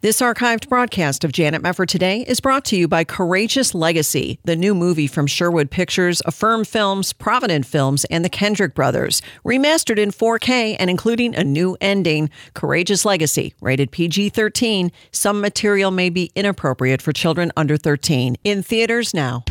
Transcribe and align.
This 0.00 0.20
archived 0.20 0.68
broadcast 0.68 1.24
of 1.24 1.32
Janet 1.32 1.60
Mefford 1.60 1.88
Today 1.88 2.20
is 2.28 2.38
brought 2.38 2.64
to 2.66 2.76
you 2.76 2.86
by 2.86 3.02
Courageous 3.02 3.74
Legacy, 3.74 4.38
the 4.44 4.54
new 4.54 4.72
movie 4.72 5.08
from 5.08 5.26
Sherwood 5.26 5.72
Pictures, 5.72 6.22
Affirm 6.24 6.64
Films, 6.64 7.12
Provident 7.12 7.66
Films, 7.66 8.04
and 8.04 8.24
the 8.24 8.28
Kendrick 8.28 8.76
Brothers. 8.76 9.20
Remastered 9.44 9.98
in 9.98 10.12
4K 10.12 10.76
and 10.78 10.88
including 10.88 11.34
a 11.34 11.42
new 11.42 11.76
ending. 11.80 12.30
Courageous 12.54 13.04
Legacy, 13.04 13.54
rated 13.60 13.90
PG 13.90 14.28
13. 14.28 14.92
Some 15.10 15.40
material 15.40 15.90
may 15.90 16.10
be 16.10 16.30
inappropriate 16.36 17.02
for 17.02 17.12
children 17.12 17.50
under 17.56 17.76
13. 17.76 18.36
In 18.44 18.62
theaters 18.62 19.12
now. 19.12 19.42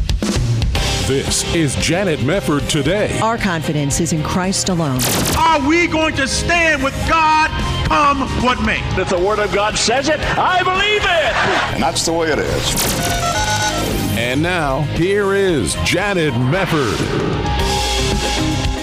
This 1.07 1.54
is 1.54 1.75
Janet 1.75 2.20
Mefford 2.20 2.70
today. 2.70 3.20
Our 3.20 3.38
confidence 3.38 4.00
is 4.00 4.14
in 4.14 4.23
Christ 4.23 4.70
alone. 4.70 5.02
Are 5.38 5.68
we 5.68 5.88
going 5.88 6.16
to 6.16 6.25
stand 6.25 6.82
with 6.86 6.95
God 7.09 7.76
come 7.88 8.27
what 8.43 8.61
may? 8.63 8.79
If 8.99 9.09
the 9.09 9.19
Word 9.19 9.39
of 9.39 9.54
God 9.54 9.77
says 9.77 10.09
it, 10.09 10.19
I 10.37 10.61
believe 10.63 11.04
it. 11.04 11.33
And 11.73 11.81
that's 11.81 12.05
the 12.05 12.13
way 12.13 12.31
it 12.31 12.39
is. 12.39 12.75
And 14.18 14.41
now, 14.41 14.82
here 14.96 15.33
is 15.33 15.75
Janet 15.86 16.33
Mefford. 16.33 16.97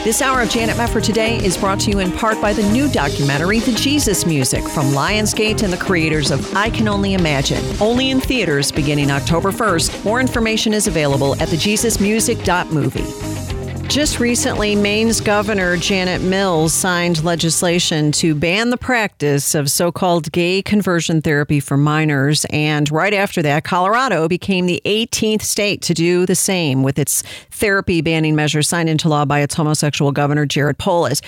This 0.04 0.20
hour 0.20 0.42
of 0.42 0.50
Janet 0.50 0.77
Mefford 0.77 1.02
Today 1.02 1.38
is 1.38 1.56
brought 1.56 1.80
to 1.80 1.90
you 1.90 2.00
in 2.00 2.12
part 2.12 2.38
by 2.40 2.52
the 2.52 2.62
new 2.70 2.90
documentary, 2.90 3.60
The 3.60 3.72
Jesus 3.72 4.27
Music, 4.27 4.62
from 4.68 4.92
Lionsgate 4.92 5.62
and 5.62 5.72
the 5.72 5.78
creators 5.78 6.30
of 6.30 6.55
I 6.55 6.68
Can 6.68 6.88
Only 6.88 7.14
Imagine. 7.14 7.64
Only 7.80 8.10
in 8.10 8.20
theaters 8.20 8.70
beginning 8.70 9.10
October 9.10 9.50
1st. 9.50 10.05
More 10.05 10.20
information 10.20 10.74
is 10.74 10.86
available 10.86 11.32
at 11.41 11.48
thejesusmusic.movie. 11.48 13.63
Just 13.88 14.18
recently, 14.18 14.74
Maine's 14.74 15.20
Governor 15.20 15.76
Janet 15.76 16.20
Mills 16.20 16.72
signed 16.72 17.22
legislation 17.22 18.10
to 18.12 18.34
ban 18.34 18.70
the 18.70 18.76
practice 18.76 19.54
of 19.54 19.70
so 19.70 19.92
called 19.92 20.32
gay 20.32 20.62
conversion 20.62 21.22
therapy 21.22 21.60
for 21.60 21.76
minors. 21.76 22.44
And 22.50 22.90
right 22.90 23.14
after 23.14 23.40
that, 23.42 23.62
Colorado 23.62 24.26
became 24.26 24.66
the 24.66 24.82
18th 24.84 25.42
state 25.42 25.80
to 25.82 25.94
do 25.94 26.26
the 26.26 26.34
same 26.34 26.82
with 26.82 26.98
its 26.98 27.22
therapy 27.52 28.00
banning 28.00 28.34
measure 28.34 28.62
signed 28.62 28.88
into 28.88 29.08
law 29.08 29.24
by 29.24 29.41
its 29.41 29.54
homosexual 29.54 30.10
governor, 30.10 30.44
Jared 30.44 30.78
Polis. 30.78 31.20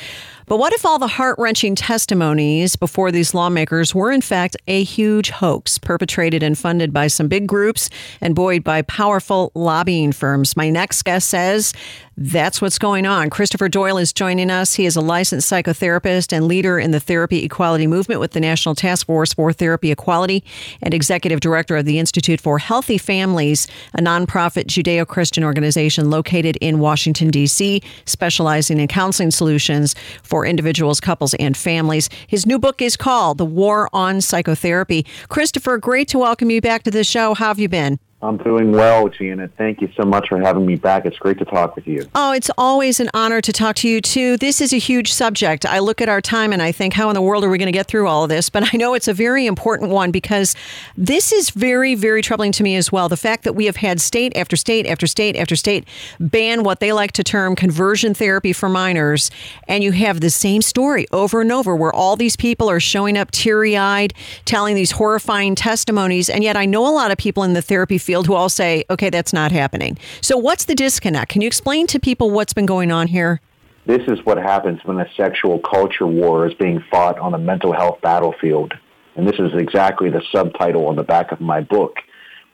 But 0.48 0.58
what 0.58 0.72
if 0.72 0.86
all 0.86 1.00
the 1.00 1.08
heart 1.08 1.39
wrenching 1.41 1.75
testimonies 1.75 2.77
before 2.77 3.11
these 3.11 3.34
lawmakers 3.34 3.92
were, 3.97 4.12
in 4.12 4.20
fact, 4.20 4.56
a 4.69 4.84
huge 4.84 5.30
hoax 5.30 5.77
perpetrated 5.77 6.42
and 6.44 6.56
funded 6.56 6.92
by 6.92 7.08
some 7.08 7.27
big 7.27 7.48
groups 7.48 7.91
and 8.20 8.36
buoyed 8.36 8.62
by 8.62 8.83
powerful 8.83 9.50
lobbying 9.55 10.12
firms? 10.12 10.56
My 10.56 10.70
next 10.70 11.03
guest 11.03 11.28
says 11.28 11.72
that's 12.19 12.62
what's 12.62 12.78
going 12.78 13.05
on. 13.05 13.28
Christopher 13.28 13.69
Doyle 13.69 13.98
is 13.98 14.12
joining 14.12 14.50
us. 14.50 14.75
He 14.75 14.86
is 14.86 14.97
a 14.97 15.03
licensed 15.03 15.50
psychotherapist 15.50 16.33
and 16.33 16.47
leader 16.47 16.78
in 16.78 16.91
the 16.91 17.00
therapy 17.00 17.44
equality 17.44 17.86
movement 17.86 18.20
with 18.20 18.31
the 18.31 18.41
National 18.41 18.75
Task 18.75 19.06
Force 19.06 19.34
for 19.34 19.53
Therapy 19.53 19.91
Equality 19.91 20.42
and 20.81 20.94
executive 20.94 21.41
director 21.41 21.77
of 21.77 21.84
the 21.84 21.98
Institute 21.98 22.41
for 22.41 22.58
Healthy 22.58 22.97
Families, 22.98 23.66
a 23.94 24.00
nonprofit 24.00 24.64
Judeo 24.64 25.06
Christian 25.06 25.44
organization 25.44 26.08
located 26.08 26.56
in 26.62 26.78
Washington, 26.78 27.31
D.C., 27.31 27.83
specializing 28.06 28.78
in 28.81 28.88
counseling 28.88 29.31
solutions 29.31 29.94
for 30.22 30.35
for 30.36 30.44
individuals, 30.44 31.00
couples, 31.00 31.32
and 31.34 31.56
families. 31.56 32.10
His 32.26 32.44
new 32.44 32.58
book 32.58 32.82
is 32.82 32.94
called 32.94 33.38
The 33.38 33.46
War 33.46 33.88
on 33.94 34.20
Psychotherapy. 34.20 35.06
Christopher, 35.30 35.78
great 35.78 36.08
to 36.08 36.18
welcome 36.18 36.50
you 36.50 36.60
back 36.60 36.82
to 36.82 36.90
the 36.90 37.04
show. 37.04 37.32
How 37.32 37.46
have 37.46 37.58
you 37.58 37.70
been? 37.70 37.98
I'm 38.22 38.39
doing 38.39 38.72
well, 38.72 39.11
Janet. 39.11 39.53
Thank 39.59 39.83
you 39.83 39.91
so 39.95 40.03
much 40.03 40.31
for 40.31 40.41
having 40.41 40.64
me 40.64 40.77
back. 40.77 41.05
It's 41.05 41.19
great 41.19 41.39
to 41.39 41.45
talk 41.45 41.77
with 41.77 41.86
you. 41.86 42.09
Oh, 42.14 42.33
it's 42.33 42.50
always 42.56 42.98
an 42.98 43.11
honor 43.12 43.42
to 43.42 43.53
talk 43.53 43.77
to 43.77 43.89
you, 43.89 44.00
too. 44.00 44.39
This 44.39 44.62
is 44.62 44.72
a 44.72 44.78
huge 44.78 45.12
subject. 45.12 45.67
I 45.67 45.81
look 45.81 46.00
at 46.00 46.09
our 46.09 46.22
time 46.22 46.55
and 46.55 46.62
I 46.62 46.72
think, 46.72 46.94
how 46.94 47.11
in 47.11 47.14
the 47.14 47.20
world 47.20 47.44
are 47.44 47.50
we 47.50 47.59
going 47.59 47.67
to 47.67 47.72
get 47.72 47.89
through 47.89 48.09
all 48.09 48.22
of 48.22 48.31
this? 48.31 48.48
But 48.48 48.72
I 48.72 48.78
know 48.78 48.94
it's 48.94 49.06
a 49.06 49.12
very 49.12 49.44
important 49.44 49.91
one 49.91 50.12
because 50.12 50.56
this 50.97 51.31
is 51.31 51.50
very, 51.50 51.94
very 51.94 52.22
troubling 52.22 52.53
to 52.53 52.62
me 52.62 52.75
as 52.77 52.91
well. 52.91 53.11
The 53.11 53.19
fact 53.19 53.44
that 53.44 53.53
we 53.53 53.67
have 53.67 53.77
had 53.77 54.00
state 54.00 54.34
after 54.34 54.56
state 54.56 54.87
after 54.87 55.06
state 55.06 55.37
after 55.37 55.55
state 55.55 55.87
ban 56.19 56.64
what 56.64 56.81
they 56.81 56.94
like 56.94 57.12
to 57.12 57.22
term 57.22 57.55
conversion 57.55 58.14
therapy 58.14 58.55
for 58.55 58.71
minors. 58.71 59.31
And 59.69 59.84
you 59.84 59.93
have 59.93 60.21
the 60.22 60.31
same 60.31 60.62
story 60.62 61.06
over 61.12 61.43
and 61.43 61.53
over 61.53 61.76
where 61.76 61.94
all 61.94 62.16
these 62.16 62.37
people 62.37 62.71
are 62.71 62.81
showing 62.81 63.19
up 63.19 63.31
teary 63.31 63.76
eyed, 63.76 64.15
telling 64.47 64.75
these 64.75 64.93
horrifying 64.93 65.55
testimonies. 65.55 66.31
And 66.31 66.43
yet 66.43 66.56
I 66.56 66.65
know 66.65 66.88
a 66.88 66.94
lot 66.94 67.10
of 67.10 67.19
people 67.19 67.43
in 67.43 67.53
the 67.53 67.60
therapy 67.60 67.99
field 68.06 68.27
who 68.27 68.34
all 68.34 68.49
say, 68.49 68.84
okay, 68.89 69.11
that's 69.11 69.33
not 69.33 69.53
happening. 69.53 69.99
So, 70.22 70.39
what's 70.39 70.65
the 70.65 70.75
disconnect? 70.75 71.33
Can 71.33 71.43
you 71.43 71.47
explain 71.47 71.87
to 71.89 72.00
people 72.00 72.31
what's 72.31 72.55
been 72.55 72.67
going 72.67 72.91
on 72.91 73.09
here? 73.09 73.41
This 73.84 74.03
is 74.09 74.19
what 74.25 74.39
happens 74.39 74.81
when 74.84 74.99
a 74.99 75.06
sexual 75.17 75.59
culture 75.59 76.06
war 76.06 76.47
is 76.47 76.55
being 76.55 76.83
fought 76.91 77.19
on 77.19 77.34
a 77.34 77.39
mental 77.39 77.72
health 77.72 78.00
battlefield. 78.00 78.72
And 79.15 79.28
this 79.28 79.39
is 79.39 79.53
exactly 79.55 80.11
the 80.11 80.22
subtitle 80.33 80.89
on 80.89 80.97
the 80.97 81.05
back 81.05 81.33
of 81.33 81.41
my 81.41 81.61
book. 81.61 81.97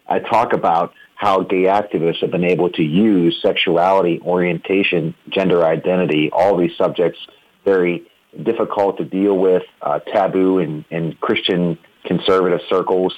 I 0.09 0.19
talk 0.19 0.53
about 0.53 0.93
how 1.15 1.43
gay 1.43 1.65
activists 1.65 2.21
have 2.21 2.31
been 2.31 2.45
able 2.45 2.69
to 2.71 2.83
use 2.83 3.41
sexuality, 3.41 4.21
orientation, 4.25 5.15
gender 5.31 5.65
identity, 5.65 6.31
all 6.33 6.57
these 6.57 6.77
subjects 6.77 7.19
very 7.65 8.03
difficult 8.43 8.99
to 8.99 9.05
deal 9.05 9.39
with, 9.39 9.63
uh, 9.83 10.01
taboo 10.01 10.59
in, 10.59 10.84
in 10.91 11.17
Christian 11.21 11.79
conservative 12.05 12.61
circles, 12.69 13.15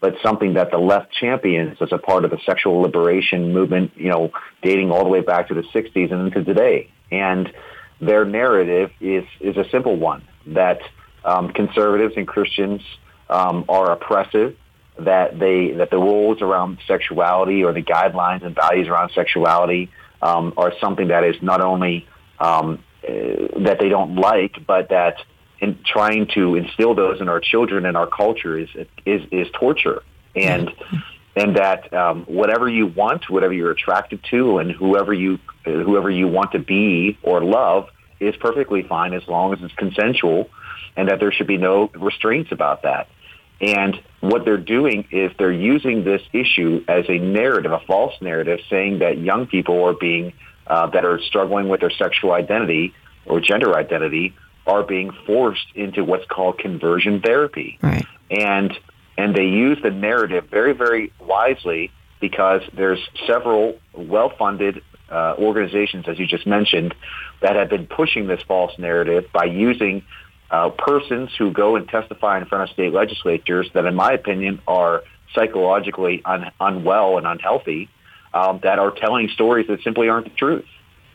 but 0.00 0.14
something 0.22 0.54
that 0.54 0.70
the 0.70 0.78
left 0.78 1.12
champions 1.12 1.78
as 1.80 1.92
a 1.92 1.98
part 1.98 2.24
of 2.24 2.30
the 2.30 2.38
sexual 2.46 2.80
liberation 2.80 3.52
movement, 3.52 3.92
you 3.96 4.08
know, 4.08 4.30
dating 4.62 4.90
all 4.90 5.02
the 5.02 5.10
way 5.10 5.20
back 5.20 5.48
to 5.48 5.54
the 5.54 5.62
60s 5.62 6.12
and 6.12 6.26
into 6.28 6.44
today. 6.44 6.90
And 7.10 7.52
their 8.00 8.24
narrative 8.24 8.92
is, 9.00 9.24
is 9.40 9.56
a 9.56 9.68
simple 9.70 9.96
one 9.96 10.22
that 10.46 10.80
um, 11.24 11.52
conservatives 11.52 12.14
and 12.16 12.28
Christians 12.28 12.80
um, 13.28 13.64
are 13.68 13.90
oppressive, 13.90 14.56
that 14.98 15.38
they 15.38 15.72
that 15.72 15.90
the 15.90 15.98
rules 15.98 16.42
around 16.42 16.78
sexuality 16.86 17.62
or 17.62 17.72
the 17.72 17.82
guidelines 17.82 18.44
and 18.44 18.54
values 18.54 18.88
around 18.88 19.10
sexuality 19.14 19.90
um, 20.22 20.52
are 20.56 20.72
something 20.80 21.08
that 21.08 21.24
is 21.24 21.36
not 21.40 21.60
only 21.60 22.06
um, 22.40 22.82
uh, 23.06 23.12
that 23.60 23.78
they 23.78 23.88
don't 23.88 24.16
like, 24.16 24.56
but 24.66 24.88
that 24.88 25.16
in 25.60 25.78
trying 25.84 26.28
to 26.34 26.54
instill 26.54 26.94
those 26.94 27.20
in 27.20 27.28
our 27.28 27.40
children 27.40 27.84
and 27.86 27.96
our 27.96 28.06
culture 28.06 28.58
is 28.58 28.68
is 29.04 29.22
is 29.30 29.48
torture. 29.52 30.02
And 30.34 30.70
and 31.36 31.56
that 31.56 31.92
um, 31.92 32.24
whatever 32.24 32.68
you 32.68 32.86
want 32.86 33.28
whatever 33.30 33.52
you're 33.52 33.70
attracted 33.70 34.24
to 34.30 34.58
and 34.58 34.70
whoever 34.70 35.12
you 35.12 35.38
whoever 35.64 36.10
you 36.10 36.28
want 36.28 36.52
to 36.52 36.58
be 36.58 37.18
or 37.22 37.42
love 37.42 37.88
is 38.20 38.34
perfectly 38.36 38.82
fine 38.82 39.14
as 39.14 39.26
long 39.28 39.52
as 39.52 39.60
it's 39.62 39.74
consensual 39.74 40.50
and 40.96 41.08
that 41.08 41.20
there 41.20 41.30
should 41.30 41.46
be 41.46 41.58
no 41.58 41.90
restraints 41.94 42.50
about 42.50 42.82
that. 42.82 43.08
And 43.60 44.00
what 44.20 44.44
they're 44.44 44.56
doing 44.56 45.06
is 45.10 45.32
they're 45.38 45.52
using 45.52 46.04
this 46.04 46.22
issue 46.32 46.84
as 46.88 47.04
a 47.08 47.18
narrative 47.18 47.72
a 47.72 47.80
false 47.80 48.14
narrative 48.20 48.60
saying 48.70 49.00
that 49.00 49.18
young 49.18 49.46
people 49.46 49.84
are 49.84 49.94
being 49.94 50.32
uh, 50.66 50.86
that 50.88 51.04
are 51.04 51.20
struggling 51.20 51.68
with 51.68 51.80
their 51.80 51.90
sexual 51.90 52.32
identity 52.32 52.94
or 53.26 53.40
gender 53.40 53.76
identity 53.76 54.34
are 54.68 54.82
being 54.82 55.10
forced 55.26 55.66
into 55.74 56.04
what's 56.04 56.26
called 56.26 56.58
conversion 56.58 57.20
therapy. 57.20 57.78
Right. 57.82 58.06
And 58.30 58.78
and 59.16 59.34
they 59.34 59.46
use 59.46 59.78
the 59.82 59.90
narrative 59.90 60.44
very, 60.48 60.74
very 60.74 61.12
wisely 61.18 61.90
because 62.20 62.62
there's 62.72 63.00
several 63.26 63.76
well-funded 63.96 64.80
uh, 65.10 65.34
organizations, 65.38 66.04
as 66.06 66.20
you 66.20 66.26
just 66.26 66.46
mentioned, 66.46 66.94
that 67.40 67.56
have 67.56 67.68
been 67.68 67.86
pushing 67.86 68.28
this 68.28 68.40
false 68.46 68.78
narrative 68.78 69.24
by 69.32 69.44
using 69.44 70.04
uh, 70.52 70.70
persons 70.70 71.30
who 71.36 71.50
go 71.50 71.74
and 71.74 71.88
testify 71.88 72.38
in 72.38 72.44
front 72.46 72.70
of 72.70 72.74
state 72.74 72.92
legislatures 72.92 73.68
that, 73.74 73.84
in 73.86 73.94
my 73.94 74.12
opinion, 74.12 74.60
are 74.68 75.02
psychologically 75.34 76.22
un- 76.24 76.50
unwell 76.60 77.18
and 77.18 77.26
unhealthy, 77.26 77.88
um, 78.32 78.60
that 78.62 78.78
are 78.78 78.92
telling 78.92 79.28
stories 79.28 79.66
that 79.66 79.82
simply 79.82 80.08
aren't 80.08 80.24
the 80.24 80.36
truth. 80.36 80.64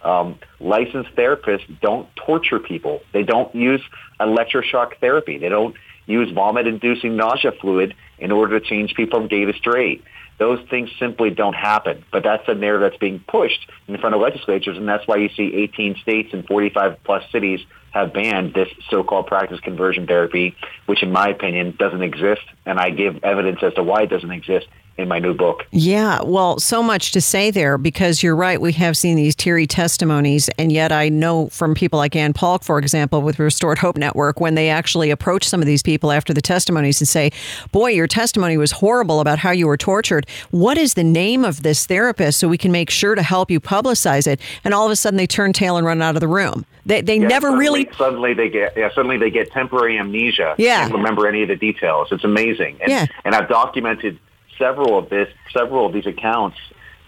Um, 0.04 0.40
licensed 0.60 1.16
therapists 1.16 1.80
don't 1.82 2.08
torture 2.16 2.60
people. 2.60 3.02
They 3.14 3.24
don't 3.24 3.54
use 3.56 3.82
electroshock 4.20 4.98
therapy. 5.00 5.38
They 5.38 5.50
don't 5.50 5.76
use 6.06 6.32
vomit-inducing 6.32 7.16
nausea 7.16 7.54
fluid 7.54 7.96
in 8.18 8.32
order 8.32 8.60
to 8.60 8.66
change 8.66 8.94
people 8.96 9.20
from 9.20 9.28
gay 9.28 9.46
to 9.46 9.54
straight. 9.54 10.04
Those 10.40 10.60
things 10.70 10.90
simply 11.00 11.30
don't 11.30 11.54
happen. 11.54 12.04
But 12.12 12.24
that's 12.24 12.44
a 12.48 12.56
narrative 12.56 12.92
that's 12.92 13.00
being 13.00 13.24
pushed 13.28 13.70
in 13.88 13.98
front 13.98 14.16
of 14.16 14.22
legislatures, 14.22 14.78
and 14.78 14.88
that's 14.88 15.08
why 15.08 15.18
you 15.18 15.30
see 15.30 15.54
18 15.56 15.96
states 16.02 16.30
and 16.34 16.46
45 16.46 16.98
plus 17.04 17.24
cities 17.32 17.62
have 17.92 18.12
banned 18.12 18.54
this 18.54 18.68
so-called 18.90 19.28
practice 19.28 19.60
conversion 19.60 20.08
therapy, 20.08 20.56
which 20.88 21.04
in 21.04 21.12
my 21.12 21.30
opinion 21.30 21.76
doesn't 21.78 22.02
exist, 22.02 22.42
and 22.66 22.80
I 22.80 22.90
give 22.90 23.24
evidence 23.24 23.60
as 23.62 23.74
to 23.76 23.84
why 23.84 24.04
it 24.04 24.10
doesn't 24.10 24.32
exist 24.32 24.66
in 24.98 25.08
my 25.08 25.18
new 25.20 25.34
book. 25.34 25.66
Yeah, 25.72 26.22
well, 26.22 26.60
so 26.60 26.84
much 26.84 27.12
to 27.14 27.22
say 27.22 27.50
there 27.52 27.78
because 27.78 28.22
you're 28.22 28.36
right. 28.36 28.62
We 28.62 28.74
have 28.74 28.96
seen 28.96 29.16
these 29.16 29.36
teary 29.36 29.66
testimonies, 29.66 30.50
and 30.60 30.72
yet 30.72 30.92
I 30.92 31.10
know 31.10 31.48
from 31.50 31.74
people 31.74 31.98
like 31.98 32.16
Ann 32.16 32.34
Paulk, 32.34 32.64
for 32.64 32.78
example, 32.78 33.22
with 33.24 33.40
Restored 33.40 33.80
Hope 33.80 33.98
Network, 33.98 34.40
when 34.40 34.56
they 34.56 34.70
actually 34.70 35.10
approach 35.10 35.48
some 35.48 35.62
of 35.62 35.66
these 35.66 35.82
people 35.82 36.12
after 36.12 36.34
the 36.34 36.42
testimonies 36.42 37.02
and 37.02 37.08
say, 37.08 37.32
Boy, 37.72 37.92
your 37.92 38.08
testimony 38.08 38.56
was 38.58 38.72
horrible 38.72 39.20
about 39.20 39.40
how 39.40 39.52
you 39.52 39.66
were 39.68 39.78
tortured. 39.78 40.28
What 40.52 40.78
is 40.78 40.94
the 40.94 41.04
name 41.04 41.44
of 41.44 41.64
this 41.64 41.86
therapist 41.88 42.40
so 42.40 42.48
we 42.48 42.58
can 42.58 42.72
make 42.72 42.90
sure 42.90 43.16
to 43.16 43.24
help 43.24 43.50
you 43.50 43.60
publicize 43.60 44.28
it? 44.28 44.40
And 44.64 44.74
all 44.74 44.86
of 44.86 44.92
a 44.92 44.96
sudden 44.96 45.18
they 45.18 45.28
turn 45.28 45.54
tail 45.54 45.76
and 45.78 45.86
run 45.88 46.02
out 46.02 46.16
of 46.16 46.22
the 46.22 46.28
room. 46.28 46.66
They, 46.86 47.02
they 47.02 47.18
Yeah, 47.18 47.28
never 47.30 47.48
suddenly, 47.48 47.66
really. 47.66 47.90
suddenly 47.98 48.34
they 48.34 48.50
get 48.50 48.76
yeah 48.76 48.90
suddenly 48.94 49.18
they 49.18 49.32
get 49.32 49.52
temporary 49.52 49.98
amnesia. 49.98 50.54
Yeah. 50.58 50.90
Remember 50.90 51.28
any 51.28 51.42
of 51.42 51.48
the 51.48 51.56
details. 51.56 52.10
It's 52.12 52.26
amazing. 52.26 52.78
And, 52.82 52.92
Yeah. 52.92 53.06
and 53.26 53.34
I've 53.34 53.48
documented 53.50 54.20
several 54.58 54.98
of 54.98 55.10
this 55.10 55.28
several 55.52 55.86
of 55.86 55.94
these 55.94 56.06
accounts 56.06 56.58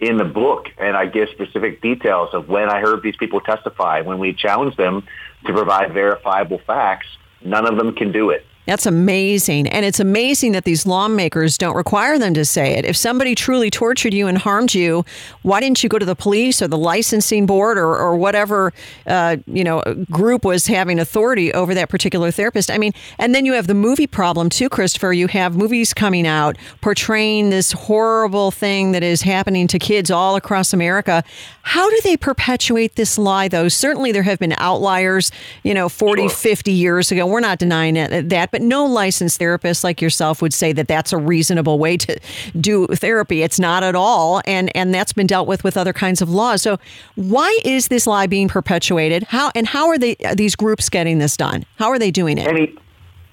in 0.00 0.16
the 0.18 0.24
book, 0.24 0.66
and 0.78 0.96
I 0.96 1.06
give 1.06 1.28
specific 1.30 1.80
details 1.80 2.30
of 2.34 2.48
when 2.48 2.68
I 2.68 2.80
heard 2.80 3.02
these 3.02 3.16
people 3.16 3.40
testify. 3.40 4.02
When 4.02 4.18
we 4.18 4.34
challenged 4.34 4.76
them 4.76 5.06
to 5.46 5.52
provide 5.52 5.92
verifiable 5.92 6.60
facts, 6.66 7.06
none 7.42 7.66
of 7.66 7.76
them 7.78 7.94
can 7.94 8.12
do 8.12 8.30
it. 8.30 8.44
That's 8.66 8.84
amazing. 8.86 9.68
And 9.68 9.84
it's 9.86 10.00
amazing 10.00 10.52
that 10.52 10.64
these 10.64 10.86
lawmakers 10.86 11.56
don't 11.56 11.76
require 11.76 12.18
them 12.18 12.34
to 12.34 12.44
say 12.44 12.72
it. 12.74 12.84
If 12.84 12.96
somebody 12.96 13.34
truly 13.34 13.70
tortured 13.70 14.12
you 14.12 14.26
and 14.26 14.36
harmed 14.36 14.74
you, 14.74 15.04
why 15.42 15.60
didn't 15.60 15.82
you 15.82 15.88
go 15.88 15.98
to 15.98 16.04
the 16.04 16.16
police 16.16 16.60
or 16.60 16.68
the 16.68 16.76
licensing 16.76 17.46
board 17.46 17.78
or, 17.78 17.96
or 17.96 18.16
whatever, 18.16 18.72
uh, 19.06 19.36
you 19.46 19.62
know, 19.62 19.82
group 20.10 20.44
was 20.44 20.66
having 20.66 20.98
authority 20.98 21.52
over 21.54 21.74
that 21.74 21.88
particular 21.88 22.30
therapist? 22.30 22.70
I 22.70 22.78
mean, 22.78 22.92
and 23.18 23.34
then 23.34 23.46
you 23.46 23.52
have 23.52 23.68
the 23.68 23.74
movie 23.74 24.06
problem 24.08 24.50
too, 24.50 24.68
Christopher. 24.68 25.12
You 25.12 25.28
have 25.28 25.56
movies 25.56 25.94
coming 25.94 26.26
out 26.26 26.56
portraying 26.80 27.50
this 27.50 27.72
horrible 27.72 28.50
thing 28.50 28.92
that 28.92 29.02
is 29.04 29.22
happening 29.22 29.68
to 29.68 29.78
kids 29.78 30.10
all 30.10 30.34
across 30.34 30.72
America. 30.72 31.22
How 31.62 31.88
do 31.88 31.98
they 32.02 32.16
perpetuate 32.16 32.96
this 32.96 33.16
lie, 33.16 33.48
though? 33.48 33.68
Certainly 33.68 34.12
there 34.12 34.22
have 34.24 34.38
been 34.38 34.54
outliers, 34.58 35.30
you 35.62 35.74
know, 35.74 35.88
40, 35.88 36.22
Sure. 36.22 36.30
50 36.30 36.72
years 36.72 37.12
ago. 37.12 37.26
We're 37.26 37.40
not 37.40 37.58
denying 37.58 37.96
it, 37.96 38.28
that, 38.30 38.55
but 38.56 38.62
no 38.62 38.86
licensed 38.86 39.38
therapist 39.38 39.84
like 39.84 40.00
yourself 40.00 40.40
would 40.40 40.54
say 40.54 40.72
that 40.72 40.88
that's 40.88 41.12
a 41.12 41.18
reasonable 41.18 41.78
way 41.78 41.98
to 41.98 42.18
do 42.58 42.86
therapy. 42.86 43.42
It's 43.42 43.60
not 43.60 43.84
at 43.84 43.94
all, 43.94 44.40
and 44.46 44.74
and 44.74 44.94
that's 44.94 45.12
been 45.12 45.26
dealt 45.26 45.46
with 45.46 45.62
with 45.62 45.76
other 45.76 45.92
kinds 45.92 46.22
of 46.22 46.30
laws. 46.30 46.62
So, 46.62 46.78
why 47.16 47.58
is 47.66 47.88
this 47.88 48.06
lie 48.06 48.26
being 48.26 48.48
perpetuated? 48.48 49.24
How 49.24 49.52
and 49.54 49.66
how 49.66 49.88
are 49.88 49.98
they 49.98 50.16
are 50.24 50.34
these 50.34 50.56
groups 50.56 50.88
getting 50.88 51.18
this 51.18 51.36
done? 51.36 51.66
How 51.78 51.90
are 51.90 51.98
they 51.98 52.10
doing 52.10 52.38
it? 52.38 52.48
Any 52.48 52.74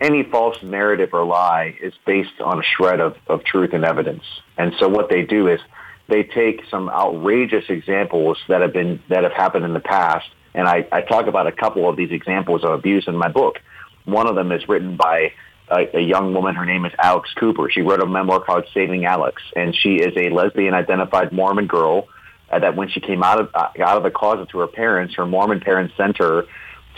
any 0.01 0.23
false 0.23 0.61
narrative 0.61 1.11
or 1.13 1.23
lie 1.23 1.77
is 1.81 1.93
based 2.05 2.41
on 2.41 2.59
a 2.59 2.63
shred 2.63 2.99
of, 2.99 3.15
of 3.27 3.45
truth 3.45 3.71
and 3.71 3.85
evidence. 3.85 4.23
And 4.57 4.73
so 4.77 4.89
what 4.89 5.07
they 5.09 5.21
do 5.21 5.47
is 5.47 5.61
they 6.09 6.23
take 6.23 6.65
some 6.69 6.89
outrageous 6.89 7.63
examples 7.69 8.39
that 8.49 8.59
have 8.59 8.73
been 8.73 9.01
that 9.07 9.23
have 9.23 9.31
happened 9.31 9.63
in 9.63 9.71
the 9.71 9.79
past, 9.79 10.27
and 10.53 10.67
I, 10.67 10.85
I 10.91 10.99
talk 10.99 11.27
about 11.27 11.47
a 11.47 11.53
couple 11.53 11.87
of 11.87 11.95
these 11.95 12.11
examples 12.11 12.65
of 12.65 12.71
abuse 12.71 13.07
in 13.07 13.15
my 13.15 13.29
book. 13.29 13.59
One 14.05 14.27
of 14.27 14.35
them 14.35 14.51
is 14.51 14.67
written 14.67 14.95
by 14.95 15.33
a, 15.69 15.97
a 15.97 16.01
young 16.01 16.33
woman. 16.33 16.55
Her 16.55 16.65
name 16.65 16.85
is 16.85 16.93
Alex 16.97 17.29
Cooper. 17.35 17.69
She 17.69 17.81
wrote 17.81 18.01
a 18.01 18.05
memoir 18.05 18.39
called 18.39 18.65
Saving 18.73 19.05
Alex, 19.05 19.41
and 19.55 19.75
she 19.75 19.95
is 19.95 20.13
a 20.17 20.29
lesbian 20.29 20.73
identified 20.73 21.31
Mormon 21.31 21.67
girl 21.67 22.07
uh, 22.49 22.59
that 22.59 22.75
when 22.75 22.89
she 22.89 22.99
came 22.99 23.23
out 23.23 23.39
of 23.39 23.49
uh, 23.53 23.69
out 23.79 23.97
of 23.97 24.03
the 24.03 24.11
closet 24.11 24.49
to 24.49 24.59
her 24.59 24.67
parents, 24.67 25.15
her 25.15 25.25
Mormon 25.25 25.59
parents 25.59 25.95
sent 25.97 26.17
her 26.17 26.45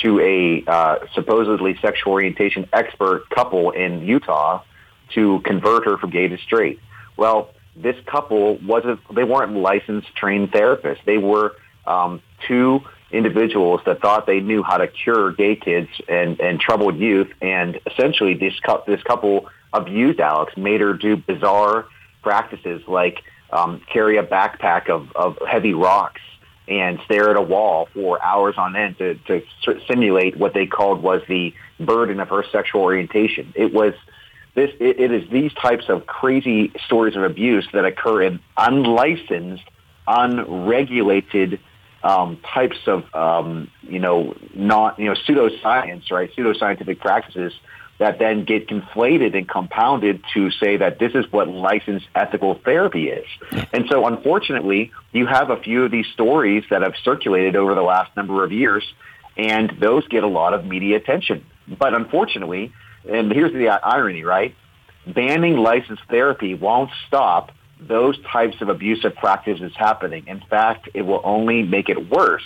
to 0.02 0.19
a 0.19 0.63
uh, 0.69 0.96
supposedly 1.13 1.78
sexual 1.81 2.13
orientation 2.13 2.68
expert 2.74 3.30
couple 3.30 3.72
in 3.72 4.06
Utah 4.06 4.62
to 5.13 5.40
convert 5.46 5.86
her 5.86 5.98
from 5.98 6.10
gay 6.10 6.28
to 6.28 6.38
straight. 6.40 6.80
Well, 7.16 7.52
this 7.75 7.96
couple 8.06 8.57
wasn't, 8.57 9.00
they 9.13 9.24
weren't 9.24 9.54
licensed 9.54 10.13
trained 10.16 10.52
therapists. 10.52 11.04
They 11.06 11.18
were 11.18 11.56
um, 11.86 12.22
two 12.48 12.81
individuals 13.12 13.81
that 13.86 14.02
thought 14.02 14.25
they 14.25 14.40
knew 14.40 14.63
how 14.63 14.78
to 14.78 14.88
cure 14.88 15.31
gay 15.31 15.56
kids 15.56 15.90
and, 16.07 16.40
and 16.40 16.60
troubled 16.60 16.98
youth. 16.98 17.31
And 17.42 17.80
essentially 17.86 18.34
this, 18.34 18.60
cou- 18.60 18.84
this 18.88 19.02
couple 19.04 19.48
abused 19.74 20.19
Alex, 20.19 20.56
made 20.57 20.81
her 20.81 20.94
do 20.94 21.18
bizarre 21.18 21.86
practices 22.22 22.81
like 22.88 23.24
um, 23.52 23.81
carry 23.92 24.18
a 24.18 24.24
backpack 24.24 24.90
of, 24.90 25.12
of 25.16 25.38
heavy 25.48 25.74
rocks 25.74 26.22
and 26.68 27.00
stare 27.06 27.30
at 27.30 27.38
a 27.38 27.42
wall 27.42 27.88
for 27.94 28.22
hours 28.24 28.56
on 28.57 28.75
end 28.75 28.98
to, 28.98 29.16
to 29.28 29.44
simulate 29.88 30.36
what 30.36 30.54
they 30.54 30.66
called 30.66 31.04
was 31.04 31.22
the 31.28 31.54
burden 31.80 32.19
of 32.19 32.30
her 32.30 32.44
sexual 32.52 32.81
orientation. 32.81 33.54
It 33.56 33.72
was 33.72 33.94
this. 34.56 34.72
It, 34.80 35.00
it 35.00 35.12
is 35.12 35.30
these 35.30 35.54
types 35.54 35.86
of 35.90 36.07
crazy 36.07 36.72
stories 36.86 37.16
of 37.16 37.24
abuse 37.24 37.68
that 37.74 37.86
occur 37.86 38.24
in 38.24 38.40
unlicensed, 38.57 39.63
unregulated 40.07 41.60
um, 42.06 42.38
types 42.54 42.78
of 42.86 43.04
um, 43.16 43.69
you 43.81 44.00
know 44.00 44.38
not 44.54 45.00
you 45.00 45.06
know 45.06 45.16
pseudoscience, 45.28 46.12
right? 46.12 46.30
Pseudoscientific 46.36 47.00
practices 47.00 47.52
that 47.98 48.19
then 48.19 48.44
get 48.44 48.68
conflated 48.68 49.36
and 49.36 49.48
compounded 49.48 50.22
to 50.34 50.52
say 50.52 50.78
that 50.78 51.00
this 51.00 51.13
is 51.16 51.25
what 51.31 51.48
licensed 51.48 52.06
ethical 52.13 52.60
therapy 52.66 53.07
is. 53.07 53.25
And 53.72 53.86
so 53.90 54.06
unfortunately, 54.06 54.92
you 55.13 55.25
have 55.25 55.50
a 55.50 55.56
few 55.56 55.86
of 55.86 55.92
these 55.92 56.06
stories 56.13 56.66
that 56.69 56.81
have 56.81 56.94
circulated 57.06 57.56
over 57.56 57.74
the 57.74 57.81
last 57.81 58.16
number 58.18 58.44
of 58.44 58.52
years, 58.52 58.84
and 59.38 59.78
those 59.80 60.06
get 60.10 60.24
a 60.24 60.28
lot 60.28 60.54
of 60.54 60.66
media 60.66 60.98
attention. 60.98 61.46
But 61.68 61.96
unfortunately, 61.96 62.74
and 63.10 63.31
here's 63.31 63.54
the 63.54 63.69
irony, 63.69 64.24
right? 64.24 64.56
Banning 65.07 65.57
licensed 65.57 66.04
therapy 66.10 66.54
won't 66.54 66.92
stop 67.07 67.52
those 67.88 68.18
types 68.24 68.62
of 68.62 68.70
abusive 68.70 69.16
practices 69.16 69.72
happening. 69.76 70.26
In 70.28 70.42
fact, 70.42 70.90
it 70.94 71.04
will 71.04 71.22
only 71.24 71.64
make 71.64 71.90
it 71.90 72.10
worse 72.10 72.44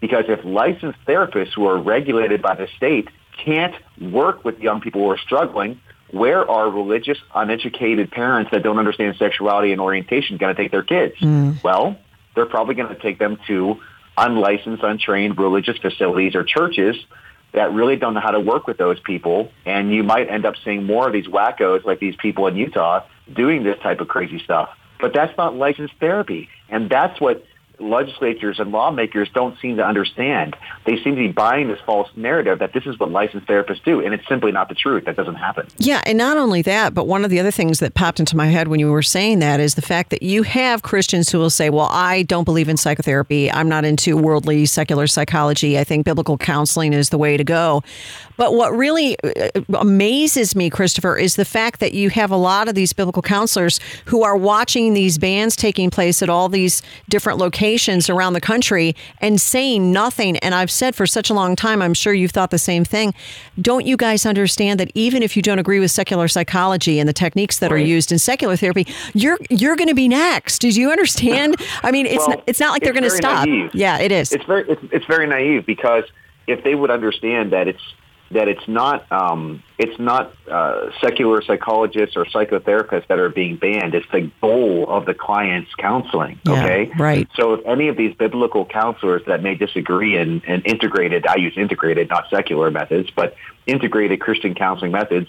because 0.00 0.24
if 0.28 0.44
licensed 0.44 0.98
therapists 1.06 1.52
who 1.54 1.66
are 1.66 1.78
regulated 1.78 2.42
by 2.42 2.54
the 2.54 2.66
state 2.76 3.08
can't 3.44 3.74
work 4.00 4.44
with 4.44 4.58
young 4.58 4.80
people 4.80 5.02
who 5.02 5.10
are 5.10 5.18
struggling, 5.18 5.80
where 6.10 6.48
are 6.48 6.68
religious, 6.68 7.18
uneducated 7.34 8.10
parents 8.10 8.50
that 8.50 8.62
don't 8.62 8.78
understand 8.78 9.16
sexuality 9.16 9.72
and 9.72 9.80
orientation 9.80 10.36
going 10.36 10.54
to 10.54 10.60
take 10.60 10.72
their 10.72 10.82
kids? 10.82 11.14
Hmm. 11.18 11.52
Well, 11.62 11.96
they're 12.34 12.46
probably 12.46 12.74
going 12.74 12.88
to 12.94 13.00
take 13.00 13.18
them 13.18 13.38
to 13.46 13.80
unlicensed, 14.16 14.82
untrained 14.82 15.38
religious 15.38 15.78
facilities 15.78 16.34
or 16.34 16.44
churches 16.44 16.96
that 17.52 17.72
really 17.72 17.96
don't 17.96 18.14
know 18.14 18.20
how 18.20 18.30
to 18.30 18.40
work 18.40 18.66
with 18.66 18.76
those 18.76 19.00
people. 19.00 19.50
And 19.64 19.92
you 19.92 20.02
might 20.02 20.28
end 20.28 20.44
up 20.44 20.54
seeing 20.64 20.84
more 20.84 21.06
of 21.06 21.12
these 21.12 21.26
wackos 21.26 21.84
like 21.84 22.00
these 22.00 22.16
people 22.16 22.46
in 22.46 22.56
Utah 22.56 23.04
doing 23.32 23.62
this 23.62 23.78
type 23.80 24.00
of 24.00 24.08
crazy 24.08 24.40
stuff. 24.40 24.70
But 25.00 25.12
that's 25.14 25.36
not 25.36 25.54
licensed 25.54 25.94
therapy. 26.00 26.48
And 26.68 26.90
that's 26.90 27.20
what 27.20 27.44
legislatures 27.80 28.58
and 28.58 28.70
lawmakers 28.72 29.28
don't 29.32 29.58
seem 29.60 29.76
to 29.76 29.84
understand. 29.84 30.56
They 30.84 30.96
seem 30.96 31.16
to 31.16 31.20
be 31.20 31.32
buying 31.32 31.68
this 31.68 31.80
false 31.86 32.08
narrative 32.16 32.58
that 32.58 32.72
this 32.72 32.86
is 32.86 32.98
what 32.98 33.10
licensed 33.10 33.46
therapists 33.46 33.82
do, 33.84 34.00
and 34.00 34.14
it's 34.14 34.26
simply 34.28 34.52
not 34.52 34.68
the 34.68 34.74
truth. 34.74 35.04
That 35.06 35.16
doesn't 35.16 35.36
happen. 35.36 35.66
Yeah, 35.78 36.02
and 36.06 36.18
not 36.18 36.36
only 36.36 36.62
that, 36.62 36.94
but 36.94 37.06
one 37.06 37.24
of 37.24 37.30
the 37.30 37.40
other 37.40 37.50
things 37.50 37.80
that 37.80 37.94
popped 37.94 38.20
into 38.20 38.36
my 38.36 38.46
head 38.46 38.68
when 38.68 38.80
you 38.80 38.90
were 38.90 39.02
saying 39.02 39.38
that 39.40 39.60
is 39.60 39.74
the 39.74 39.82
fact 39.82 40.10
that 40.10 40.22
you 40.22 40.42
have 40.42 40.82
Christians 40.82 41.30
who 41.30 41.38
will 41.38 41.50
say, 41.50 41.70
"Well, 41.70 41.88
I 41.90 42.22
don't 42.22 42.44
believe 42.44 42.68
in 42.68 42.76
psychotherapy. 42.76 43.50
I'm 43.50 43.68
not 43.68 43.84
into 43.84 44.16
worldly 44.16 44.66
secular 44.66 45.06
psychology. 45.06 45.78
I 45.78 45.84
think 45.84 46.04
biblical 46.04 46.36
counseling 46.36 46.92
is 46.92 47.08
the 47.08 47.18
way 47.18 47.36
to 47.36 47.44
go." 47.44 47.82
But 48.36 48.54
what 48.54 48.74
really 48.74 49.16
uh, 49.22 49.48
amazes 49.74 50.56
me, 50.56 50.70
Christopher, 50.70 51.16
is 51.16 51.36
the 51.36 51.44
fact 51.44 51.80
that 51.80 51.92
you 51.92 52.08
have 52.10 52.30
a 52.30 52.36
lot 52.36 52.68
of 52.68 52.74
these 52.74 52.92
biblical 52.92 53.22
counselors 53.22 53.80
who 54.06 54.22
are 54.22 54.36
watching 54.36 54.94
these 54.94 55.18
bans 55.18 55.56
taking 55.56 55.90
place 55.90 56.22
at 56.22 56.30
all 56.30 56.48
these 56.48 56.82
different 57.08 57.38
locations 57.38 57.69
around 57.78 58.32
the 58.32 58.40
country 58.40 58.94
and 59.20 59.40
saying 59.40 59.92
nothing. 59.92 60.36
And 60.38 60.54
I've 60.54 60.70
said 60.70 60.94
for 60.94 61.06
such 61.06 61.30
a 61.30 61.34
long 61.34 61.56
time, 61.56 61.80
I'm 61.82 61.94
sure 61.94 62.12
you've 62.12 62.30
thought 62.32 62.50
the 62.50 62.58
same 62.58 62.84
thing. 62.84 63.14
Don't 63.60 63.86
you 63.86 63.96
guys 63.96 64.26
understand 64.26 64.80
that 64.80 64.90
even 64.94 65.22
if 65.22 65.36
you 65.36 65.42
don't 65.42 65.58
agree 65.58 65.80
with 65.80 65.90
secular 65.90 66.28
psychology 66.28 66.98
and 66.98 67.08
the 67.08 67.12
techniques 67.12 67.58
that 67.60 67.70
are 67.72 67.78
used 67.78 68.10
in 68.12 68.18
secular 68.18 68.56
therapy, 68.56 68.86
you're 69.14 69.38
you're 69.50 69.76
going 69.76 69.88
to 69.88 69.94
be 69.94 70.08
next? 70.08 70.58
Do 70.60 70.68
you 70.68 70.90
understand? 70.90 71.56
I 71.82 71.90
mean, 71.90 72.06
it's 72.06 72.18
Well, 72.18 72.30
not, 72.30 72.44
it's 72.46 72.60
not 72.60 72.72
like 72.72 72.82
they're 72.82 72.92
going 72.92 73.04
to 73.04 73.10
stop. 73.10 73.46
naive. 73.46 73.70
Yeah, 73.74 73.98
it 73.98 74.12
is. 74.12 74.32
It's 74.32 74.44
very 74.44 74.68
it's, 74.68 74.82
it's 74.92 75.06
very 75.06 75.26
naive 75.26 75.66
because 75.66 76.04
if 76.46 76.64
they 76.64 76.74
would 76.74 76.90
understand 76.90 77.52
that 77.52 77.68
it's 77.68 77.82
that 78.32 78.48
it's 78.48 78.66
not 78.68 79.10
um, 79.10 79.62
it's 79.78 79.98
not 79.98 80.32
uh, 80.48 80.90
secular 81.00 81.42
psychologists 81.42 82.16
or 82.16 82.24
psychotherapists 82.24 83.08
that 83.08 83.18
are 83.18 83.28
being 83.28 83.56
banned. 83.56 83.94
It's 83.94 84.06
the 84.12 84.30
goal 84.40 84.86
of 84.88 85.04
the 85.06 85.14
client's 85.14 85.74
counseling. 85.74 86.38
Yeah, 86.44 86.52
okay, 86.52 86.92
right. 86.98 87.28
So 87.34 87.54
if 87.54 87.66
any 87.66 87.88
of 87.88 87.96
these 87.96 88.14
biblical 88.14 88.64
counselors 88.64 89.22
that 89.26 89.42
may 89.42 89.56
disagree 89.56 90.16
in, 90.16 90.40
in 90.42 90.62
integrated, 90.62 91.26
I 91.26 91.36
use 91.36 91.54
integrated, 91.56 92.08
not 92.08 92.30
secular 92.30 92.70
methods, 92.70 93.10
but 93.10 93.34
integrated 93.66 94.20
Christian 94.20 94.54
counseling 94.54 94.92
methods, 94.92 95.28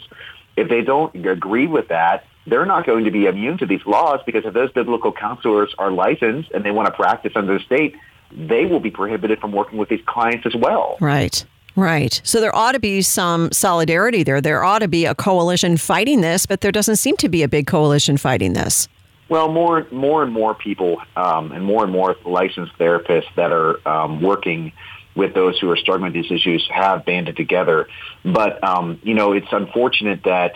if 0.55 0.70
they 0.70 0.81
don't 0.81 1.25
agree 1.25 1.67
with 1.67 1.88
that, 1.88 2.25
they're 2.46 2.65
not 2.65 2.86
going 2.86 3.05
to 3.05 3.12
be 3.12 3.25
immune 3.25 3.58
to 3.60 3.65
these 3.65 3.86
laws 3.86 4.20
because 4.25 4.46
if 4.46 4.53
those 4.53 4.72
biblical 4.72 5.12
counselors 5.12 5.74
are 5.77 5.91
licensed 5.91 6.51
and 6.51 6.63
they 6.63 6.72
want 6.72 6.88
to 6.88 6.91
practice 6.91 7.34
under 7.36 7.58
the 7.58 7.63
state, 7.63 7.96
they 8.31 8.65
will 8.65 8.79
be 8.79 8.91
prohibited 8.91 9.39
from 9.39 9.51
working 9.51 9.77
with 9.77 9.89
these 9.89 10.01
clients 10.05 10.46
as 10.46 10.55
well. 10.55 10.98
Right. 11.00 11.46
Right. 11.81 12.21
So 12.23 12.39
there 12.39 12.55
ought 12.55 12.73
to 12.73 12.79
be 12.79 13.01
some 13.01 13.51
solidarity 13.51 14.21
there. 14.21 14.39
There 14.39 14.63
ought 14.63 14.79
to 14.79 14.88
be 14.88 15.07
a 15.07 15.15
coalition 15.15 15.77
fighting 15.77 16.21
this, 16.21 16.45
but 16.45 16.61
there 16.61 16.71
doesn't 16.71 16.97
seem 16.97 17.17
to 17.17 17.27
be 17.27 17.41
a 17.41 17.47
big 17.47 17.65
coalition 17.65 18.17
fighting 18.17 18.53
this. 18.53 18.88
Well, 19.29 19.51
more, 19.51 19.88
more 19.91 20.21
and 20.21 20.31
more 20.31 20.53
people 20.53 21.01
um, 21.15 21.51
and 21.51 21.65
more 21.65 21.83
and 21.83 21.91
more 21.91 22.15
licensed 22.23 22.77
therapists 22.77 23.33
that 23.35 23.51
are 23.51 23.85
um, 23.88 24.21
working 24.21 24.73
with 25.15 25.33
those 25.33 25.57
who 25.57 25.71
are 25.71 25.75
struggling 25.75 26.13
with 26.13 26.21
these 26.21 26.31
issues 26.31 26.69
have 26.71 27.03
banded 27.03 27.35
together. 27.35 27.88
But, 28.23 28.63
um, 28.63 29.00
you 29.01 29.15
know, 29.15 29.31
it's 29.31 29.51
unfortunate 29.51 30.21
that 30.25 30.53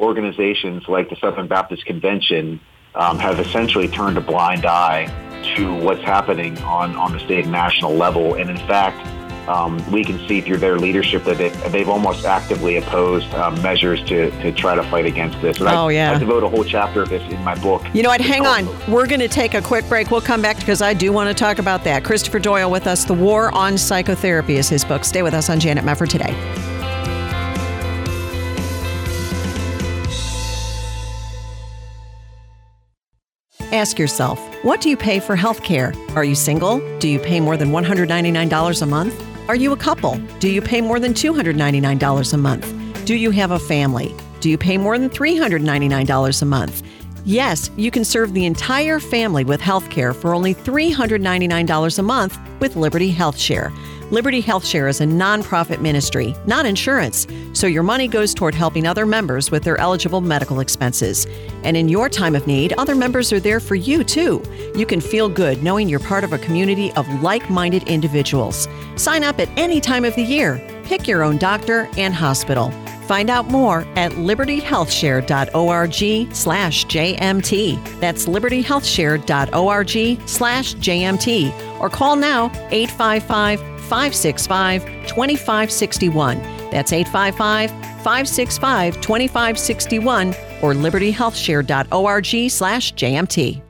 organizations 0.00 0.88
like 0.88 1.08
the 1.08 1.16
Southern 1.16 1.46
Baptist 1.46 1.86
Convention 1.86 2.58
um, 2.96 3.20
have 3.20 3.38
essentially 3.38 3.86
turned 3.86 4.18
a 4.18 4.20
blind 4.20 4.66
eye 4.66 5.06
to 5.54 5.72
what's 5.72 6.02
happening 6.02 6.58
on, 6.62 6.96
on 6.96 7.12
the 7.12 7.20
state 7.20 7.44
and 7.44 7.52
national 7.52 7.94
level. 7.94 8.34
And 8.34 8.50
in 8.50 8.56
fact, 8.56 9.06
um, 9.48 9.78
we 9.90 10.04
can 10.04 10.18
see 10.26 10.40
through 10.40 10.58
their 10.58 10.78
leadership 10.78 11.24
that 11.24 11.38
they've, 11.38 11.72
they've 11.72 11.88
almost 11.88 12.24
actively 12.24 12.76
opposed 12.76 13.32
um, 13.34 13.60
measures 13.62 14.02
to, 14.04 14.30
to 14.42 14.52
try 14.52 14.74
to 14.74 14.82
fight 14.84 15.06
against 15.06 15.40
this. 15.40 15.58
And 15.58 15.68
oh, 15.68 15.88
I, 15.88 15.92
yeah. 15.92 16.12
I 16.12 16.18
devote 16.18 16.42
a 16.42 16.48
whole 16.48 16.64
chapter 16.64 17.02
of 17.02 17.08
this 17.08 17.22
in 17.32 17.42
my 17.44 17.54
book. 17.56 17.82
You 17.92 18.02
know 18.02 18.08
what? 18.08 18.20
Hang 18.20 18.46
on. 18.46 18.66
We're 18.90 19.06
going 19.06 19.20
to 19.20 19.28
take 19.28 19.54
a 19.54 19.62
quick 19.62 19.88
break. 19.88 20.10
We'll 20.10 20.20
come 20.20 20.42
back 20.42 20.58
because 20.58 20.82
I 20.82 20.94
do 20.94 21.12
want 21.12 21.28
to 21.28 21.34
talk 21.34 21.58
about 21.58 21.84
that. 21.84 22.04
Christopher 22.04 22.38
Doyle 22.38 22.70
with 22.70 22.86
us. 22.86 23.04
The 23.04 23.14
War 23.14 23.54
on 23.54 23.76
Psychotherapy 23.76 24.56
is 24.56 24.68
his 24.68 24.84
book. 24.84 25.04
Stay 25.04 25.22
with 25.22 25.34
us 25.34 25.50
on 25.50 25.60
Janet 25.60 25.84
Mefford 25.84 26.08
today. 26.08 26.34
Ask 33.72 33.98
yourself, 33.98 34.38
what 34.64 34.80
do 34.80 34.88
you 34.88 34.96
pay 34.96 35.18
for 35.18 35.34
health 35.34 35.64
care? 35.64 35.92
Are 36.14 36.22
you 36.22 36.36
single? 36.36 36.78
Do 37.00 37.08
you 37.08 37.18
pay 37.18 37.40
more 37.40 37.56
than 37.56 37.70
$199 37.70 38.82
a 38.82 38.86
month? 38.86 39.33
Are 39.46 39.56
you 39.56 39.72
a 39.72 39.76
couple? 39.76 40.16
Do 40.40 40.50
you 40.50 40.62
pay 40.62 40.80
more 40.80 40.98
than 40.98 41.12
$299 41.12 42.32
a 42.32 42.36
month? 42.38 43.04
Do 43.04 43.14
you 43.14 43.30
have 43.32 43.50
a 43.50 43.58
family? 43.58 44.16
Do 44.40 44.48
you 44.48 44.56
pay 44.56 44.78
more 44.78 44.96
than 44.98 45.10
$399 45.10 46.40
a 46.40 46.44
month? 46.46 46.82
Yes, 47.26 47.70
you 47.76 47.90
can 47.90 48.06
serve 48.06 48.32
the 48.32 48.46
entire 48.46 48.98
family 48.98 49.44
with 49.44 49.60
health 49.60 49.90
care 49.90 50.14
for 50.14 50.34
only 50.34 50.54
$399 50.54 51.98
a 51.98 52.02
month 52.02 52.38
with 52.58 52.76
Liberty 52.76 53.10
Health 53.10 53.36
Share. 53.36 53.70
Liberty 54.14 54.40
HealthShare 54.40 54.88
is 54.88 55.00
a 55.00 55.06
nonprofit 55.06 55.80
ministry, 55.80 56.36
not 56.46 56.66
insurance, 56.66 57.26
so 57.52 57.66
your 57.66 57.82
money 57.82 58.06
goes 58.06 58.32
toward 58.32 58.54
helping 58.54 58.86
other 58.86 59.06
members 59.06 59.50
with 59.50 59.64
their 59.64 59.76
eligible 59.78 60.20
medical 60.20 60.60
expenses. 60.60 61.26
And 61.64 61.76
in 61.76 61.88
your 61.88 62.08
time 62.08 62.36
of 62.36 62.46
need, 62.46 62.74
other 62.74 62.94
members 62.94 63.32
are 63.32 63.40
there 63.40 63.58
for 63.58 63.74
you 63.74 64.04
too. 64.04 64.40
You 64.76 64.86
can 64.86 65.00
feel 65.00 65.28
good 65.28 65.64
knowing 65.64 65.88
you're 65.88 65.98
part 65.98 66.22
of 66.22 66.32
a 66.32 66.38
community 66.38 66.92
of 66.92 67.08
like 67.24 67.50
minded 67.50 67.88
individuals. 67.88 68.68
Sign 68.94 69.24
up 69.24 69.40
at 69.40 69.48
any 69.58 69.80
time 69.80 70.04
of 70.04 70.14
the 70.14 70.22
year. 70.22 70.64
Pick 70.84 71.08
your 71.08 71.24
own 71.24 71.36
doctor 71.36 71.88
and 71.96 72.14
hospital. 72.14 72.70
Find 73.08 73.28
out 73.28 73.48
more 73.48 73.80
at 73.96 74.12
libertyhealthshare.org 74.12 76.34
slash 76.34 76.86
JMT. 76.86 78.00
That's 78.00 78.26
libertyhealthshare.org 78.26 80.28
slash 80.28 80.74
JMT. 80.76 81.73
Or 81.84 81.90
call 81.90 82.16
now 82.16 82.46
855 82.70 83.60
565 83.60 84.84
2561. 85.06 86.38
That's 86.70 86.94
855 86.94 87.70
565 87.70 88.94
2561 89.02 90.28
or 90.62 90.72
libertyhealthshare.org 90.72 92.50
slash 92.50 92.94
JMT. 92.94 93.62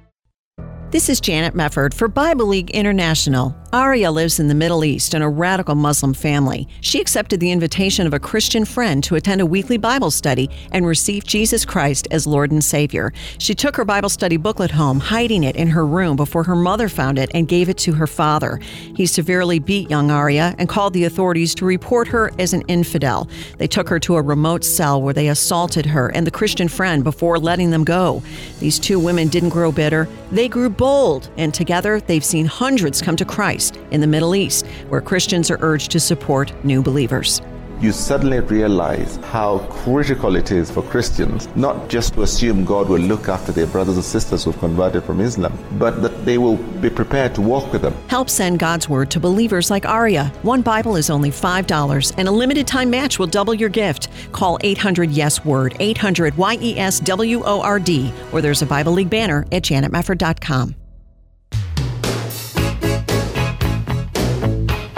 This 0.93 1.09
is 1.09 1.21
Janet 1.21 1.55
Mefford 1.55 1.93
for 1.93 2.07
Bible 2.07 2.47
League 2.47 2.71
International. 2.71 3.57
Aria 3.75 4.13
lives 4.13 4.39
in 4.39 4.47
the 4.47 4.55
Middle 4.55 4.85
East 4.85 5.15
in 5.15 5.23
a 5.23 5.29
radical 5.29 5.75
Muslim 5.75 6.15
family. 6.15 6.69
She 6.81 7.01
accepted 7.01 7.41
the 7.41 7.51
invitation 7.51 8.07
of 8.07 8.15
a 8.15 8.21
Christian 8.21 8.65
friend 8.65 9.03
to 9.03 9.17
attend 9.17 9.41
a 9.41 9.47
weekly 9.47 9.79
Bible 9.79 10.13
study 10.13 10.49
and 10.71 10.87
receive 10.87 11.25
Jesus 11.25 11.65
Christ 11.65 12.07
as 12.13 12.25
Lord 12.25 12.53
and 12.53 12.63
Savior. 12.63 13.13
She 13.39 13.53
took 13.53 13.75
her 13.75 13.85
Bible 13.85 14.11
study 14.11 14.37
booklet 14.37 14.71
home, 14.71 15.01
hiding 15.01 15.43
it 15.43 15.57
in 15.57 15.67
her 15.67 15.85
room 15.85 16.15
before 16.15 16.45
her 16.45 16.55
mother 16.55 16.89
found 16.89 17.19
it 17.19 17.33
and 17.35 17.49
gave 17.49 17.69
it 17.69 17.77
to 17.79 17.95
her 17.95 18.07
father. 18.07 18.61
He 18.95 19.07
severely 19.07 19.59
beat 19.59 19.91
young 19.91 20.09
Aria 20.09 20.55
and 20.57 20.69
called 20.69 20.93
the 20.93 21.03
authorities 21.03 21.53
to 21.57 21.65
report 21.65 22.07
her 22.07 22.31
as 22.39 22.53
an 22.53 22.63
infidel. 22.69 23.29
They 23.59 23.67
took 23.67 23.89
her 23.89 23.99
to 23.99 24.15
a 24.15 24.23
remote 24.23 24.65
cell 24.65 25.03
where 25.03 25.15
they 25.15 25.27
assaulted 25.27 25.87
her 25.87 26.11
and 26.11 26.25
the 26.25 26.31
Christian 26.31 26.69
friend 26.69 27.03
before 27.03 27.41
letting 27.41 27.73
them 27.73 27.83
go. 27.83 28.23
These 28.61 28.79
two 28.79 29.01
women 29.01 29.27
didn't 29.27 29.49
grow 29.49 29.73
bitter, 29.73 30.07
they 30.31 30.47
grew 30.47 30.71
bold, 30.71 31.29
and 31.37 31.53
together 31.53 31.99
they've 31.99 32.25
seen 32.25 32.47
hundreds 32.47 33.03
come 33.03 33.17
to 33.17 33.25
Christ 33.25 33.64
in 33.91 34.01
the 34.01 34.07
Middle 34.07 34.35
East, 34.35 34.67
where 34.89 35.01
Christians 35.01 35.51
are 35.51 35.59
urged 35.61 35.91
to 35.93 36.01
support 36.01 36.53
new 36.65 36.83
believers 36.83 37.41
you 37.81 37.93
suddenly 37.93 38.41
realize 38.41 39.17
how 39.17 39.59
critical 39.71 40.37
it 40.37 40.51
is 40.51 40.71
for 40.71 40.83
Christians 40.83 41.49
not 41.55 41.89
just 41.89 42.15
to 42.15 42.23
assume 42.23 42.65
God 42.65 42.89
will 42.89 43.01
look 43.01 43.29
after 43.29 43.53
their 43.53 43.67
brothers 43.67 43.97
and 43.97 44.05
sisters 44.05 44.45
who've 44.45 44.59
converted 44.59 45.05
from 45.05 45.21
Islam, 45.21 45.57
but 45.73 46.03
that 46.03 46.25
they 46.25 46.39
will 46.39 46.57
be 46.57 46.89
prepared 46.89 47.35
to 47.35 47.43
walk 47.43 47.71
with 47.73 47.83
them. 47.83 47.95
Help 48.09 48.31
send 48.31 48.59
God's 48.59 48.89
word 48.89 49.11
to 49.11 49.21
believers 49.21 49.71
like 49.71 49.87
Aria. 49.87 50.33
One 50.43 50.63
Bible 50.63 50.97
is 50.97 51.11
only 51.11 51.31
$5, 51.31 52.15
and 52.17 52.29
a 52.29 52.31
limited 52.31 52.67
time 52.67 52.91
match 52.91 53.19
will 53.19 53.27
double 53.27 53.55
your 53.55 53.69
gift. 53.69 54.09
Call 54.33 54.59
800 54.63 55.11
Yes 55.11 55.45
Word, 55.45 55.77
800 55.81 56.37
Y 56.37 56.59
E 56.61 56.79
S 56.79 57.01
W 57.01 57.43
O 57.45 57.61
R 57.61 57.79
D, 57.79 58.13
or 58.33 58.41
there's 58.41 58.63
a 58.63 58.67
Bible 58.67 58.93
League 58.93 59.11
banner 59.11 59.47
at 59.53 59.63
janetmefford.com. 59.63 60.84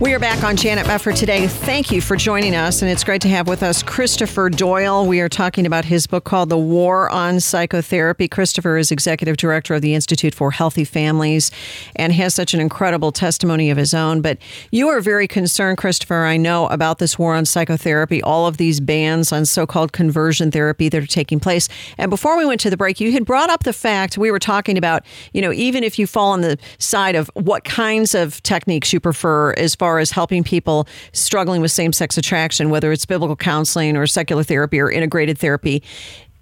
We 0.00 0.14
are 0.14 0.20
back 0.20 0.44
on 0.44 0.54
Janet 0.56 0.86
Mefford 0.86 1.16
today. 1.16 1.48
Thank 1.48 1.90
you 1.90 2.00
for 2.00 2.14
joining 2.14 2.54
us, 2.54 2.82
and 2.82 2.90
it's 2.90 3.02
great 3.02 3.20
to 3.22 3.28
have 3.28 3.48
with 3.48 3.64
us 3.64 3.82
Christopher 3.82 4.48
Doyle. 4.48 5.04
We 5.04 5.18
are 5.18 5.28
talking 5.28 5.66
about 5.66 5.84
his 5.84 6.06
book 6.06 6.22
called 6.22 6.50
The 6.50 6.56
War 6.56 7.10
on 7.10 7.40
Psychotherapy. 7.40 8.28
Christopher 8.28 8.76
is 8.76 8.92
executive 8.92 9.36
director 9.38 9.74
of 9.74 9.82
the 9.82 9.96
Institute 9.96 10.36
for 10.36 10.52
Healthy 10.52 10.84
Families 10.84 11.50
and 11.96 12.12
has 12.12 12.32
such 12.32 12.54
an 12.54 12.60
incredible 12.60 13.10
testimony 13.10 13.70
of 13.70 13.76
his 13.76 13.92
own. 13.92 14.20
But 14.20 14.38
you 14.70 14.86
are 14.86 15.00
very 15.00 15.26
concerned, 15.26 15.78
Christopher, 15.78 16.24
I 16.24 16.36
know, 16.36 16.68
about 16.68 16.98
this 17.00 17.18
war 17.18 17.34
on 17.34 17.44
psychotherapy, 17.44 18.22
all 18.22 18.46
of 18.46 18.56
these 18.56 18.78
bans 18.78 19.32
on 19.32 19.46
so 19.46 19.66
called 19.66 19.90
conversion 19.92 20.52
therapy 20.52 20.88
that 20.90 21.02
are 21.02 21.08
taking 21.08 21.40
place. 21.40 21.68
And 21.98 22.08
before 22.08 22.38
we 22.38 22.46
went 22.46 22.60
to 22.60 22.70
the 22.70 22.76
break, 22.76 23.00
you 23.00 23.10
had 23.10 23.26
brought 23.26 23.50
up 23.50 23.64
the 23.64 23.72
fact 23.72 24.16
we 24.16 24.30
were 24.30 24.38
talking 24.38 24.78
about, 24.78 25.04
you 25.32 25.42
know, 25.42 25.52
even 25.52 25.82
if 25.82 25.98
you 25.98 26.06
fall 26.06 26.30
on 26.30 26.42
the 26.42 26.56
side 26.78 27.16
of 27.16 27.28
what 27.34 27.64
kinds 27.64 28.14
of 28.14 28.40
techniques 28.44 28.92
you 28.92 29.00
prefer 29.00 29.54
as 29.54 29.74
far 29.74 29.87
far 29.88 29.98
as 29.98 30.10
helping 30.10 30.44
people 30.44 30.86
struggling 31.14 31.62
with 31.62 31.70
same 31.70 31.94
sex 31.94 32.18
attraction, 32.18 32.68
whether 32.68 32.92
it's 32.92 33.06
biblical 33.06 33.36
counseling 33.36 33.96
or 33.96 34.06
secular 34.06 34.44
therapy 34.44 34.78
or 34.78 34.90
integrated 34.90 35.38
therapy 35.38 35.82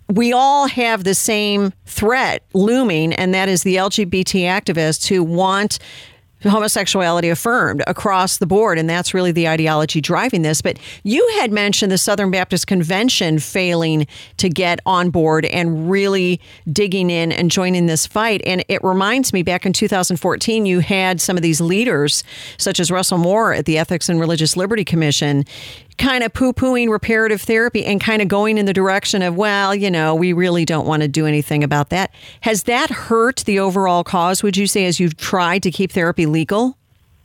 we 0.09 0.33
all 0.33 0.69
have 0.69 1.03
the 1.03 1.15
same 1.15 1.73
threat 1.85 2.45
looming, 2.55 3.13
and 3.15 3.35
that 3.35 3.49
is 3.49 3.65
the 3.65 3.75
LGBT 3.75 4.43
activists 4.43 5.09
who 5.09 5.25
want 5.25 5.81
homosexuality 6.47 7.29
affirmed 7.29 7.83
across 7.87 8.39
the 8.39 8.47
board. 8.47 8.79
And 8.79 8.89
that's 8.89 9.15
really 9.15 9.33
the 9.33 9.49
ideology 9.49 10.01
driving 10.01 10.43
this. 10.43 10.63
But 10.63 10.79
you 11.03 11.27
had 11.41 11.53
mentioned 11.53 11.93
the 11.93 11.99
Southern 11.99 12.31
Baptist 12.31 12.67
Convention 12.67 13.39
failing 13.39 14.07
to 14.39 14.49
get 14.49 14.81
on 14.87 15.11
board 15.11 15.45
and 15.47 15.91
really 15.91 16.41
digging 16.73 17.11
in 17.11 17.33
and 17.33 17.51
joining 17.51 17.87
this 17.87 18.07
fight. 18.07 18.41
And 18.47 18.65
it 18.69 18.83
reminds 18.83 19.33
me 19.33 19.43
back 19.43 19.67
in 19.67 19.73
2014, 19.73 20.67
you 20.67 20.81
had 20.81 21.21
some 21.21 21.37
of 21.37 21.43
these 21.43 21.61
leaders, 21.61 22.25
such 22.59 22.81
as 22.81 22.91
Russell 22.91 23.19
Moore 23.19 23.53
at 23.53 23.65
the 23.65 23.79
Ethics 23.79 24.09
and 24.09 24.21
Religious 24.21 24.57
Liberty 24.57 24.85
Commission, 24.85 25.45
kind 25.99 26.23
of 26.23 26.33
poo 26.33 26.53
pooing 26.53 26.89
reparative 26.89 27.41
therapy 27.41 27.85
and 27.85 28.01
kind 28.01 28.23
of 28.23 28.29
going 28.29 28.59
in 28.59 28.67
the 28.67 28.73
direction 28.73 29.23
of, 29.23 29.37
well, 29.37 29.75
you 29.75 29.91
know, 29.91 30.15
we 30.15 30.33
really 30.33 30.65
don't 30.65 30.87
want 30.87 31.03
to 31.03 31.09
do 31.09 31.27
anything 31.27 31.65
about 31.65 31.91
that. 31.91 32.13
Has 32.43 32.65
that 32.65 32.91
hurt 32.91 33.45
the 33.47 33.59
overall 33.59 34.05
cause, 34.05 34.43
would 34.43 34.57
you 34.57 34.67
say, 34.67 34.87
as 34.87 35.01
you've 35.01 35.17
tried 35.17 35.63
to 35.63 35.71
keep 35.71 35.93
therapy 35.93 36.27
legal? 36.27 36.77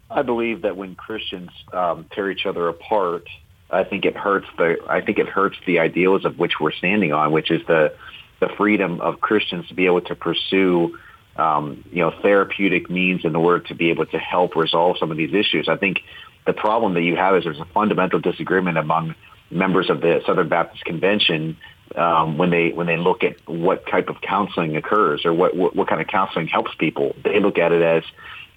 I 0.10 0.22
believe 0.24 0.64
that 0.64 0.76
when 0.76 0.96
Christians 0.96 1.52
um, 1.72 2.06
tear 2.12 2.30
each 2.30 2.46
other 2.46 2.68
apart, 2.68 3.28
I 3.70 3.84
think 3.84 4.06
it 4.06 4.16
hurts 4.16 4.48
the 4.58 4.78
I 4.88 5.02
think 5.02 5.18
it 5.18 5.30
hurts 5.30 5.58
the 5.66 5.80
ideals 5.80 6.26
of 6.26 6.38
which 6.38 6.60
we're 6.60 6.74
standing 6.74 7.14
on, 7.14 7.32
which 7.32 7.50
is 7.50 7.66
the 7.68 7.94
the 8.42 8.50
freedom 8.58 9.00
of 9.00 9.22
Christians 9.22 9.68
to 9.70 9.74
be 9.74 9.86
able 9.86 10.02
to 10.02 10.16
pursue 10.16 10.98
um, 11.38 11.84
you 11.92 12.00
know 12.00 12.12
therapeutic 12.22 12.90
means 12.90 13.24
in 13.24 13.36
order 13.36 13.66
to 13.68 13.76
be 13.76 13.90
able 13.90 14.06
to 14.08 14.18
help 14.18 14.56
resolve 14.56 14.98
some 14.98 15.12
of 15.12 15.18
these 15.18 15.34
issues. 15.34 15.70
I 15.70 15.78
think 15.78 16.02
the 16.46 16.54
problem 16.54 16.94
that 16.96 17.02
you 17.02 17.16
have 17.16 17.36
is 17.36 17.44
there's 17.44 17.60
a 17.60 17.66
fundamental 17.66 18.20
disagreement 18.20 18.78
among 18.78 19.16
members 19.50 19.90
of 19.90 20.02
the 20.02 20.22
Southern 20.26 20.50
Baptist 20.50 20.84
Convention 20.86 21.58
um, 21.96 22.38
when 22.38 22.50
they 22.50 22.70
when 22.70 22.88
they 22.88 22.98
look 22.98 23.24
at 23.24 23.36
what 23.48 23.86
type 23.88 24.10
of 24.10 24.22
counseling 24.22 24.76
occurs 24.78 25.26
or 25.26 25.34
what, 25.34 25.56
what, 25.56 25.76
what 25.76 25.88
kind 25.88 26.02
of 26.02 26.08
counseling 26.08 26.48
helps 26.48 26.72
people. 26.76 27.16
They 27.24 27.40
look 27.40 27.58
at 27.58 27.72
it 27.72 27.82
as 27.82 28.04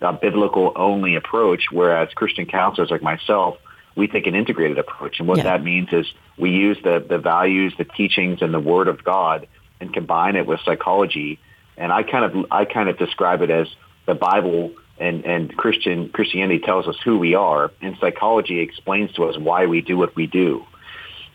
a 0.00 0.12
biblical 0.12 0.72
only 0.76 1.16
approach, 1.16 1.64
whereas 1.70 2.08
Christian 2.14 2.46
counselors 2.46 2.90
like 2.90 3.02
myself, 3.02 3.56
we 3.96 4.06
think 4.06 4.26
an 4.26 4.34
integrated 4.34 4.78
approach. 4.78 5.18
And 5.18 5.28
what 5.28 5.38
yeah. 5.38 5.44
that 5.44 5.64
means 5.64 5.88
is 5.92 6.06
we 6.38 6.50
use 6.50 6.78
the 6.82 7.04
the 7.06 7.18
values, 7.18 7.74
the 7.76 7.84
teachings, 7.84 8.40
and 8.40 8.54
the 8.54 8.60
Word 8.60 8.88
of 8.88 9.02
God 9.02 9.48
and 9.80 9.92
combine 9.92 10.36
it 10.36 10.46
with 10.46 10.60
psychology. 10.64 11.38
And 11.76 11.92
I 11.92 12.02
kind 12.04 12.24
of 12.24 12.46
I 12.50 12.64
kind 12.64 12.88
of 12.88 12.98
describe 12.98 13.42
it 13.42 13.50
as 13.50 13.66
the 14.06 14.14
Bible 14.14 14.72
and, 14.98 15.24
and 15.24 15.56
Christian 15.56 16.08
Christianity 16.08 16.60
tells 16.60 16.86
us 16.86 16.96
who 17.04 17.18
we 17.18 17.34
are, 17.34 17.70
and 17.80 17.96
psychology 18.00 18.60
explains 18.60 19.12
to 19.14 19.24
us 19.24 19.36
why 19.36 19.66
we 19.66 19.80
do 19.80 19.96
what 19.96 20.14
we 20.14 20.26
do. 20.26 20.64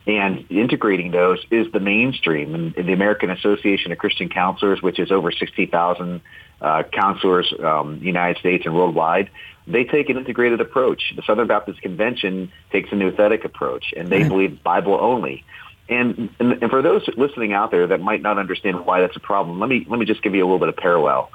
And 0.08 0.46
integrating 0.50 1.12
those 1.12 1.40
is 1.52 1.72
the 1.72 1.80
mainstream. 1.80 2.56
And 2.56 2.74
the 2.74 2.94
American 2.94 3.30
Association 3.30 3.92
of 3.92 3.98
Christian 3.98 4.30
Counselors, 4.30 4.82
which 4.82 4.98
is 4.98 5.12
over 5.12 5.32
60,000 5.32 6.22
uh, 6.62 6.84
counselors 6.92 7.54
um, 7.64 8.00
United 8.02 8.40
States 8.40 8.66
and 8.66 8.74
worldwide, 8.74 9.30
they 9.68 9.84
take 9.84 10.10
an 10.10 10.18
integrated 10.18 10.62
approach. 10.62 11.14
The 11.16 11.22
Southern 11.22 11.48
Baptist 11.48 11.82
Convention 11.82 12.52
takes 12.72 12.92
a 12.92 12.96
nouthetic 12.96 13.46
approach, 13.46 13.94
and 13.96 14.08
they 14.08 14.22
right. 14.22 14.30
believe 14.30 14.64
Bible 14.64 14.98
only. 15.00 15.46
And, 15.90 16.30
and, 16.40 16.54
and 16.54 16.72
for 16.72 16.82
those 16.82 17.08
listening 17.18 17.54
out 17.54 17.72
there 17.72 17.88
that 17.88 18.00
might 18.00 18.22
not 18.22 18.38
understand 18.38 18.86
why 18.86 19.02
that's 19.02 19.16
a 19.16 19.20
problem, 19.20 19.60
let 19.60 19.70
me 19.70 19.86
let 19.90 20.00
me 20.00 20.06
just 20.06 20.22
give 20.22 20.36
you 20.36 20.44
a 20.44 20.46
little 20.46 20.60
bit 20.60 20.70
of 20.70 20.78
parallel. 20.78 21.32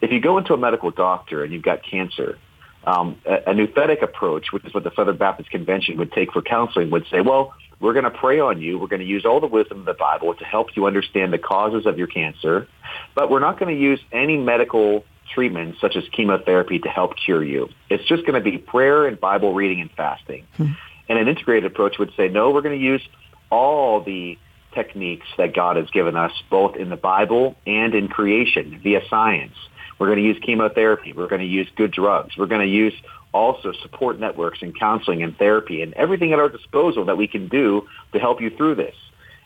If 0.00 0.12
you 0.12 0.20
go 0.20 0.38
into 0.38 0.54
a 0.54 0.58
medical 0.58 0.90
doctor 0.90 1.42
and 1.42 1.52
you've 1.52 1.62
got 1.62 1.82
cancer, 1.82 2.38
um, 2.84 3.20
a, 3.24 3.50
a 3.50 3.54
nouthetic 3.54 4.02
approach, 4.02 4.52
which 4.52 4.64
is 4.64 4.74
what 4.74 4.84
the 4.84 4.92
Southern 4.94 5.16
Baptist 5.16 5.50
Convention 5.50 5.98
would 5.98 6.12
take 6.12 6.32
for 6.32 6.42
counseling, 6.42 6.90
would 6.90 7.06
say, 7.10 7.20
well, 7.20 7.54
we're 7.80 7.92
going 7.92 8.04
to 8.04 8.10
pray 8.10 8.40
on 8.40 8.60
you. 8.60 8.78
We're 8.78 8.86
going 8.86 9.00
to 9.00 9.06
use 9.06 9.24
all 9.24 9.40
the 9.40 9.46
wisdom 9.46 9.80
of 9.80 9.84
the 9.84 9.94
Bible 9.94 10.34
to 10.34 10.44
help 10.44 10.76
you 10.76 10.86
understand 10.86 11.32
the 11.32 11.38
causes 11.38 11.86
of 11.86 11.98
your 11.98 12.06
cancer, 12.06 12.68
but 13.14 13.30
we're 13.30 13.40
not 13.40 13.58
going 13.58 13.74
to 13.74 13.80
use 13.80 14.00
any 14.12 14.38
medical 14.38 15.04
treatments 15.34 15.80
such 15.80 15.96
as 15.96 16.04
chemotherapy 16.12 16.78
to 16.78 16.88
help 16.88 17.14
cure 17.16 17.42
you. 17.44 17.68
It's 17.90 18.04
just 18.04 18.24
going 18.24 18.42
to 18.42 18.50
be 18.50 18.58
prayer 18.58 19.06
and 19.06 19.20
Bible 19.20 19.52
reading 19.52 19.80
and 19.80 19.90
fasting. 19.90 20.46
Hmm. 20.56 20.72
And 21.08 21.18
an 21.18 21.28
integrated 21.28 21.70
approach 21.70 21.98
would 21.98 22.12
say, 22.16 22.28
no, 22.28 22.50
we're 22.50 22.62
going 22.62 22.78
to 22.78 22.84
use 22.84 23.02
all 23.50 24.00
the 24.02 24.38
techniques 24.74 25.26
that 25.38 25.54
God 25.54 25.76
has 25.76 25.90
given 25.90 26.16
us, 26.16 26.32
both 26.50 26.76
in 26.76 26.90
the 26.90 26.96
Bible 26.96 27.56
and 27.66 27.94
in 27.94 28.08
creation 28.08 28.80
via 28.82 29.00
science. 29.08 29.54
We're 29.98 30.08
going 30.08 30.18
to 30.18 30.24
use 30.24 30.38
chemotherapy. 30.44 31.12
We're 31.12 31.28
going 31.28 31.40
to 31.40 31.46
use 31.46 31.68
good 31.76 31.90
drugs. 31.90 32.36
We're 32.36 32.46
going 32.46 32.60
to 32.60 32.72
use 32.72 32.94
also 33.32 33.72
support 33.82 34.18
networks 34.18 34.62
and 34.62 34.78
counseling 34.78 35.22
and 35.22 35.36
therapy 35.36 35.82
and 35.82 35.92
everything 35.94 36.32
at 36.32 36.38
our 36.38 36.48
disposal 36.48 37.06
that 37.06 37.16
we 37.16 37.26
can 37.26 37.48
do 37.48 37.86
to 38.12 38.18
help 38.18 38.40
you 38.40 38.50
through 38.50 38.76
this. 38.76 38.94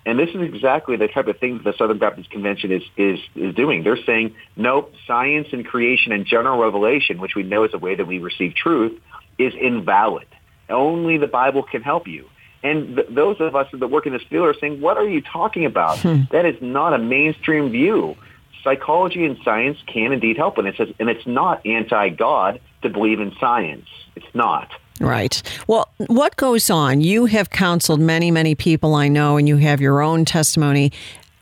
And 0.07 0.19
this 0.19 0.31
is 0.31 0.41
exactly 0.41 0.97
the 0.97 1.09
type 1.09 1.27
of 1.27 1.39
thing 1.39 1.59
that 1.59 1.65
the 1.65 1.77
Southern 1.77 1.99
Baptist 1.99 2.31
Convention 2.31 2.73
is, 2.73 2.83
is, 2.97 3.19
is 3.35 3.55
doing. 3.55 3.85
They're 3.85 4.03
saying, 4.05 4.35
nope, 4.57 4.95
science 5.07 5.49
and 5.53 5.67
creation 5.67 6.13
and 6.13 6.25
general 6.25 6.59
revelation, 6.59 7.21
which 7.21 7.35
we 7.35 7.43
know 7.43 7.65
is 7.65 7.75
a 7.75 7.79
way 7.79 7.95
that 7.95 8.07
we 8.07 8.19
receive 8.19 8.55
truth, 8.55 8.99
is 9.39 9.53
invalid. 9.55 10.27
Only 10.69 11.19
the 11.19 11.27
Bible 11.27 11.63
can 11.63 11.83
help 11.83 12.07
you. 12.07 12.29
And 12.63 12.97
th- 12.97 13.09
those 13.11 13.37
of 13.41 13.55
us 13.57 13.69
that 13.73 13.89
work 13.89 14.07
in 14.07 14.13
this 14.13 14.23
field 14.23 14.47
are 14.47 14.55
saying, 14.59 14.81
what 14.81 14.97
are 14.97 15.09
you 15.09 15.21
talking 15.21 15.65
about? 15.65 15.99
Hmm. 15.99 16.23
That 16.31 16.47
is 16.47 16.57
not 16.61 16.95
a 16.95 16.99
mainstream 16.99 17.71
view. 17.71 18.17
Psychology 18.63 19.25
and 19.25 19.39
science 19.45 19.79
can 19.87 20.13
indeed 20.13 20.37
help. 20.37 20.59
And 20.59 20.69
it 20.69 20.77
says, 20.77 20.89
and 20.99 21.09
it's 21.09 21.27
not 21.27 21.65
anti-God 21.67 22.61
to 22.83 22.89
believe 22.89 23.21
in 23.21 23.35
science. 23.41 23.87
It's 24.17 24.35
not. 24.35 24.71
Right. 25.01 25.43
Well, 25.67 25.89
what 26.09 26.37
goes 26.37 26.69
on? 26.69 27.01
You 27.01 27.25
have 27.25 27.49
counseled 27.49 28.01
many, 28.01 28.31
many 28.31 28.55
people 28.55 28.95
I 28.95 29.09
know, 29.09 29.39
and 29.39 29.49
you 29.49 29.57
have 29.57 29.81
your 29.81 30.03
own 30.03 30.27
testimony. 30.27 30.93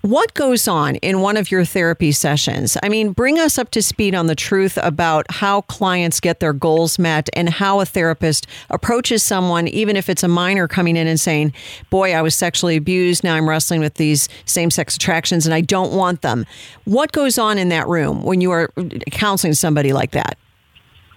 What 0.02 0.33
goes 0.35 0.69
on 0.69 0.95
in 0.97 1.23
one 1.23 1.37
of 1.37 1.50
your 1.50 1.64
therapy 1.64 2.12
sessions? 2.12 2.76
I 2.85 2.88
mean, 2.88 3.11
bring 3.11 3.40
us 3.40 3.59
up 3.59 3.73
to 3.73 3.83
speed 3.83 4.14
on 4.14 4.28
the 4.28 4.37
truth 4.37 4.78
about 4.81 5.26
how 5.28 5.62
clients 5.62 6.21
get 6.21 6.38
their 6.38 6.52
goals 6.52 7.00
met 7.00 7.28
and 7.33 7.49
how 7.49 7.81
a 7.81 7.85
therapist 7.85 8.47
approaches 8.71 9.25
someone, 9.25 9.67
even 9.67 9.97
if 9.97 10.09
it's 10.09 10.23
a 10.23 10.28
minor 10.28 10.69
coming 10.69 10.97
in 10.97 11.09
and 11.09 11.19
saying, 11.19 11.52
Boy, 11.90 12.14
I 12.14 12.23
was 12.23 12.37
sexually 12.37 12.76
abused. 12.76 13.25
Now 13.25 13.35
I'm 13.35 13.49
wrestling 13.49 13.81
with 13.81 13.95
these 13.95 14.28
same 14.45 14.71
sex 14.71 14.95
attractions 14.95 15.47
and 15.47 15.55
I 15.55 15.62
don't 15.62 15.93
want 15.93 16.23
them. 16.23 16.47
What 16.85 17.11
goes 17.11 17.37
on 17.37 17.59
in 17.59 17.69
that 17.71 17.88
room 17.88 18.23
when 18.23 18.40
you 18.40 18.52
are 18.52 18.71
counseling 19.11 19.55
somebody 19.55 19.93
like 19.93 20.12
that? 20.12 20.38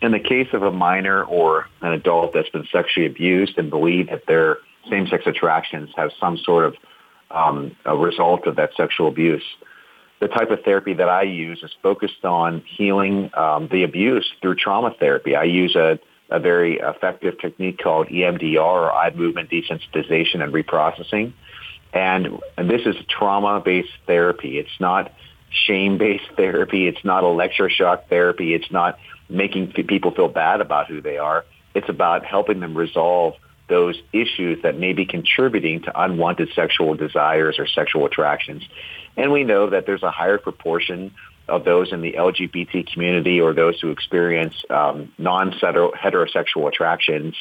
In 0.01 0.11
the 0.11 0.19
case 0.19 0.47
of 0.53 0.63
a 0.63 0.71
minor 0.71 1.23
or 1.25 1.67
an 1.81 1.93
adult 1.93 2.33
that's 2.33 2.49
been 2.49 2.65
sexually 2.71 3.05
abused 3.05 3.59
and 3.59 3.69
believe 3.69 4.09
that 4.09 4.25
their 4.25 4.57
same-sex 4.89 5.27
attractions 5.27 5.91
have 5.95 6.09
some 6.19 6.35
sort 6.39 6.65
of 6.65 6.75
um, 7.33 7.75
a 7.85 7.95
result 7.95 8.47
of 8.47 8.55
that 8.57 8.71
sexual 8.75 9.07
abuse. 9.07 9.43
The 10.19 10.27
type 10.27 10.51
of 10.51 10.61
therapy 10.63 10.93
that 10.93 11.09
I 11.09 11.23
use 11.23 11.63
is 11.63 11.71
focused 11.81 12.23
on 12.23 12.61
healing 12.61 13.31
um, 13.33 13.67
the 13.71 13.83
abuse 13.83 14.31
through 14.41 14.55
trauma 14.55 14.93
therapy. 14.99 15.35
I 15.35 15.43
use 15.43 15.75
a, 15.75 15.99
a 16.29 16.39
very 16.39 16.77
effective 16.77 17.39
technique 17.39 17.79
called 17.79 18.07
EMDR 18.07 18.59
or 18.59 18.91
eye 18.91 19.11
movement 19.15 19.49
desensitization 19.49 20.43
and 20.43 20.53
reprocessing. 20.53 21.33
And, 21.93 22.39
and 22.57 22.69
this 22.69 22.81
is 22.85 22.95
trauma-based 23.09 23.91
therapy. 24.05 24.59
It's 24.59 24.79
not 24.79 25.11
shame-based 25.49 26.29
therapy. 26.37 26.87
It's 26.87 27.03
not 27.03 27.23
electroshock 27.23 28.07
therapy. 28.07 28.53
It's 28.53 28.71
not 28.71 28.99
making 29.27 29.73
people 29.73 30.11
feel 30.11 30.27
bad 30.27 30.61
about 30.61 30.87
who 30.87 31.01
they 31.01 31.17
are. 31.17 31.45
It's 31.73 31.89
about 31.89 32.25
helping 32.25 32.59
them 32.59 32.77
resolve 32.77 33.35
those 33.71 33.95
issues 34.11 34.61
that 34.63 34.77
may 34.77 34.91
be 34.91 35.05
contributing 35.05 35.81
to 35.81 36.01
unwanted 36.03 36.49
sexual 36.53 36.93
desires 36.93 37.57
or 37.57 37.65
sexual 37.65 38.05
attractions. 38.05 38.63
And 39.15 39.31
we 39.31 39.45
know 39.45 39.69
that 39.69 39.85
there's 39.85 40.03
a 40.03 40.11
higher 40.11 40.37
proportion 40.37 41.13
of 41.47 41.63
those 41.63 41.91
in 41.91 42.01
the 42.01 42.13
LGBT 42.13 42.91
community 42.91 43.39
or 43.39 43.53
those 43.53 43.79
who 43.79 43.89
experience 43.89 44.53
um, 44.69 45.11
non-heterosexual 45.17 46.67
attractions 46.67 47.33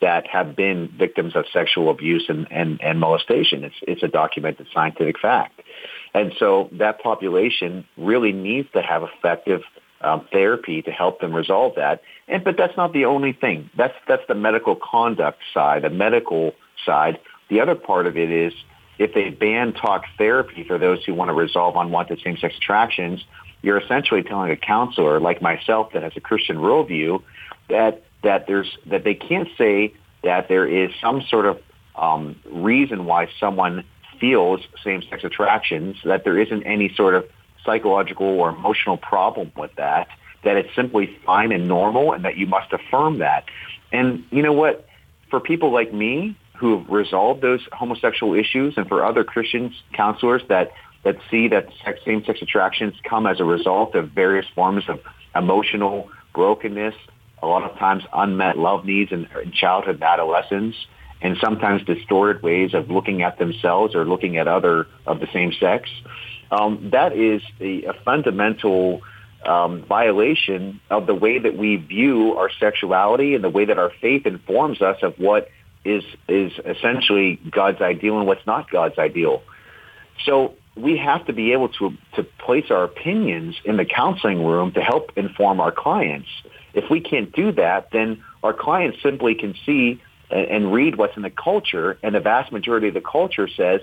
that 0.00 0.26
have 0.28 0.54
been 0.54 0.88
victims 0.96 1.34
of 1.34 1.44
sexual 1.52 1.90
abuse 1.90 2.26
and, 2.28 2.46
and, 2.52 2.80
and 2.82 3.00
molestation. 3.00 3.64
It's, 3.64 3.74
it's 3.82 4.02
a 4.02 4.08
documented 4.08 4.68
scientific 4.72 5.18
fact. 5.18 5.60
And 6.14 6.32
so 6.38 6.68
that 6.72 7.02
population 7.02 7.84
really 7.96 8.32
needs 8.32 8.68
to 8.74 8.82
have 8.82 9.02
effective 9.02 9.62
um, 10.00 10.26
therapy 10.30 10.82
to 10.82 10.90
help 10.90 11.20
them 11.20 11.34
resolve 11.34 11.74
that. 11.76 12.02
And 12.28 12.44
but 12.44 12.56
that's 12.56 12.76
not 12.76 12.92
the 12.92 13.06
only 13.06 13.32
thing. 13.32 13.70
That's 13.76 13.94
that's 14.06 14.22
the 14.28 14.34
medical 14.34 14.76
conduct 14.76 15.40
side, 15.52 15.82
the 15.82 15.90
medical 15.90 16.52
side. 16.84 17.18
The 17.48 17.60
other 17.60 17.74
part 17.74 18.06
of 18.06 18.16
it 18.16 18.30
is 18.30 18.52
if 18.98 19.14
they 19.14 19.30
ban 19.30 19.72
talk 19.72 20.04
therapy 20.18 20.64
for 20.64 20.78
those 20.78 21.04
who 21.04 21.14
want 21.14 21.30
to 21.30 21.32
resolve 21.32 21.76
unwanted 21.76 22.20
same-sex 22.22 22.56
attractions, 22.56 23.24
you're 23.62 23.78
essentially 23.78 24.22
telling 24.22 24.50
a 24.50 24.56
counselor 24.56 25.20
like 25.20 25.40
myself 25.40 25.92
that 25.92 26.02
has 26.02 26.12
a 26.16 26.20
Christian 26.20 26.58
worldview 26.58 27.22
that 27.68 28.02
that 28.22 28.46
there's 28.46 28.76
that 28.86 29.04
they 29.04 29.14
can't 29.14 29.48
say 29.56 29.94
that 30.22 30.48
there 30.48 30.66
is 30.66 30.90
some 31.00 31.22
sort 31.22 31.46
of 31.46 31.58
um, 31.96 32.36
reason 32.50 33.06
why 33.06 33.28
someone 33.40 33.84
feels 34.20 34.60
same-sex 34.84 35.24
attractions, 35.24 35.96
that 36.04 36.24
there 36.24 36.38
isn't 36.38 36.64
any 36.64 36.92
sort 36.94 37.14
of 37.14 37.24
psychological 37.64 38.26
or 38.26 38.50
emotional 38.50 38.96
problem 38.96 39.52
with 39.56 39.74
that, 39.76 40.08
that 40.44 40.56
it's 40.56 40.74
simply 40.74 41.16
fine 41.26 41.52
and 41.52 41.68
normal 41.68 42.12
and 42.12 42.24
that 42.24 42.36
you 42.36 42.46
must 42.46 42.72
affirm 42.72 43.18
that. 43.18 43.44
And 43.92 44.24
you 44.30 44.42
know 44.42 44.52
what? 44.52 44.86
For 45.30 45.40
people 45.40 45.72
like 45.72 45.92
me 45.92 46.36
who 46.58 46.78
have 46.78 46.88
resolved 46.88 47.42
those 47.42 47.60
homosexual 47.72 48.34
issues 48.34 48.74
and 48.76 48.88
for 48.88 49.04
other 49.04 49.24
Christians, 49.24 49.72
counselors 49.92 50.42
that, 50.48 50.72
that 51.04 51.16
see 51.30 51.48
that 51.48 51.68
same-sex 52.04 52.42
attractions 52.42 52.94
come 53.08 53.26
as 53.26 53.40
a 53.40 53.44
result 53.44 53.94
of 53.94 54.10
various 54.10 54.46
forms 54.54 54.84
of 54.88 55.00
emotional 55.34 56.10
brokenness, 56.34 56.94
a 57.42 57.46
lot 57.46 57.68
of 57.68 57.76
times 57.78 58.02
unmet 58.12 58.58
love 58.58 58.84
needs 58.84 59.12
in, 59.12 59.28
in 59.42 59.52
childhood 59.52 59.96
and 59.96 60.04
adolescence, 60.04 60.74
and 61.20 61.36
sometimes 61.40 61.84
distorted 61.84 62.42
ways 62.42 62.74
of 62.74 62.90
looking 62.90 63.22
at 63.22 63.38
themselves 63.38 63.94
or 63.94 64.04
looking 64.04 64.36
at 64.36 64.48
other 64.48 64.86
of 65.06 65.20
the 65.20 65.28
same 65.32 65.52
sex 65.52 65.88
um, 66.50 66.90
that 66.92 67.16
is 67.16 67.42
a, 67.60 67.84
a 67.84 67.92
fundamental 68.04 69.02
um, 69.44 69.82
violation 69.84 70.80
of 70.90 71.06
the 71.06 71.14
way 71.14 71.38
that 71.38 71.56
we 71.56 71.76
view 71.76 72.36
our 72.36 72.50
sexuality 72.58 73.34
and 73.34 73.44
the 73.44 73.48
way 73.48 73.64
that 73.64 73.78
our 73.78 73.92
faith 74.00 74.26
informs 74.26 74.82
us 74.82 74.98
of 75.02 75.14
what 75.18 75.48
is 75.84 76.02
is 76.28 76.52
essentially 76.64 77.40
God's 77.50 77.80
ideal 77.80 78.18
and 78.18 78.26
what's 78.26 78.46
not 78.46 78.70
God's 78.70 78.98
ideal. 78.98 79.42
So 80.24 80.54
we 80.76 80.96
have 80.98 81.26
to 81.26 81.32
be 81.32 81.52
able 81.52 81.68
to 81.70 81.96
to 82.16 82.24
place 82.24 82.66
our 82.70 82.84
opinions 82.84 83.56
in 83.64 83.76
the 83.76 83.84
counseling 83.84 84.44
room 84.44 84.72
to 84.72 84.80
help 84.80 85.12
inform 85.16 85.60
our 85.60 85.72
clients. 85.72 86.28
If 86.74 86.90
we 86.90 87.00
can't 87.00 87.32
do 87.32 87.52
that, 87.52 87.90
then 87.92 88.22
our 88.42 88.52
clients 88.52 89.02
simply 89.02 89.34
can 89.34 89.54
see 89.64 90.00
and, 90.30 90.46
and 90.46 90.72
read 90.72 90.96
what's 90.96 91.16
in 91.16 91.22
the 91.22 91.30
culture, 91.30 91.98
and 92.02 92.14
the 92.14 92.20
vast 92.20 92.52
majority 92.52 92.88
of 92.88 92.94
the 92.94 93.00
culture 93.00 93.48
says 93.48 93.80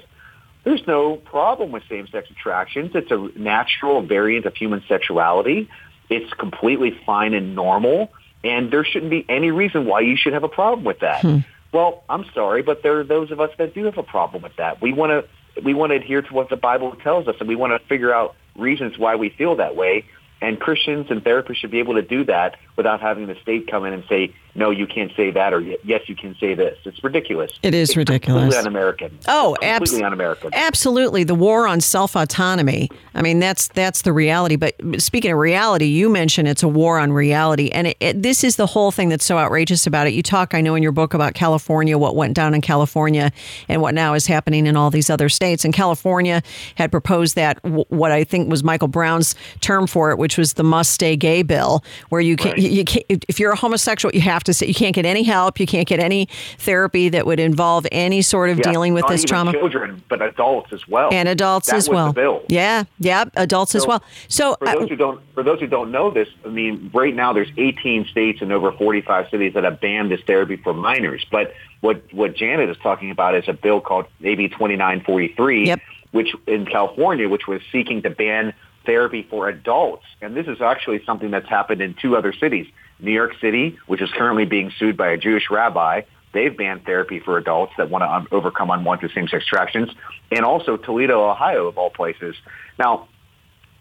there's 0.65 0.85
no 0.87 1.15
problem 1.15 1.71
with 1.71 1.83
same-sex 1.87 2.29
attractions. 2.31 2.91
It's 2.95 3.11
a 3.11 3.29
natural 3.39 4.01
variant 4.01 4.45
of 4.45 4.55
human 4.55 4.83
sexuality. 4.87 5.69
It's 6.09 6.33
completely 6.33 6.99
fine 7.05 7.33
and 7.33 7.55
normal, 7.55 8.11
and 8.43 8.71
there 8.71 8.83
shouldn't 8.83 9.11
be 9.11 9.25
any 9.29 9.51
reason 9.51 9.85
why 9.85 10.01
you 10.01 10.17
should 10.17 10.33
have 10.33 10.43
a 10.43 10.49
problem 10.49 10.83
with 10.83 10.99
that. 10.99 11.21
Hmm. 11.21 11.37
Well, 11.71 12.03
I'm 12.09 12.25
sorry, 12.33 12.63
but 12.63 12.83
there 12.83 12.99
are 12.99 13.03
those 13.03 13.31
of 13.31 13.39
us 13.39 13.51
that 13.57 13.73
do 13.73 13.85
have 13.85 13.97
a 13.97 14.03
problem 14.03 14.41
with 14.43 14.55
that. 14.57 14.81
We 14.81 14.91
want 14.91 15.11
to 15.11 15.61
we 15.61 15.73
want 15.73 15.91
to 15.91 15.97
adhere 15.97 16.21
to 16.21 16.33
what 16.33 16.49
the 16.49 16.57
Bible 16.57 16.95
tells 16.95 17.27
us, 17.27 17.35
and 17.39 17.47
we 17.47 17.55
want 17.55 17.79
to 17.79 17.87
figure 17.87 18.13
out 18.13 18.35
reasons 18.57 18.97
why 18.97 19.15
we 19.15 19.29
feel 19.29 19.57
that 19.57 19.75
way. 19.75 20.05
And 20.41 20.59
Christians 20.59 21.07
and 21.09 21.23
therapists 21.23 21.57
should 21.57 21.71
be 21.71 21.79
able 21.79 21.95
to 21.95 22.01
do 22.01 22.25
that 22.25 22.57
without 22.75 23.01
having 23.01 23.27
the 23.27 23.35
state 23.41 23.69
come 23.69 23.85
in 23.85 23.93
and 23.93 24.03
say, 24.09 24.33
no, 24.55 24.71
you 24.71 24.87
can't 24.87 25.11
say 25.17 25.31
that, 25.31 25.53
or 25.53 25.59
yes, 25.59 26.07
you 26.07 26.15
can 26.15 26.33
say 26.39 26.55
this. 26.55 26.77
It's 26.85 27.03
ridiculous. 27.03 27.51
It 27.61 27.73
is 27.73 27.89
it's 27.89 27.97
ridiculous. 27.97 28.43
Completely 28.43 28.59
un-American. 28.59 29.19
Oh, 29.27 29.57
completely 29.59 29.97
abs- 29.97 30.01
un-American. 30.01 30.49
Absolutely, 30.53 31.25
the 31.25 31.35
war 31.35 31.67
on 31.67 31.81
self-autonomy. 31.81 32.89
I 33.13 33.21
mean, 33.21 33.39
that's 33.39 33.67
that's 33.67 34.03
the 34.03 34.13
reality. 34.13 34.55
But 34.55 34.75
speaking 34.99 35.31
of 35.31 35.39
reality, 35.39 35.87
you 35.87 36.07
mentioned 36.07 36.47
it's 36.47 36.63
a 36.63 36.69
war 36.69 36.99
on 36.99 37.11
reality, 37.11 37.69
and 37.69 37.87
it, 37.87 37.97
it, 37.99 38.23
this 38.23 38.45
is 38.45 38.55
the 38.55 38.65
whole 38.65 38.91
thing 38.91 39.09
that's 39.09 39.25
so 39.25 39.37
outrageous 39.37 39.85
about 39.85 40.07
it. 40.07 40.13
You 40.13 40.23
talk, 40.23 40.53
I 40.53 40.61
know, 40.61 40.75
in 40.75 40.81
your 40.81 40.93
book 40.93 41.13
about 41.13 41.33
California, 41.33 41.97
what 41.97 42.15
went 42.15 42.33
down 42.33 42.53
in 42.53 42.61
California, 42.61 43.33
and 43.67 43.81
what 43.81 43.93
now 43.93 44.13
is 44.13 44.25
happening 44.25 44.67
in 44.67 44.77
all 44.77 44.89
these 44.89 45.09
other 45.09 45.27
states. 45.27 45.65
And 45.65 45.73
California 45.73 46.41
had 46.75 46.91
proposed 46.91 47.35
that 47.35 47.61
what 47.63 48.13
I 48.13 48.23
think 48.23 48.49
was 48.49 48.63
Michael 48.63 48.87
Brown's 48.87 49.35
term 49.59 49.85
for 49.85 50.11
it, 50.11 50.17
which 50.17 50.37
was 50.37 50.53
the 50.53 50.63
"must 50.63 50.93
stay 50.93 51.17
gay" 51.17 51.43
bill, 51.43 51.83
where 52.07 52.21
you 52.21 52.37
can, 52.37 52.51
right. 52.51 52.59
you, 52.59 52.69
you 52.69 52.85
can 52.85 53.03
if 53.09 53.37
you're 53.37 53.51
a 53.51 53.57
homosexual, 53.57 54.15
you 54.15 54.21
have 54.21 54.44
to 54.45 54.53
say 54.53 54.67
you 54.67 54.73
can't 54.73 54.95
get 54.95 55.05
any 55.05 55.23
help, 55.23 55.59
you 55.59 55.67
can't 55.67 55.87
get 55.87 55.99
any 55.99 56.27
therapy 56.57 57.09
that 57.09 57.25
would 57.25 57.39
involve 57.39 57.85
any 57.91 58.21
sort 58.21 58.49
of 58.49 58.57
yeah, 58.59 58.71
dealing 58.71 58.93
with 58.93 59.05
this 59.07 59.23
trauma. 59.23 59.51
Children, 59.51 60.03
but 60.09 60.21
adults 60.21 60.71
as 60.73 60.87
well, 60.87 61.09
and 61.11 61.27
adults 61.27 61.67
that 61.67 61.75
as 61.75 61.89
well. 61.89 62.13
bill. 62.13 62.43
Yeah, 62.47 62.85
yeah, 62.99 63.25
adults 63.35 63.73
so, 63.73 63.79
as 63.79 63.87
well. 63.87 64.03
So 64.27 64.55
for 64.55 64.67
uh, 64.67 64.79
those 64.79 64.89
who 64.89 64.95
don't, 64.95 65.21
for 65.33 65.43
those 65.43 65.59
who 65.59 65.67
don't 65.67 65.91
know 65.91 66.11
this, 66.11 66.29
I 66.45 66.49
mean, 66.49 66.89
right 66.93 67.13
now 67.13 67.33
there's 67.33 67.51
18 67.57 68.07
states 68.07 68.41
and 68.41 68.51
over 68.51 68.71
45 68.71 69.29
cities 69.29 69.53
that 69.53 69.63
have 69.63 69.81
banned 69.81 70.11
this 70.11 70.21
therapy 70.21 70.55
for 70.57 70.73
minors. 70.73 71.25
But 71.31 71.53
what 71.81 72.01
what 72.13 72.35
Janet 72.35 72.69
is 72.69 72.77
talking 72.77 73.11
about 73.11 73.35
is 73.35 73.47
a 73.47 73.53
bill 73.53 73.81
called 73.81 74.05
AB 74.23 74.49
2943, 74.49 75.65
yep. 75.67 75.81
which 76.11 76.33
in 76.47 76.65
California, 76.65 77.29
which 77.29 77.47
was 77.47 77.61
seeking 77.71 78.01
to 78.03 78.09
ban 78.09 78.53
therapy 78.85 79.25
for 79.29 79.49
adults. 79.49 80.05
And 80.21 80.35
this 80.35 80.47
is 80.47 80.61
actually 80.61 81.03
something 81.05 81.31
that's 81.31 81.49
happened 81.49 81.81
in 81.81 81.93
two 81.95 82.15
other 82.15 82.33
cities. 82.33 82.67
New 82.99 83.11
York 83.11 83.33
City, 83.41 83.77
which 83.87 84.01
is 84.01 84.09
currently 84.11 84.45
being 84.45 84.71
sued 84.77 84.97
by 84.97 85.09
a 85.09 85.17
Jewish 85.17 85.49
rabbi, 85.49 86.01
they've 86.33 86.55
banned 86.55 86.85
therapy 86.85 87.19
for 87.19 87.37
adults 87.37 87.73
that 87.77 87.89
want 87.89 88.03
to 88.03 88.35
overcome 88.35 88.69
unwanted 88.69 89.11
same-sex 89.13 89.45
attractions, 89.45 89.89
and 90.31 90.45
also 90.45 90.77
Toledo, 90.77 91.29
Ohio, 91.29 91.67
of 91.67 91.77
all 91.77 91.89
places. 91.89 92.35
Now, 92.77 93.07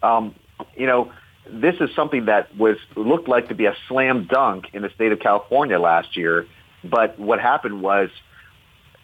um, 0.03 0.35
you 0.75 0.87
know, 0.87 1.11
this 1.49 1.75
is 1.79 1.89
something 1.95 2.25
that 2.25 2.55
was 2.57 2.77
looked 2.95 3.27
like 3.27 3.49
to 3.49 3.55
be 3.55 3.65
a 3.65 3.75
slam 3.87 4.25
dunk 4.25 4.69
in 4.73 4.81
the 4.81 4.89
state 4.89 5.11
of 5.11 5.19
California 5.19 5.79
last 5.79 6.17
year, 6.17 6.47
but 6.83 7.19
what 7.19 7.39
happened 7.39 7.81
was 7.81 8.09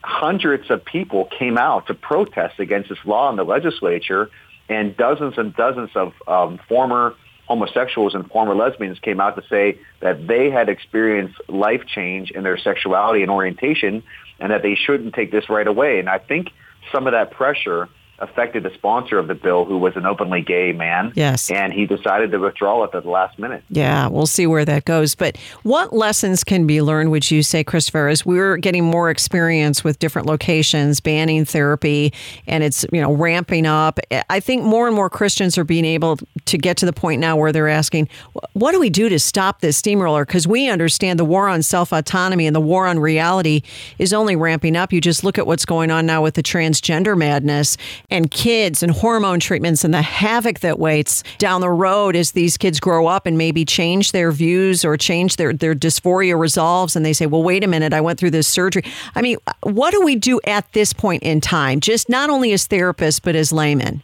hundreds 0.04 0.70
of 0.72 0.84
people 0.84 1.26
came 1.26 1.58
out 1.58 1.88
to 1.88 1.94
protest 1.94 2.60
against 2.60 2.90
this 2.90 2.98
law 3.06 3.30
in 3.30 3.36
the 3.36 3.44
legislature, 3.44 4.30
and 4.70 4.96
dozens 4.98 5.38
and 5.38 5.56
dozens 5.56 5.90
of 5.96 6.14
um, 6.28 6.60
former 6.68 7.16
homosexuals 7.52 8.16
and 8.16 8.26
former 8.32 8.56
lesbians 8.56 8.98
came 9.00 9.20
out 9.20 9.36
to 9.36 9.44
say 9.50 9.78
that 10.00 10.26
they 10.26 10.50
had 10.50 10.70
experienced 10.70 11.36
life 11.50 11.86
change 11.86 12.32
in 12.32 12.44
their 12.44 12.58
sexuality 12.58 13.22
and 13.24 13.30
orientation 13.30 14.02
and 14.40 14.54
that 14.54 14.62
they 14.62 14.74
shouldn't 14.74 15.14
take 15.14 15.34
this 15.34 15.50
right 15.50 15.68
away. 15.68 16.00
And 16.00 16.10
I 16.10 16.18
think 16.18 16.48
some 16.94 17.08
of 17.08 17.12
that 17.12 17.32
pressure 17.32 17.90
affected 18.22 18.64
the 18.64 18.74
sponsor 18.74 19.18
of 19.18 19.28
the 19.28 19.36
bill, 19.36 19.66
who 19.66 19.78
was 19.78 19.96
an 19.96 20.06
openly 20.06 20.42
gay 20.42 20.72
man. 20.72 21.12
Yes. 21.16 21.50
And 21.50 21.74
he 21.74 21.86
decided 21.86 22.32
to 22.32 22.38
withdraw 22.38 22.84
it 22.84 22.92
at 22.94 23.04
the 23.04 23.10
last 23.10 23.38
minute. 23.40 23.64
Yeah, 23.70 24.08
we'll 24.08 24.28
see 24.28 24.48
where 24.48 24.64
that 24.64 24.86
goes. 24.86 25.16
But 25.16 25.38
what 25.64 25.92
lessons 25.92 26.44
can 26.44 26.68
be 26.68 26.82
learned, 26.82 27.12
would 27.12 27.30
you 27.30 27.44
say, 27.44 27.64
Christopher, 27.64 28.08
as 28.08 28.26
we're 28.26 28.58
getting 28.58 28.86
more 28.86 29.10
experience 29.10 29.84
with 29.84 30.00
different 30.00 30.28
locations, 30.28 31.00
banning 31.00 31.46
therapy, 31.46 32.14
and 32.48 32.64
it's, 32.64 32.86
you 32.94 33.02
know, 33.02 33.14
ramping 33.14 33.66
up? 33.66 34.00
I 34.30 34.40
think 34.40 34.64
more 34.64 34.88
and 34.88 34.96
more 34.96 35.10
Christians 35.10 35.58
are 35.58 35.64
being 35.64 35.86
able 35.86 36.18
to 36.46 36.58
get 36.58 36.78
to 36.78 36.86
the 36.86 36.94
point 36.94 37.20
now 37.20 37.36
where 37.36 37.52
they're 37.52 37.68
asking, 37.68 38.08
what 38.54 38.72
do 38.72 38.80
we 38.80 38.90
do 38.90 39.10
to 39.10 39.20
stop 39.20 39.62
this 39.62 39.78
steamroller? 39.78 40.26
Because 40.26 40.48
we 40.48 40.70
understand 40.70 41.20
the 41.20 41.26
war 41.26 41.50
on 41.50 41.64
self 41.64 41.92
autonomy 41.92 42.46
and 42.46 42.56
the 42.56 42.62
war 42.62 42.86
on 42.86 43.00
reality 43.00 43.64
is 43.98 44.14
only 44.14 44.36
ramping 44.36 44.76
up. 44.76 44.94
You 44.94 45.02
just 45.02 45.24
look 45.24 45.38
at 45.40 45.48
what's 45.48 45.66
going 45.66 45.90
on 45.90 46.06
now 46.06 46.22
with 46.22 46.36
the 46.36 46.44
transgender 46.44 47.18
madness 47.18 47.78
and 48.12 48.30
kids 48.30 48.84
and 48.84 48.92
hormone 48.92 49.40
treatments 49.40 49.84
and 49.84 49.94
the 49.94 50.02
havoc 50.02 50.60
that 50.60 50.78
waits 50.78 51.24
down 51.38 51.62
the 51.62 51.70
road 51.70 52.16
as 52.16 52.34
these 52.34 52.58
kids 52.58 52.80
grow 52.80 53.08
up 53.08 53.26
and 53.26 53.38
maybe 53.38 53.66
change 53.66 54.12
their 54.12 54.32
views 54.32 54.86
or 54.86 54.98
change 54.98 55.38
their, 55.38 55.54
their 55.54 55.74
dysphoria 55.74 56.38
resolves 56.38 56.96
and 56.96 57.06
they 57.06 57.14
say, 57.14 57.26
well, 57.26 57.42
wait 57.42 57.64
a 57.64 57.68
minute, 57.68 57.94
I 57.94 58.02
went 58.02 58.20
through 58.20 58.32
this 58.32 58.48
surgery. 58.48 58.84
I 59.16 59.22
mean, 59.22 59.38
what 59.62 59.92
do 59.92 60.02
we 60.02 60.16
do 60.16 60.40
at 60.46 60.72
this 60.74 60.94
point 60.94 61.24
in 61.24 61.42
time, 61.42 61.80
just 61.80 62.10
not 62.10 62.30
only 62.30 62.52
as 62.52 62.68
therapists, 62.68 63.22
but 63.24 63.36
as 63.36 63.52
laymen? 63.52 64.04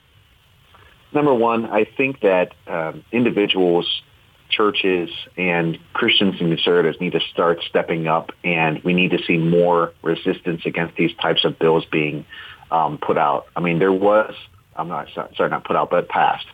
Number 1.13 1.33
one, 1.33 1.65
I 1.65 1.85
think 1.85 2.21
that 2.21 2.53
um, 2.67 3.03
individuals, 3.11 4.01
churches, 4.49 5.09
and 5.35 5.77
Christians 5.93 6.39
and 6.39 6.49
conservatives 6.49 6.99
need 7.01 7.13
to 7.13 7.19
start 7.19 7.61
stepping 7.67 8.07
up, 8.07 8.31
and 8.43 8.81
we 8.83 8.93
need 8.93 9.11
to 9.11 9.23
see 9.23 9.37
more 9.37 9.93
resistance 10.01 10.65
against 10.65 10.95
these 10.95 11.13
types 11.15 11.43
of 11.43 11.57
bills 11.59 11.85
being 11.85 12.25
um, 12.71 12.97
put 12.97 13.17
out. 13.17 13.47
I 13.55 13.59
mean, 13.59 13.79
there 13.79 13.93
was, 13.93 14.33
I'm 14.75 14.87
not 14.87 15.07
sorry, 15.13 15.49
not 15.49 15.63
put 15.65 15.75
out, 15.75 15.89
but 15.89 16.09
passed. 16.09 16.47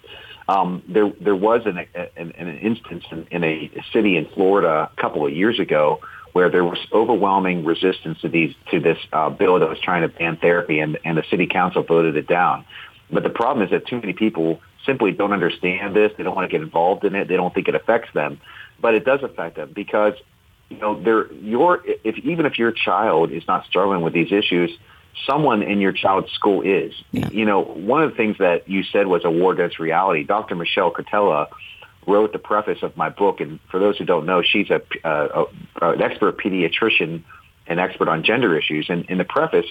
Um, 0.48 0.84
there, 0.88 1.12
there 1.22 1.36
was 1.36 1.62
an, 1.66 1.78
an, 2.18 2.34
an 2.38 2.58
instance 2.58 3.06
in, 3.12 3.28
in 3.32 3.44
a 3.44 3.72
city 3.94 4.18
in 4.18 4.26
Florida 4.34 4.90
a 4.92 5.02
couple 5.02 5.26
of 5.26 5.34
years 5.34 5.60
ago 5.60 6.02
where 6.34 6.50
there 6.50 6.64
was 6.64 6.80
overwhelming 6.92 7.64
resistance 7.64 8.20
to 8.22 8.28
these 8.28 8.54
to 8.72 8.80
this 8.80 8.98
uh, 9.14 9.30
bill 9.30 9.60
that 9.60 9.70
was 9.70 9.80
trying 9.80 10.02
to 10.02 10.08
ban 10.10 10.38
therapy, 10.38 10.80
and, 10.80 10.98
and 11.06 11.18
the 11.18 11.24
city 11.30 11.48
council 11.48 11.84
voted 11.84 12.18
it 12.18 12.28
down. 12.28 12.66
But 13.10 13.24
the 13.24 13.30
problem 13.30 13.64
is 13.64 13.72
that 13.72 13.88
too 13.88 14.00
many 14.00 14.14
people 14.14 14.60
simply 14.86 15.12
don't 15.12 15.32
understand 15.32 15.96
this. 15.96 16.12
They 16.18 16.24
don't 16.24 16.36
want 16.36 16.50
to 16.50 16.52
get 16.52 16.64
involved 16.64 17.06
in 17.06 17.16
it. 17.16 17.28
They 17.28 17.36
don't 17.36 17.54
think 17.54 17.68
it 17.68 17.76
affects 17.76 18.10
them, 18.14 18.42
but 18.82 18.96
it 18.96 19.06
does 19.06 19.22
affect 19.24 19.56
them 19.56 19.72
because 19.74 20.14
you 20.70 20.78
know 20.80 21.02
they're 21.02 21.32
your 21.34 21.82
if 21.86 22.18
even 22.18 22.46
if 22.46 22.58
your 22.58 22.72
child 22.72 23.32
is 23.32 23.44
not 23.48 23.66
struggling 23.68 24.02
with 24.02 24.14
these 24.14 24.32
issues, 24.32 24.72
someone 25.26 25.64
in 25.64 25.80
your 25.80 25.92
child's 25.92 26.32
school 26.32 26.62
is. 26.62 26.94
Yeah. 27.12 27.30
You 27.30 27.46
know, 27.46 27.62
one 27.62 28.04
of 28.04 28.12
the 28.12 28.18
things 28.18 28.38
that 28.40 28.68
you 28.68 28.84
said 28.84 29.08
was 29.08 29.24
a 29.26 29.32
war 29.32 29.54
against 29.54 29.80
reality. 29.80 30.24
Dr. 30.24 30.56
Michelle 30.56 30.92
Cretella 30.92 31.48
wrote 32.06 32.34
the 32.34 32.40
preface 32.40 32.84
of 32.84 32.98
my 32.98 33.10
book, 33.10 33.40
and 33.40 33.60
for 33.72 33.80
those 33.80 33.98
who 33.98 34.06
don't 34.06 34.26
know, 34.26 34.42
she's 34.42 34.70
a, 34.70 34.82
uh, 35.04 35.46
a 35.82 35.92
an 35.92 36.02
expert 36.02 36.38
pediatrician 36.38 37.24
and 37.68 37.80
expert 37.80 38.08
on 38.08 38.24
gender 38.24 38.58
issues. 38.58 38.88
And 38.90 39.06
in 39.06 39.18
the 39.18 39.24
preface, 39.24 39.66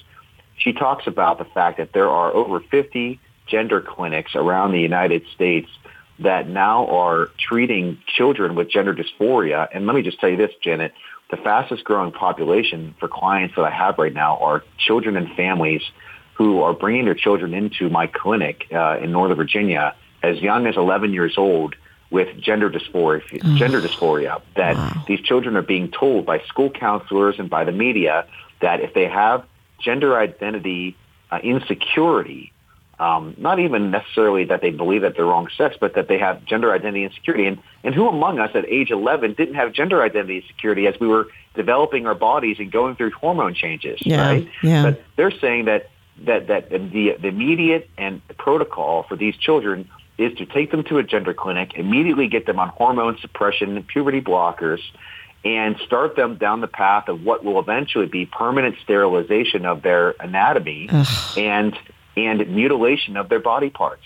she 0.57 0.73
talks 0.73 1.07
about 1.07 1.39
the 1.39 1.45
fact 1.45 1.79
that 1.79 1.93
there 1.93 2.09
are 2.09 2.33
over 2.33 2.61
50 2.61 3.21
gender 3.47 3.81
clinics 3.81 4.35
around 4.35 4.73
the 4.73 4.81
United 4.81 5.25
States 5.35 5.69
that 6.21 6.49
now 6.49 6.87
are 6.87 7.31
treating 7.39 7.99
children 8.07 8.55
with 8.55 8.71
gender 8.71 8.95
dysphoria. 8.95 9.69
And 9.73 9.87
let 9.87 9.95
me 9.95 10.03
just 10.03 10.21
tell 10.21 10.31
you 10.31 10.37
this, 10.37 10.53
Janet, 10.63 10.93
the 11.33 11.39
fastest 11.39 11.83
growing 11.83 12.13
population 12.13 12.95
for 13.01 13.09
clients 13.09 13.57
that 13.57 13.65
I 13.65 13.71
have 13.71 13.97
right 13.99 14.13
now 14.13 14.37
are 14.37 14.63
children 14.77 15.17
and 15.17 15.35
families 15.35 15.81
who 16.35 16.61
are 16.61 16.75
bringing 16.75 17.07
their 17.07 17.15
children 17.15 17.55
into 17.55 17.89
my 17.89 18.07
clinic 18.07 18.67
uh, 18.71 18.99
in 18.99 19.13
Northern 19.13 19.39
Virginia 19.39 19.97
as 20.23 20.39
young 20.41 20.67
as 20.67 20.77
11 20.77 21.15
years 21.15 21.39
old 21.39 21.75
with 22.11 22.39
gender 22.39 22.71
dysphoria, 22.71 23.23
gender 23.57 23.81
dysphoria 23.81 24.43
that 24.57 24.77
wow. 24.77 25.05
these 25.09 25.21
children 25.21 25.57
are 25.57 25.63
being 25.63 25.91
told 25.91 26.27
by 26.27 26.39
school 26.41 26.69
counselors 26.69 27.37
and 27.39 27.49
by 27.49 27.65
the 27.65 27.73
media 27.73 28.27
that 28.61 28.81
if 28.81 28.93
they 28.93 29.09
have 29.09 29.43
gender 29.81 30.19
identity 30.19 30.95
uh, 31.31 31.39
insecurity, 31.43 32.52
um, 32.99 33.35
not 33.39 33.59
even 33.59 33.91
necessarily 33.91 34.45
that 34.45 34.61
they 34.61 34.71
believe 34.71 35.03
that 35.03 35.17
they're 35.17 35.27
wrong 35.27 35.49
sex, 35.57 35.77
but 35.81 35.95
that 35.95 36.09
they 36.09 36.19
have 36.19 36.45
gender 36.45 36.73
identity 36.73 37.05
insecurity. 37.05 37.47
And, 37.47 37.59
and 37.83 37.95
who 37.95 38.09
among 38.09 38.39
us 38.39 38.51
at 38.55 38.67
age 38.67 38.91
11 38.91 39.35
didn't 39.35 39.55
have 39.55 39.73
gender 39.73 40.03
identity 40.03 40.39
insecurity 40.39 40.87
as 40.87 40.99
we 41.01 41.09
were 41.09 41.29
developing 41.55 42.07
our 42.07 42.15
bodies 42.15 42.59
and 42.59 42.71
going 42.71 42.97
through 42.97 43.11
hormone 43.11 43.55
changes, 43.55 43.99
yeah, 44.03 44.27
right? 44.27 44.49
Yeah. 44.63 44.83
But 44.83 45.03
they're 45.17 45.31
saying 45.31 45.65
that, 45.67 45.91
that, 46.25 46.47
that 46.47 46.71
the, 46.71 47.17
the 47.21 47.29
immediate 47.29 47.91
and 47.99 48.21
protocol 48.39 49.05
for 49.05 49.17
these 49.17 49.37
children 49.37 49.89
is 50.19 50.37
to 50.39 50.47
take 50.47 50.71
them 50.71 50.85
to 50.85 50.99
a 50.99 51.03
gender 51.03 51.35
clinic, 51.35 51.73
immediately 51.75 52.29
get 52.29 52.47
them 52.47 52.59
on 52.59 52.69
hormone 52.69 53.19
suppression, 53.21 53.77
and 53.77 53.87
puberty 53.87 54.21
blockers, 54.21 54.81
and 55.45 55.77
start 55.85 56.15
them 56.15 56.37
down 56.37 56.61
the 56.61 56.69
path 56.69 57.09
of 57.09 57.25
what 57.25 57.45
will 57.45 57.59
eventually 57.59 58.07
be 58.07 58.27
permanent 58.27 58.77
sterilization 58.83 59.67
of 59.67 59.83
their 59.83 60.15
anatomy 60.21 60.89
Ugh. 60.91 61.39
and 61.39 61.77
and 62.17 62.39
mutilation 62.55 63.17
of 63.17 63.29
their 63.29 63.41
body 63.41 63.71
parts. 63.71 64.05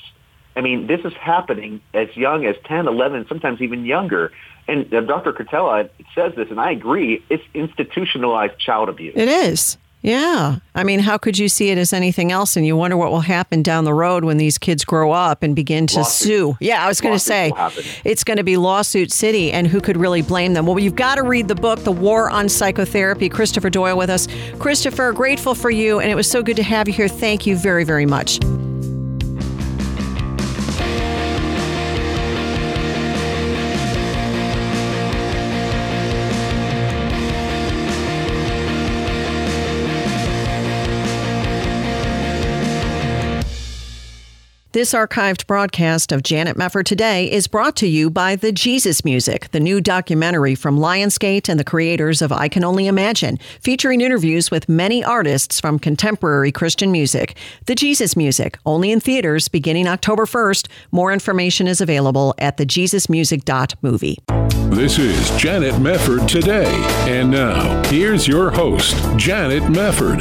I 0.55 0.63
mean, 0.63 0.87
this 0.87 1.01
is 1.05 1.13
happening 1.15 1.83
as 1.93 2.09
young 2.17 2.47
as 2.47 2.57
10, 2.65 2.89
11, 2.89 3.27
sometimes 3.29 3.61
even 3.61 3.85
younger. 3.85 4.33
And 4.67 4.93
uh, 4.93 5.03
Dr. 5.03 5.33
Cretella 5.33 5.91
says 6.15 6.33
this, 6.35 6.49
and 6.51 6.59
I 6.59 6.71
agree, 6.71 7.23
it's 7.29 7.45
institutionalized 7.53 8.59
child 8.59 8.89
abuse. 8.89 9.15
It 9.17 9.29
is. 9.29 9.77
Yeah. 10.07 10.59
I 10.73 10.85
mean, 10.85 11.01
how 11.01 11.19
could 11.19 11.37
you 11.37 11.49
see 11.49 11.71
it 11.71 11.79
as 11.79 11.93
anything 11.93 12.31
else? 12.31 12.57
And 12.57 12.65
you 12.65 12.77
wonder 12.77 12.97
what 12.97 13.11
will 13.11 13.23
happen 13.23 13.61
down 13.65 13.83
the 13.83 13.93
road 13.93 14.23
when 14.23 14.37
these 14.37 14.57
kids 14.57 14.85
grow 14.85 15.11
up 15.11 15.43
and 15.43 15.57
begin 15.57 15.89
to 15.89 16.05
sue. 16.05 16.57
Yeah, 16.61 16.85
I 16.85 16.87
was 16.87 17.01
going 17.01 17.15
to 17.15 17.19
say 17.19 17.53
it's 18.05 18.23
going 18.23 18.37
to 18.37 18.45
be 18.45 18.57
lawsuit 18.57 19.11
city, 19.11 19.51
and 19.51 19.67
who 19.67 19.81
could 19.81 19.97
really 19.97 20.23
blame 20.23 20.55
them? 20.55 20.65
Well, 20.65 20.79
you've 20.79 20.95
got 20.95 21.17
to 21.17 21.25
read 21.25 21.49
the 21.49 21.57
book, 21.57 21.81
The 21.81 21.91
War 21.91 22.31
on 22.31 22.49
Psychotherapy. 22.49 23.29
Christopher 23.29 23.69
Doyle 23.69 23.99
with 23.99 24.09
us. 24.11 24.29
Christopher, 24.61 25.13
grateful 25.13 25.57
for 25.57 25.71
you, 25.71 25.99
and 25.99 26.09
it 26.09 26.15
was 26.15 26.31
so 26.31 26.41
good 26.41 26.57
to 26.57 26.63
have 26.63 26.87
you 26.87 26.95
here. 26.95 27.09
Thank 27.09 27.45
you 27.45 27.57
very, 27.57 27.83
very 27.83 28.07
much. 28.07 28.39
This 44.77 44.93
archived 44.93 45.47
broadcast 45.47 46.13
of 46.13 46.23
Janet 46.23 46.55
Mefford 46.55 46.85
Today 46.85 47.33
is 47.33 47.47
brought 47.47 47.77
to 47.77 47.87
you 47.87 48.11
by 48.11 48.37
The 48.37 48.53
Jesus 48.53 49.07
Music, 49.07 49.51
the 49.53 49.59
new 49.59 49.81
documentary 49.81 50.55
from 50.55 50.79
Lionsgate 50.79 51.49
and 51.49 51.59
the 51.59 51.65
creators 51.65 52.21
of 52.21 52.31
I 52.31 52.49
Can 52.49 52.63
Only 52.63 52.87
Imagine, 52.87 53.39
featuring 53.59 54.03
interviews 54.03 54.51
with 54.51 54.69
many 54.69 55.03
artists 55.03 55.61
from 55.61 55.79
contemporary 55.79 56.53
Christian 56.53 56.93
music. 56.93 57.39
The 57.65 57.75
Jesus 57.75 58.17
Music, 58.17 58.59
only 58.67 58.91
in 58.91 59.01
theaters 59.01 59.49
beginning 59.49 59.89
October 59.89 60.27
1st. 60.27 60.69
More 60.93 61.11
information 61.11 61.67
is 61.67 61.81
available 61.81 62.35
at 62.37 62.59
thejesusmusic.movie. 62.59 64.19
This 64.77 64.99
is 64.99 65.31
Janet 65.39 65.77
Mefford 65.77 66.29
Today. 66.29 66.71
And 67.09 67.31
now, 67.31 67.83
here's 67.89 68.29
your 68.29 68.51
host, 68.51 68.95
Janet 69.17 69.63
Mefford. 69.63 70.21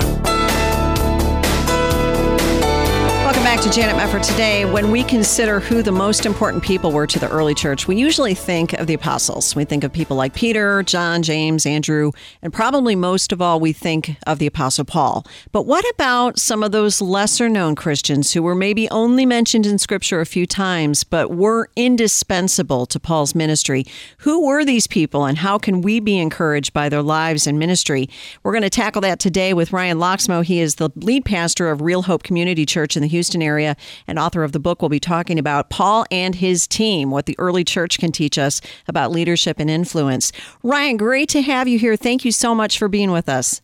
Back 3.56 3.64
to 3.64 3.70
Janet 3.70 3.96
Mefford 3.96 4.28
today. 4.28 4.66
When 4.66 4.92
we 4.92 5.02
consider 5.02 5.62
who 5.62 5.82
the 5.82 5.90
most 5.90 6.26
important 6.26 6.62
people 6.62 6.92
were 6.92 7.08
to 7.08 7.18
the 7.18 7.30
early 7.30 7.54
church, 7.54 7.88
we 7.88 7.96
usually 7.96 8.34
think 8.34 8.74
of 8.74 8.86
the 8.86 8.96
apostles. 8.96 9.56
We 9.56 9.64
think 9.64 9.86
of 9.86 9.94
people 9.94 10.18
like 10.18 10.34
Peter, 10.34 10.84
John, 10.84 11.24
James, 11.24 11.66
Andrew, 11.66 12.12
and 12.42 12.52
probably 12.52 12.98
most 12.98 13.32
of 13.32 13.42
all, 13.42 13.62
we 13.62 13.72
think 13.72 14.18
of 14.28 14.40
the 14.40 14.46
apostle 14.46 14.84
Paul. 14.84 15.26
But 15.54 15.66
what 15.66 15.86
about 15.94 16.38
some 16.38 16.64
of 16.64 16.74
those 16.74 17.00
lesser 17.00 17.48
known 17.48 17.76
Christians 17.76 18.34
who 18.34 18.44
were 18.44 18.56
maybe 18.56 18.90
only 18.90 19.26
mentioned 19.26 19.66
in 19.66 19.78
scripture 19.78 20.20
a 20.20 20.26
few 20.26 20.46
times, 20.46 21.06
but 21.06 21.32
were 21.32 21.70
indispensable 21.78 22.86
to 22.88 23.00
Paul's 23.00 23.36
ministry? 23.36 23.86
Who 24.18 24.46
were 24.46 24.66
these 24.66 24.86
people 24.86 25.24
and 25.24 25.38
how 25.38 25.60
can 25.60 25.80
we 25.80 26.02
be 26.02 26.20
encouraged 26.20 26.74
by 26.74 26.90
their 26.90 27.02
lives 27.02 27.48
and 27.48 27.58
ministry? 27.58 28.10
We're 28.44 28.52
going 28.52 28.64
to 28.64 28.70
tackle 28.70 29.00
that 29.04 29.20
today 29.20 29.54
with 29.54 29.72
Ryan 29.72 29.98
Lokkesmoe. 29.98 30.44
He 30.44 30.60
is 30.60 30.76
the 30.76 30.90
lead 30.98 31.24
pastor 31.24 31.70
of 31.70 31.80
Real 31.80 32.02
Hope 32.02 32.24
Community 32.24 32.66
Church 32.66 32.98
in 32.98 33.02
the 33.02 33.08
Houston 33.08 33.45
area 33.46 33.76
and 34.08 34.20
author 34.20 34.44
of 34.44 34.52
the 34.52 34.60
book 34.60 34.82
we'll 34.82 34.90
be 34.90 35.00
talking 35.00 35.40
about 35.40 35.70
Paul 35.70 36.06
and 36.12 36.36
his 36.36 36.68
team, 36.68 37.12
what 37.12 37.26
the 37.26 37.36
early 37.40 37.64
church 37.64 38.00
can 38.00 38.12
teach 38.12 38.38
us 38.38 38.62
about 38.88 39.12
leadership 39.12 39.60
and 39.60 39.70
influence. 39.70 40.32
Ryan, 40.64 40.98
great 40.98 41.30
to 41.30 41.42
have 41.42 41.68
you 41.68 41.80
here. 41.80 41.96
Thank 41.96 42.26
you 42.26 42.32
so 42.32 42.56
much 42.56 42.78
for 42.78 42.88
being 42.88 43.12
with 43.12 43.30
us. 43.30 43.62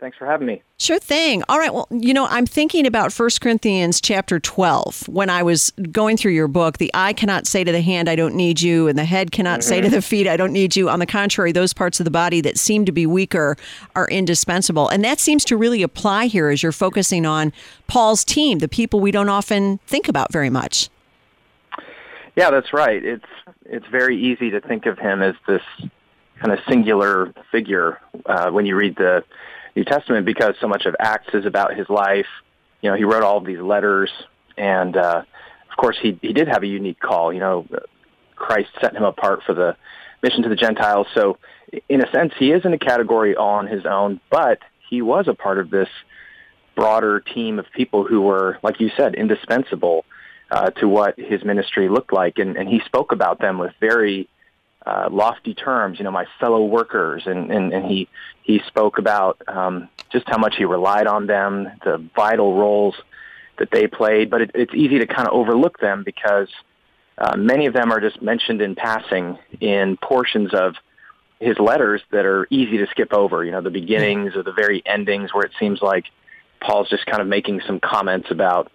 Thanks 0.00 0.16
for 0.16 0.24
having 0.24 0.46
me. 0.46 0.62
Sure 0.78 0.98
thing. 0.98 1.42
All 1.50 1.58
right. 1.58 1.74
Well, 1.74 1.86
you 1.90 2.14
know, 2.14 2.26
I'm 2.26 2.46
thinking 2.46 2.86
about 2.86 3.12
1 3.12 3.28
Corinthians 3.38 4.00
chapter 4.00 4.40
12 4.40 5.08
when 5.08 5.28
I 5.28 5.42
was 5.42 5.72
going 5.92 6.16
through 6.16 6.32
your 6.32 6.48
book. 6.48 6.78
The 6.78 6.90
eye 6.94 7.12
cannot 7.12 7.46
say 7.46 7.64
to 7.64 7.70
the 7.70 7.82
hand, 7.82 8.08
I 8.08 8.16
don't 8.16 8.34
need 8.34 8.62
you, 8.62 8.88
and 8.88 8.98
the 8.98 9.04
head 9.04 9.30
cannot 9.30 9.60
mm-hmm. 9.60 9.68
say 9.68 9.80
to 9.82 9.88
mm-hmm. 9.88 9.96
the 9.96 10.02
feet, 10.02 10.26
I 10.26 10.38
don't 10.38 10.54
need 10.54 10.74
you. 10.74 10.88
On 10.88 11.00
the 11.00 11.06
contrary, 11.06 11.52
those 11.52 11.74
parts 11.74 12.00
of 12.00 12.04
the 12.04 12.10
body 12.10 12.40
that 12.40 12.58
seem 12.58 12.86
to 12.86 12.92
be 12.92 13.04
weaker 13.04 13.56
are 13.94 14.08
indispensable. 14.08 14.88
And 14.88 15.04
that 15.04 15.20
seems 15.20 15.44
to 15.44 15.56
really 15.58 15.82
apply 15.82 16.26
here 16.26 16.48
as 16.48 16.62
you're 16.62 16.72
focusing 16.72 17.26
on 17.26 17.52
Paul's 17.86 18.24
team, 18.24 18.60
the 18.60 18.68
people 18.68 19.00
we 19.00 19.10
don't 19.10 19.28
often 19.28 19.78
think 19.86 20.08
about 20.08 20.32
very 20.32 20.50
much. 20.50 20.88
Yeah, 22.36 22.50
that's 22.50 22.72
right. 22.72 23.04
It's 23.04 23.24
it's 23.66 23.86
very 23.86 24.16
easy 24.16 24.50
to 24.50 24.60
think 24.60 24.86
of 24.86 24.98
him 24.98 25.20
as 25.20 25.34
this 25.46 25.62
kind 26.40 26.52
of 26.52 26.58
singular 26.66 27.34
figure 27.52 28.00
uh, 28.26 28.50
when 28.50 28.64
you 28.64 28.74
read 28.76 28.96
the 28.96 29.22
New 29.76 29.84
Testament 29.84 30.26
because 30.26 30.54
so 30.60 30.68
much 30.68 30.86
of 30.86 30.96
Acts 30.98 31.34
is 31.34 31.46
about 31.46 31.76
his 31.76 31.88
life. 31.88 32.26
You 32.80 32.90
know, 32.90 32.96
he 32.96 33.04
wrote 33.04 33.22
all 33.22 33.38
of 33.38 33.44
these 33.44 33.60
letters, 33.60 34.10
and 34.56 34.96
uh, 34.96 35.22
of 35.70 35.76
course, 35.76 35.96
he 36.00 36.18
he 36.22 36.32
did 36.32 36.48
have 36.48 36.62
a 36.62 36.66
unique 36.66 37.00
call. 37.00 37.32
You 37.32 37.40
know, 37.40 37.66
Christ 38.36 38.70
set 38.80 38.94
him 38.94 39.04
apart 39.04 39.42
for 39.44 39.54
the 39.54 39.76
mission 40.22 40.42
to 40.42 40.48
the 40.48 40.56
Gentiles. 40.56 41.06
So, 41.14 41.38
in 41.88 42.02
a 42.02 42.10
sense, 42.10 42.32
he 42.38 42.52
is 42.52 42.64
in 42.64 42.72
a 42.72 42.78
category 42.78 43.36
all 43.36 43.54
on 43.54 43.66
his 43.66 43.86
own, 43.86 44.20
but 44.30 44.58
he 44.88 45.02
was 45.02 45.28
a 45.28 45.34
part 45.34 45.58
of 45.58 45.70
this 45.70 45.88
broader 46.74 47.20
team 47.20 47.58
of 47.58 47.66
people 47.74 48.04
who 48.04 48.22
were, 48.22 48.58
like 48.62 48.80
you 48.80 48.90
said, 48.96 49.14
indispensable 49.14 50.04
uh, 50.50 50.70
to 50.70 50.88
what 50.88 51.18
his 51.18 51.44
ministry 51.44 51.88
looked 51.88 52.12
like, 52.12 52.38
and, 52.38 52.56
and 52.56 52.68
he 52.68 52.80
spoke 52.86 53.12
about 53.12 53.38
them 53.38 53.58
with 53.58 53.72
very 53.80 54.28
uh, 54.86 55.08
lofty 55.10 55.54
terms, 55.54 55.98
you 55.98 56.04
know, 56.04 56.10
my 56.10 56.26
fellow 56.38 56.64
workers, 56.64 57.24
and, 57.26 57.50
and, 57.50 57.72
and 57.72 57.84
he 57.86 58.08
he 58.42 58.60
spoke 58.66 58.98
about 58.98 59.40
um, 59.46 59.88
just 60.10 60.28
how 60.28 60.38
much 60.38 60.56
he 60.56 60.64
relied 60.64 61.06
on 61.06 61.26
them, 61.26 61.68
the 61.84 61.98
vital 62.16 62.56
roles 62.56 62.94
that 63.58 63.70
they 63.70 63.86
played. 63.86 64.30
But 64.30 64.42
it, 64.42 64.50
it's 64.54 64.74
easy 64.74 64.98
to 64.98 65.06
kind 65.06 65.28
of 65.28 65.34
overlook 65.34 65.78
them 65.78 66.02
because 66.02 66.48
uh, 67.18 67.36
many 67.36 67.66
of 67.66 67.74
them 67.74 67.92
are 67.92 68.00
just 68.00 68.22
mentioned 68.22 68.62
in 68.62 68.74
passing 68.74 69.38
in 69.60 69.98
portions 69.98 70.54
of 70.54 70.74
his 71.38 71.58
letters 71.58 72.02
that 72.10 72.24
are 72.24 72.46
easy 72.50 72.78
to 72.78 72.86
skip 72.86 73.12
over. 73.12 73.44
You 73.44 73.52
know, 73.52 73.60
the 73.60 73.70
beginnings 73.70 74.34
or 74.34 74.42
the 74.42 74.52
very 74.52 74.82
endings 74.86 75.32
where 75.34 75.44
it 75.44 75.52
seems 75.58 75.82
like 75.82 76.06
Paul's 76.60 76.88
just 76.88 77.06
kind 77.06 77.20
of 77.20 77.28
making 77.28 77.60
some 77.66 77.80
comments 77.80 78.30
about 78.30 78.72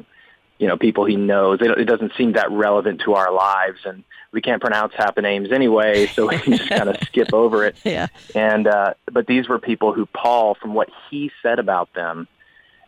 you 0.57 0.67
know 0.67 0.77
people 0.77 1.05
he 1.05 1.15
knows. 1.15 1.59
It, 1.61 1.69
it 1.77 1.85
doesn't 1.85 2.13
seem 2.17 2.33
that 2.33 2.51
relevant 2.51 3.01
to 3.01 3.13
our 3.13 3.31
lives, 3.31 3.79
and 3.85 4.03
we 4.31 4.41
can't 4.41 4.61
pronounce 4.61 4.93
half 4.95 5.15
the 5.15 5.21
names 5.21 5.51
anyway, 5.51 6.07
so 6.07 6.27
we 6.27 6.37
can 6.37 6.57
just 6.57 6.69
kind 6.69 6.89
of 6.89 6.97
skip 7.03 7.33
over 7.33 7.65
it. 7.65 7.75
Yeah. 7.83 8.07
And 8.33 8.67
uh, 8.67 8.93
but 9.11 9.27
these 9.27 9.49
were 9.49 9.59
people 9.59 9.93
who 9.93 10.05
Paul, 10.05 10.55
from 10.55 10.73
what 10.73 10.89
he 11.09 11.31
said 11.41 11.59
about 11.59 11.93
them, 11.93 12.27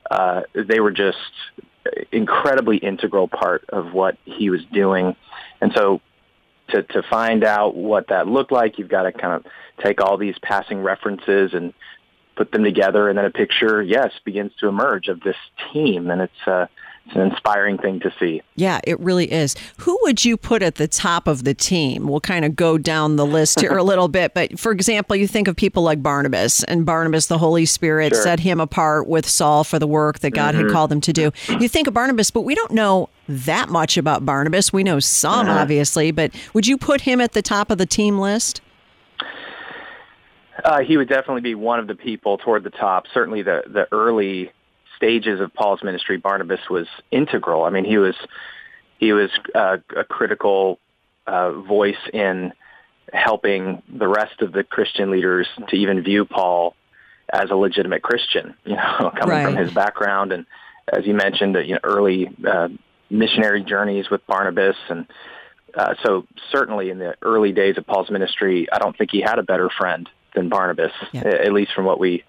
uh, 0.09 0.43
they 0.53 0.79
were 0.79 0.91
just 0.91 1.17
incredibly 2.11 2.77
integral 2.77 3.27
part 3.27 3.65
of 3.69 3.93
what 3.93 4.17
he 4.25 4.49
was 4.49 4.63
doing, 4.71 5.15
and 5.61 5.73
so 5.73 6.01
to 6.69 6.83
to 6.83 7.03
find 7.03 7.43
out 7.43 7.75
what 7.75 8.07
that 8.07 8.27
looked 8.27 8.51
like, 8.51 8.79
you've 8.79 8.89
got 8.89 9.03
to 9.03 9.11
kind 9.11 9.33
of 9.33 9.51
take 9.83 10.01
all 10.01 10.17
these 10.17 10.35
passing 10.41 10.81
references 10.81 11.53
and 11.53 11.73
put 12.37 12.51
them 12.51 12.63
together, 12.63 13.09
and 13.09 13.17
then 13.17 13.25
a 13.25 13.31
picture, 13.31 13.81
yes, 13.81 14.11
begins 14.23 14.53
to 14.59 14.67
emerge 14.67 15.09
of 15.09 15.19
this 15.19 15.37
team, 15.73 16.09
and 16.09 16.21
it's. 16.21 16.47
Uh, 16.47 16.67
it's 17.07 17.15
an 17.15 17.21
inspiring 17.21 17.77
thing 17.77 18.01
to 18.01 18.13
see. 18.19 18.41
Yeah, 18.55 18.81
it 18.83 18.99
really 18.99 19.31
is. 19.31 19.55
Who 19.77 19.97
would 20.01 20.25
you 20.25 20.35
put 20.35 20.61
at 20.61 20.75
the 20.75 20.89
top 20.89 21.25
of 21.25 21.45
the 21.45 21.53
team? 21.53 22.07
We'll 22.07 22.19
kind 22.19 22.43
of 22.43 22.55
go 22.55 22.77
down 22.77 23.15
the 23.15 23.25
list 23.25 23.61
here 23.61 23.77
a 23.77 23.83
little 23.91 24.09
bit, 24.09 24.33
but 24.33 24.59
for 24.59 24.73
example, 24.73 25.15
you 25.15 25.25
think 25.25 25.47
of 25.47 25.55
people 25.55 25.83
like 25.83 26.03
Barnabas, 26.03 26.65
and 26.65 26.85
Barnabas, 26.85 27.27
the 27.27 27.37
Holy 27.37 27.65
Spirit 27.65 28.13
sure. 28.13 28.21
set 28.21 28.41
him 28.41 28.59
apart 28.59 29.07
with 29.07 29.25
Saul 29.25 29.63
for 29.63 29.79
the 29.79 29.87
work 29.87 30.19
that 30.19 30.31
God 30.31 30.53
mm-hmm. 30.53 30.65
had 30.65 30.71
called 30.71 30.91
him 30.91 30.99
to 31.01 31.13
do. 31.13 31.31
You 31.47 31.69
think 31.69 31.87
of 31.87 31.93
Barnabas, 31.93 32.29
but 32.29 32.41
we 32.41 32.55
don't 32.55 32.71
know 32.71 33.07
that 33.29 33.69
much 33.69 33.95
about 33.95 34.25
Barnabas. 34.25 34.73
We 34.73 34.83
know 34.83 34.99
some, 34.99 35.47
uh-huh. 35.47 35.59
obviously, 35.59 36.11
but 36.11 36.35
would 36.53 36.67
you 36.67 36.77
put 36.77 37.01
him 37.01 37.21
at 37.21 37.31
the 37.31 37.41
top 37.41 37.71
of 37.71 37.77
the 37.77 37.85
team 37.85 38.19
list? 38.19 38.59
Uh, 40.65 40.81
he 40.81 40.97
would 40.97 41.07
definitely 41.07 41.41
be 41.41 41.55
one 41.55 41.79
of 41.79 41.87
the 41.87 41.95
people 41.95 42.37
toward 42.37 42.63
the 42.63 42.69
top. 42.69 43.05
Certainly, 43.13 43.43
the 43.43 43.63
the 43.67 43.87
early 43.91 44.51
stages 44.97 45.39
of 45.39 45.53
Paul's 45.53 45.81
ministry, 45.83 46.17
Barnabas 46.17 46.59
was 46.69 46.87
integral. 47.11 47.63
I 47.63 47.69
mean, 47.69 47.85
he 47.85 47.97
was 47.97 48.15
he 48.99 49.13
was 49.13 49.29
uh, 49.55 49.77
a 49.95 50.03
critical 50.03 50.79
uh, 51.25 51.51
voice 51.51 51.95
in 52.11 52.51
helping 53.13 53.81
the 53.87 54.07
rest 54.07 54.41
of 54.41 54.51
the 54.51 54.63
Christian 54.63 55.11
leaders 55.11 55.47
to 55.69 55.75
even 55.75 56.03
view 56.03 56.25
Paul 56.25 56.75
as 57.31 57.49
a 57.51 57.55
legitimate 57.55 58.01
Christian. 58.01 58.55
You 58.65 58.75
know, 58.75 59.11
coming 59.19 59.37
right. 59.37 59.45
from 59.45 59.55
his 59.55 59.71
background 59.71 60.33
and 60.33 60.45
as 60.91 61.05
you 61.05 61.13
mentioned, 61.13 61.55
you 61.65 61.73
know, 61.73 61.79
early 61.83 62.29
uh, 62.47 62.69
missionary 63.09 63.63
journeys 63.63 64.09
with 64.09 64.25
Barnabas 64.27 64.75
and. 64.89 65.07
Uh, 65.75 65.93
so 66.03 66.25
certainly 66.51 66.89
in 66.89 66.97
the 66.97 67.13
early 67.21 67.51
days 67.51 67.77
of 67.77 67.85
Paul's 67.85 68.09
ministry, 68.09 68.67
I 68.71 68.79
don't 68.79 68.97
think 68.97 69.11
he 69.11 69.21
had 69.21 69.37
a 69.37 69.43
better 69.43 69.69
friend 69.69 70.09
than 70.33 70.49
Barnabas, 70.49 70.93
yeah. 71.11 71.27
at 71.27 71.53
least 71.53 71.71
from 71.75 71.85
what 71.85 71.99
we 71.99 72.23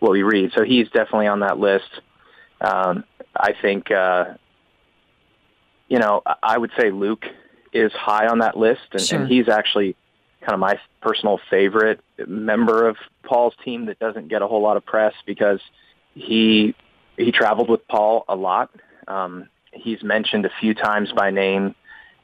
what 0.00 0.12
we 0.12 0.22
read. 0.22 0.52
So 0.56 0.64
he's 0.64 0.88
definitely 0.88 1.28
on 1.28 1.40
that 1.40 1.58
list. 1.58 1.88
Um, 2.60 3.04
I 3.36 3.52
think, 3.60 3.90
uh, 3.90 4.34
you 5.88 5.98
know, 5.98 6.22
I 6.42 6.58
would 6.58 6.72
say 6.78 6.90
Luke 6.90 7.24
is 7.72 7.92
high 7.92 8.26
on 8.26 8.40
that 8.40 8.56
list, 8.56 8.82
and, 8.92 9.00
sure. 9.00 9.20
and 9.20 9.28
he's 9.28 9.48
actually 9.48 9.96
kind 10.40 10.54
of 10.54 10.60
my 10.60 10.78
personal 11.00 11.38
favorite 11.50 12.00
member 12.26 12.88
of 12.88 12.96
Paul's 13.22 13.54
team 13.64 13.86
that 13.86 13.98
doesn't 13.98 14.28
get 14.28 14.42
a 14.42 14.48
whole 14.48 14.62
lot 14.62 14.76
of 14.76 14.84
press 14.84 15.14
because 15.26 15.60
he 16.14 16.74
he 17.16 17.30
traveled 17.32 17.68
with 17.68 17.86
Paul 17.86 18.24
a 18.28 18.34
lot. 18.34 18.70
Um, 19.06 19.48
he's 19.72 20.02
mentioned 20.02 20.46
a 20.46 20.50
few 20.60 20.74
times 20.74 21.12
by 21.12 21.30
name 21.30 21.74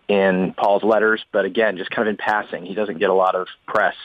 in 0.09 0.55
Paul's 0.57 0.83
letters, 0.83 1.25
but 1.33 1.45
again, 1.45 1.77
just 1.77 1.91
kind 1.91 2.09
of 2.09 2.13
in 2.13 2.17
passing. 2.17 2.65
He 2.65 2.75
doesn't 2.75 2.99
get 2.99 3.11
a 3.11 3.15
lot 3.15 3.35
of 3.35 3.49
press. 3.67 3.97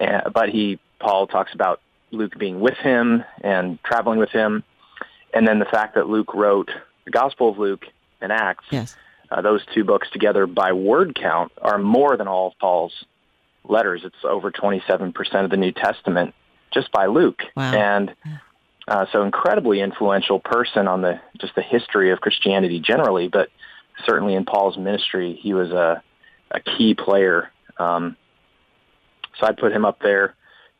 Uh, 0.00 0.30
but 0.30 0.48
he 0.48 0.78
Paul 0.98 1.26
talks 1.26 1.52
about 1.54 1.80
Luke 2.10 2.38
being 2.38 2.60
with 2.60 2.76
him 2.76 3.24
and 3.42 3.82
traveling 3.82 4.18
with 4.18 4.30
him. 4.30 4.64
And 5.34 5.46
then 5.46 5.58
the 5.58 5.66
fact 5.66 5.94
that 5.94 6.08
Luke 6.08 6.34
wrote 6.34 6.70
the 7.04 7.10
Gospel 7.10 7.50
of 7.50 7.58
Luke 7.58 7.84
and 8.20 8.32
Acts, 8.32 8.64
yes. 8.70 8.96
uh, 9.30 9.42
those 9.42 9.60
two 9.74 9.84
books 9.84 10.08
together 10.10 10.46
by 10.46 10.72
word 10.72 11.14
count 11.14 11.52
are 11.60 11.78
more 11.78 12.16
than 12.16 12.28
all 12.28 12.48
of 12.48 12.58
Paul's 12.58 13.04
letters. 13.64 14.02
It's 14.04 14.16
over 14.24 14.50
27% 14.50 15.44
of 15.44 15.50
the 15.50 15.56
New 15.56 15.72
Testament 15.72 16.34
just 16.72 16.90
by 16.92 17.06
Luke. 17.06 17.42
Wow. 17.56 17.72
And 17.72 18.14
uh, 18.86 19.06
so 19.12 19.22
incredibly 19.22 19.80
influential 19.80 20.40
person 20.40 20.88
on 20.88 21.02
the 21.02 21.20
just 21.38 21.54
the 21.54 21.62
history 21.62 22.10
of 22.10 22.20
Christianity 22.20 22.80
generally, 22.80 23.28
but 23.28 23.50
certainly 24.06 24.34
in 24.34 24.44
Paul's 24.44 24.78
ministry, 24.78 25.38
he 25.40 25.52
was 25.52 25.70
a, 25.70 26.02
a 26.50 26.60
key 26.60 26.94
player. 26.94 27.50
Um, 27.78 28.16
so 29.38 29.46
I'd 29.46 29.58
put 29.58 29.72
him 29.72 29.84
up 29.84 30.00
there. 30.00 30.34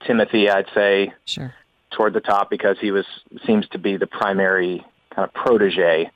Timothy, 0.06 0.48
I'd 0.48 0.66
say 0.74 1.12
sure. 1.24 1.54
toward 1.90 2.14
the 2.14 2.20
top 2.20 2.50
because 2.50 2.76
he 2.80 2.90
was 2.90 3.06
seems 3.46 3.68
to 3.68 3.78
be 3.78 3.96
the 3.96 4.06
primary 4.06 4.84
kind 5.14 5.28
of 5.28 5.34
protege 5.34 6.11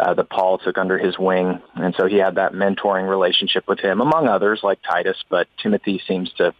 uh, 0.00 0.14
that 0.14 0.30
Paul 0.30 0.58
took 0.58 0.78
under 0.78 0.98
his 0.98 1.18
wing, 1.18 1.60
and 1.74 1.94
so 1.96 2.06
he 2.06 2.16
had 2.16 2.36
that 2.36 2.52
mentoring 2.52 3.08
relationship 3.08 3.64
with 3.68 3.78
him, 3.78 4.00
among 4.00 4.28
others 4.28 4.60
like 4.62 4.78
Titus. 4.82 5.18
But 5.28 5.48
Timothy 5.62 6.00
seems 6.06 6.32
to 6.34 6.54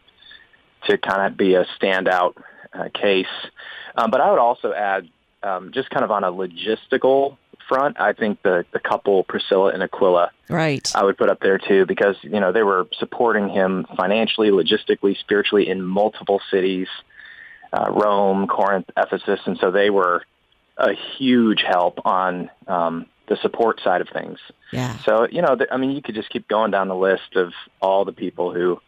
to 0.88 0.98
kind 0.98 1.30
of 1.32 1.36
be 1.36 1.54
a 1.54 1.64
standout 1.80 2.34
uh, 2.72 2.88
case. 2.92 3.26
Um, 3.96 4.10
but 4.10 4.20
I 4.20 4.30
would 4.30 4.40
also 4.40 4.72
add, 4.72 5.08
um, 5.42 5.70
just 5.72 5.90
kind 5.90 6.04
of 6.04 6.10
on 6.10 6.24
a 6.24 6.32
logistical 6.32 7.36
front, 7.72 8.00
I 8.00 8.12
think 8.12 8.42
the 8.42 8.64
the 8.72 8.78
couple 8.78 9.24
Priscilla 9.24 9.72
and 9.72 9.82
Aquila, 9.82 10.30
right, 10.48 10.90
I 10.94 11.04
would 11.04 11.16
put 11.16 11.30
up 11.30 11.40
there 11.40 11.58
too 11.58 11.86
because 11.86 12.16
you 12.22 12.40
know 12.40 12.52
they 12.52 12.62
were 12.62 12.86
supporting 12.98 13.48
him 13.48 13.86
financially, 13.96 14.50
logistically, 14.50 15.18
spiritually 15.18 15.68
in 15.68 15.82
multiple 15.82 16.40
cities, 16.50 16.88
uh, 17.72 17.90
Rome, 17.90 18.46
Corinth, 18.46 18.90
Ephesus, 18.96 19.40
and 19.46 19.58
so 19.58 19.70
they 19.70 19.90
were 19.90 20.22
a 20.76 20.92
huge 21.18 21.62
help 21.66 22.04
on 22.04 22.50
um, 22.66 23.06
the 23.28 23.36
support 23.36 23.80
side 23.82 24.00
of 24.00 24.08
things. 24.08 24.38
Yeah. 24.72 24.96
So 25.04 25.26
you 25.30 25.42
know, 25.42 25.56
I 25.70 25.76
mean, 25.76 25.92
you 25.92 26.02
could 26.02 26.14
just 26.14 26.30
keep 26.30 26.48
going 26.48 26.70
down 26.70 26.88
the 26.88 26.96
list 26.96 27.36
of 27.36 27.52
all 27.80 28.04
the 28.04 28.12
people 28.12 28.52
who 28.52 28.80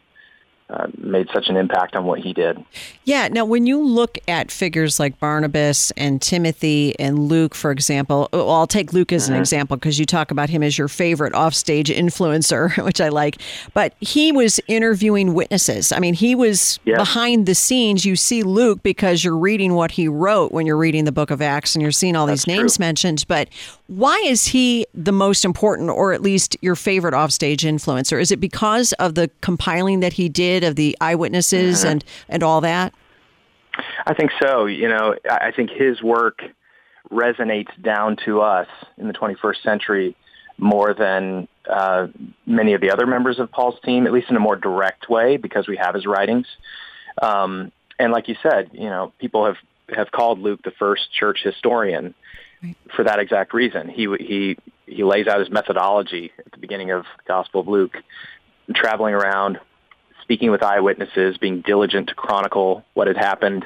uh, 0.67 0.87
made 0.97 1.27
such 1.31 1.47
an 1.47 1.57
impact 1.57 1.95
on 1.95 2.05
what 2.05 2.19
he 2.19 2.33
did. 2.33 2.63
Yeah. 3.03 3.27
Now, 3.27 3.45
when 3.45 3.67
you 3.67 3.79
look 3.83 4.17
at 4.27 4.49
figures 4.49 4.99
like 4.99 5.19
Barnabas 5.19 5.91
and 5.91 6.19
Timothy 6.19 6.97
and 6.99 7.19
Luke, 7.19 7.53
for 7.53 7.69
example, 7.69 8.29
well, 8.33 8.49
I'll 8.49 8.65
take 8.65 8.91
Luke 8.91 9.13
as 9.13 9.27
an 9.27 9.33
mm-hmm. 9.33 9.41
example 9.41 9.77
because 9.77 9.99
you 9.99 10.07
talk 10.07 10.31
about 10.31 10.49
him 10.49 10.63
as 10.63 10.75
your 10.75 10.87
favorite 10.87 11.35
offstage 11.35 11.89
influencer, 11.89 12.83
which 12.85 12.99
I 12.99 13.09
like. 13.09 13.39
But 13.75 13.93
he 14.01 14.31
was 14.31 14.59
interviewing 14.67 15.35
witnesses. 15.35 15.91
I 15.91 15.99
mean, 15.99 16.15
he 16.15 16.33
was 16.33 16.79
yes. 16.83 16.97
behind 16.97 17.45
the 17.45 17.55
scenes. 17.55 18.03
You 18.03 18.15
see 18.15 18.41
Luke 18.41 18.81
because 18.81 19.23
you're 19.23 19.37
reading 19.37 19.75
what 19.75 19.91
he 19.91 20.07
wrote 20.07 20.51
when 20.51 20.65
you're 20.65 20.77
reading 20.77 21.05
the 21.05 21.11
book 21.11 21.29
of 21.29 21.43
Acts 21.43 21.75
and 21.75 21.83
you're 21.83 21.91
seeing 21.91 22.15
all 22.15 22.25
That's 22.25 22.45
these 22.45 22.55
names 22.55 22.77
true. 22.77 22.85
mentioned. 22.85 23.25
But 23.27 23.49
why 23.87 24.17
is 24.25 24.47
he 24.47 24.87
the 24.93 25.11
most 25.11 25.45
important, 25.45 25.89
or 25.89 26.13
at 26.13 26.21
least 26.21 26.57
your 26.61 26.75
favorite 26.75 27.13
offstage 27.13 27.63
influencer? 27.63 28.19
Is 28.19 28.31
it 28.31 28.39
because 28.39 28.93
of 28.93 29.15
the 29.15 29.29
compiling 29.41 29.99
that 29.99 30.13
he 30.13 30.27
did 30.27 30.63
of 30.63 30.75
the 30.75 30.97
eyewitnesses 30.99 31.79
mm-hmm. 31.79 31.89
and, 31.89 32.05
and 32.27 32.43
all 32.43 32.61
that? 32.61 32.93
I 34.05 34.13
think 34.13 34.31
so. 34.41 34.65
You 34.65 34.87
know, 34.89 35.15
I 35.29 35.51
think 35.51 35.69
his 35.69 36.01
work 36.01 36.39
resonates 37.11 37.69
down 37.81 38.17
to 38.25 38.41
us 38.41 38.67
in 38.97 39.07
the 39.07 39.13
21st 39.13 39.61
century 39.61 40.15
more 40.57 40.93
than 40.93 41.47
uh, 41.69 42.07
many 42.45 42.73
of 42.73 42.81
the 42.81 42.89
other 42.91 43.05
members 43.05 43.39
of 43.39 43.51
Paul's 43.51 43.79
team, 43.83 44.07
at 44.07 44.13
least 44.13 44.29
in 44.29 44.35
a 44.35 44.39
more 44.39 44.55
direct 44.55 45.09
way, 45.09 45.37
because 45.37 45.67
we 45.67 45.77
have 45.77 45.93
his 45.93 46.05
writings. 46.05 46.47
Um, 47.21 47.71
and 47.99 48.11
like 48.11 48.27
you 48.27 48.35
said, 48.41 48.69
you 48.73 48.89
know, 48.89 49.13
people 49.19 49.45
have 49.45 49.57
have 49.95 50.11
called 50.11 50.39
Luke 50.39 50.61
the 50.63 50.71
first 50.71 51.13
church 51.13 51.41
historian 51.43 52.15
for 52.95 53.03
that 53.03 53.19
exact 53.19 53.53
reason. 53.53 53.89
He 53.89 54.07
he 54.19 54.57
he 54.85 55.03
lays 55.03 55.27
out 55.27 55.39
his 55.39 55.49
methodology 55.49 56.31
at 56.45 56.51
the 56.51 56.57
beginning 56.57 56.91
of 56.91 57.03
the 57.03 57.23
Gospel 57.27 57.61
of 57.61 57.67
Luke, 57.67 57.97
traveling 58.73 59.13
around, 59.13 59.59
speaking 60.21 60.51
with 60.51 60.63
eyewitnesses, 60.63 61.37
being 61.37 61.61
diligent 61.61 62.09
to 62.09 62.15
chronicle 62.15 62.83
what 62.93 63.07
had 63.07 63.17
happened 63.17 63.65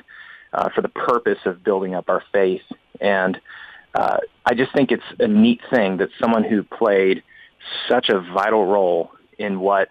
uh, 0.53 0.69
for 0.69 0.81
the 0.81 0.89
purpose 0.89 1.39
of 1.45 1.63
building 1.63 1.95
up 1.95 2.09
our 2.09 2.23
faith. 2.31 2.61
And 2.99 3.39
uh, 3.93 4.17
I 4.45 4.53
just 4.53 4.73
think 4.73 4.91
it's 4.91 5.03
a 5.19 5.27
neat 5.27 5.61
thing 5.69 5.97
that 5.97 6.09
someone 6.19 6.43
who 6.43 6.63
played 6.63 7.23
such 7.87 8.09
a 8.09 8.19
vital 8.19 8.65
role 8.65 9.11
in 9.37 9.59
what 9.59 9.89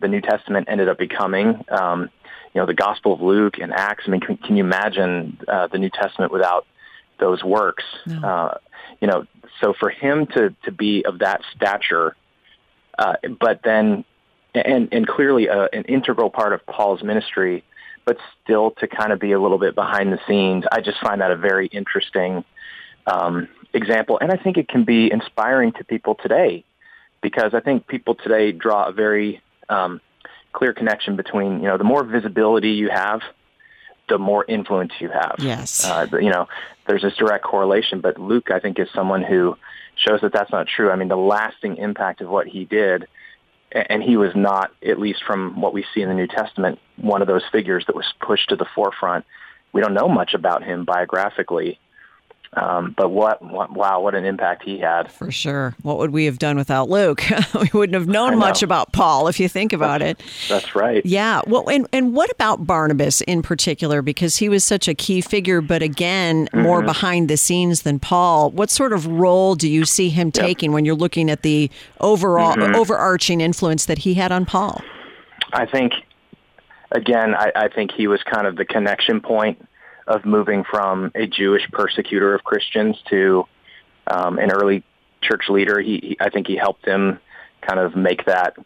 the 0.00 0.08
New 0.08 0.20
Testament 0.20 0.68
ended 0.70 0.88
up 0.88 0.98
becoming. 0.98 1.64
Um, 1.68 2.10
you 2.54 2.60
know, 2.60 2.66
the 2.66 2.74
Gospel 2.74 3.12
of 3.12 3.20
Luke 3.20 3.58
and 3.60 3.72
Acts. 3.72 4.04
I 4.06 4.10
mean, 4.10 4.20
can, 4.20 4.36
can 4.36 4.56
you 4.56 4.64
imagine 4.64 5.38
uh, 5.46 5.68
the 5.68 5.78
New 5.78 5.90
Testament 5.90 6.32
without 6.32 6.66
those 7.20 7.44
works? 7.44 7.84
No. 8.06 8.20
Uh, 8.20 8.58
you 9.00 9.06
know, 9.06 9.26
so 9.60 9.74
for 9.78 9.90
him 9.90 10.26
to 10.28 10.54
to 10.64 10.72
be 10.72 11.04
of 11.04 11.20
that 11.20 11.42
stature, 11.54 12.16
uh, 12.98 13.14
but 13.38 13.60
then 13.62 14.04
and, 14.54 14.88
and 14.92 15.06
clearly 15.06 15.46
a, 15.46 15.68
an 15.72 15.84
integral 15.84 16.30
part 16.30 16.52
of 16.52 16.64
Paul's 16.66 17.02
ministry, 17.02 17.64
but 18.04 18.16
still 18.42 18.72
to 18.72 18.88
kind 18.88 19.12
of 19.12 19.20
be 19.20 19.32
a 19.32 19.40
little 19.40 19.58
bit 19.58 19.74
behind 19.74 20.12
the 20.12 20.18
scenes. 20.26 20.64
I 20.70 20.80
just 20.80 20.98
find 21.00 21.20
that 21.20 21.30
a 21.30 21.36
very 21.36 21.66
interesting 21.68 22.44
um, 23.06 23.48
example, 23.72 24.18
and 24.20 24.32
I 24.32 24.36
think 24.36 24.56
it 24.56 24.68
can 24.68 24.84
be 24.84 25.10
inspiring 25.10 25.72
to 25.72 25.84
people 25.84 26.16
today 26.16 26.64
because 27.22 27.54
I 27.54 27.60
think 27.60 27.86
people 27.86 28.14
today 28.14 28.52
draw 28.52 28.88
a 28.88 28.92
very 28.92 29.42
um, 29.68 30.00
clear 30.52 30.72
connection 30.72 31.16
between 31.16 31.60
you 31.60 31.68
know 31.68 31.78
the 31.78 31.84
more 31.84 32.04
visibility 32.04 32.70
you 32.70 32.90
have, 32.90 33.20
the 34.10 34.18
more 34.18 34.44
influence 34.46 34.92
you 35.00 35.08
have. 35.08 35.36
Yes, 35.38 35.86
uh, 35.86 36.06
you 36.20 36.30
know 36.30 36.48
there's 36.86 37.02
this 37.02 37.16
direct 37.16 37.44
correlation, 37.44 38.00
but 38.00 38.20
Luke 38.20 38.50
I 38.50 38.60
think 38.60 38.78
is 38.78 38.88
someone 38.94 39.22
who 39.22 39.56
shows 39.96 40.20
that 40.20 40.32
that's 40.32 40.52
not 40.52 40.66
true. 40.66 40.90
I 40.90 40.96
mean 40.96 41.08
the 41.08 41.16
lasting 41.16 41.78
impact 41.78 42.20
of 42.20 42.28
what 42.28 42.46
he 42.46 42.66
did 42.66 43.06
and 43.72 44.02
he 44.02 44.16
was 44.16 44.34
not, 44.34 44.72
at 44.84 44.98
least 44.98 45.22
from 45.24 45.60
what 45.60 45.72
we 45.72 45.84
see 45.94 46.02
in 46.02 46.08
the 46.08 46.14
New 46.14 46.26
Testament, 46.26 46.78
one 46.96 47.22
of 47.22 47.28
those 47.28 47.44
figures 47.52 47.84
that 47.86 47.94
was 47.94 48.06
pushed 48.20 48.48
to 48.48 48.56
the 48.56 48.66
forefront. 48.74 49.24
We 49.72 49.80
don't 49.80 49.94
know 49.94 50.08
much 50.08 50.34
about 50.34 50.64
him 50.64 50.84
biographically, 50.84 51.78
um, 52.54 52.94
but 52.96 53.10
what, 53.10 53.40
what, 53.42 53.72
wow, 53.72 54.00
what 54.00 54.16
an 54.16 54.24
impact 54.24 54.64
he 54.64 54.80
had. 54.80 55.10
For 55.12 55.30
sure. 55.30 55.76
What 55.82 55.98
would 55.98 56.10
we 56.10 56.24
have 56.24 56.38
done 56.38 56.56
without 56.56 56.88
Luke? 56.88 57.22
we 57.54 57.70
wouldn't 57.72 57.94
have 57.94 58.08
known 58.08 58.38
much 58.38 58.64
about 58.64 58.92
Paul 58.92 59.28
if 59.28 59.38
you 59.38 59.48
think 59.48 59.72
about 59.72 60.00
that's, 60.00 60.20
it. 60.20 60.48
That's 60.48 60.74
right. 60.74 61.04
Yeah. 61.06 61.42
Well, 61.46 61.70
and, 61.70 61.86
and 61.92 62.12
what 62.12 62.28
about 62.30 62.66
Barnabas 62.66 63.20
in 63.20 63.42
particular? 63.42 64.02
Because 64.02 64.38
he 64.38 64.48
was 64.48 64.64
such 64.64 64.88
a 64.88 64.94
key 64.94 65.20
figure, 65.20 65.60
but 65.60 65.80
again, 65.80 66.46
mm-hmm. 66.46 66.62
more 66.62 66.82
behind 66.82 67.30
the 67.30 67.36
scenes 67.36 67.82
than 67.82 68.00
Paul. 68.00 68.50
What 68.50 68.68
sort 68.68 68.92
of 68.92 69.06
role 69.06 69.54
do 69.54 69.70
you 69.70 69.84
see 69.84 70.08
him 70.08 70.32
yep. 70.34 70.44
taking 70.44 70.72
when 70.72 70.84
you're 70.84 70.96
looking 70.96 71.30
at 71.30 71.42
the 71.42 71.70
overall 72.00 72.56
mm-hmm. 72.56 72.74
overarching 72.74 73.40
influence 73.40 73.86
that 73.86 73.98
he 73.98 74.14
had 74.14 74.32
on 74.32 74.44
Paul? 74.44 74.82
I 75.52 75.66
think, 75.66 75.92
again, 76.90 77.36
I, 77.36 77.52
I 77.54 77.68
think 77.68 77.92
he 77.92 78.08
was 78.08 78.24
kind 78.24 78.48
of 78.48 78.56
the 78.56 78.64
connection 78.64 79.20
point 79.20 79.64
of 80.10 80.24
moving 80.24 80.64
from 80.64 81.12
a 81.14 81.26
Jewish 81.26 81.62
persecutor 81.70 82.34
of 82.34 82.42
Christians 82.42 82.96
to 83.10 83.46
um, 84.08 84.38
an 84.38 84.50
early 84.50 84.82
church 85.22 85.48
leader. 85.48 85.80
He, 85.80 86.00
he, 86.02 86.16
I 86.20 86.30
think 86.30 86.48
he 86.48 86.56
helped 86.56 86.84
him 86.84 87.20
kind 87.62 87.78
of 87.78 87.94
make 87.94 88.24
that 88.26 88.56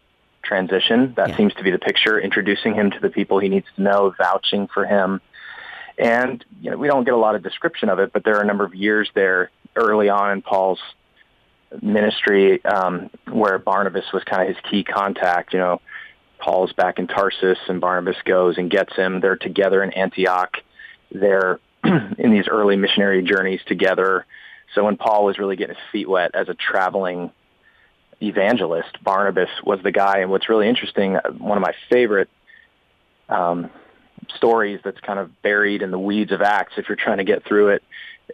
transition. 0.42 1.12
That 1.16 1.28
yeah. 1.28 1.36
seems 1.36 1.52
to 1.54 1.62
be 1.62 1.70
the 1.70 1.78
picture, 1.78 2.18
introducing 2.18 2.74
him 2.74 2.90
to 2.92 2.98
the 2.98 3.10
people 3.10 3.38
he 3.40 3.50
needs 3.50 3.66
to 3.76 3.82
know, 3.82 4.14
vouching 4.16 4.68
for 4.72 4.86
him. 4.86 5.20
And 5.98 6.42
you 6.62 6.70
know, 6.70 6.78
we 6.78 6.88
don't 6.88 7.04
get 7.04 7.12
a 7.12 7.18
lot 7.18 7.34
of 7.34 7.42
description 7.42 7.90
of 7.90 7.98
it, 7.98 8.12
but 8.12 8.24
there 8.24 8.38
are 8.38 8.42
a 8.42 8.46
number 8.46 8.64
of 8.64 8.74
years 8.74 9.10
there 9.14 9.50
early 9.76 10.08
on 10.08 10.32
in 10.32 10.42
Paul's 10.42 10.80
ministry 11.82 12.64
um, 12.64 13.10
where 13.30 13.58
Barnabas 13.58 14.06
was 14.14 14.24
kind 14.24 14.42
of 14.42 14.48
his 14.48 14.56
key 14.70 14.82
contact. 14.82 15.52
You 15.52 15.58
know, 15.58 15.80
Paul's 16.38 16.72
back 16.72 16.98
in 16.98 17.06
Tarsus, 17.06 17.58
and 17.68 17.82
Barnabas 17.82 18.16
goes 18.24 18.56
and 18.56 18.70
gets 18.70 18.96
him. 18.96 19.20
They're 19.20 19.36
together 19.36 19.82
in 19.82 19.92
Antioch 19.92 20.56
there 21.14 21.60
in 21.84 22.30
these 22.30 22.48
early 22.48 22.76
missionary 22.76 23.22
journeys 23.22 23.60
together. 23.66 24.26
So 24.74 24.84
when 24.84 24.96
Paul 24.96 25.24
was 25.24 25.38
really 25.38 25.56
getting 25.56 25.76
his 25.76 25.84
feet 25.92 26.08
wet 26.08 26.32
as 26.34 26.48
a 26.48 26.54
traveling 26.54 27.30
evangelist, 28.20 29.02
Barnabas 29.02 29.50
was 29.64 29.80
the 29.82 29.92
guy. 29.92 30.18
And 30.18 30.30
what's 30.30 30.48
really 30.48 30.68
interesting, 30.68 31.14
one 31.38 31.56
of 31.56 31.62
my 31.62 31.74
favorite 31.90 32.28
um, 33.28 33.70
stories 34.36 34.80
that's 34.84 35.00
kind 35.00 35.18
of 35.18 35.42
buried 35.42 35.82
in 35.82 35.90
the 35.90 35.98
weeds 35.98 36.32
of 36.32 36.42
Acts, 36.42 36.74
if 36.76 36.88
you're 36.88 36.96
trying 36.96 37.18
to 37.18 37.24
get 37.24 37.44
through 37.44 37.68
it, 37.68 37.82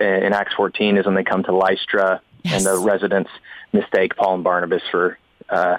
in 0.00 0.32
Acts 0.32 0.54
14 0.54 0.96
is 0.96 1.06
when 1.06 1.14
they 1.14 1.24
come 1.24 1.42
to 1.44 1.52
Lystra 1.52 2.20
yes. 2.44 2.54
and 2.54 2.66
the 2.66 2.78
residents 2.78 3.30
mistake 3.72 4.16
Paul 4.16 4.36
and 4.36 4.44
Barnabas 4.44 4.82
for 4.90 5.18
uh, 5.48 5.78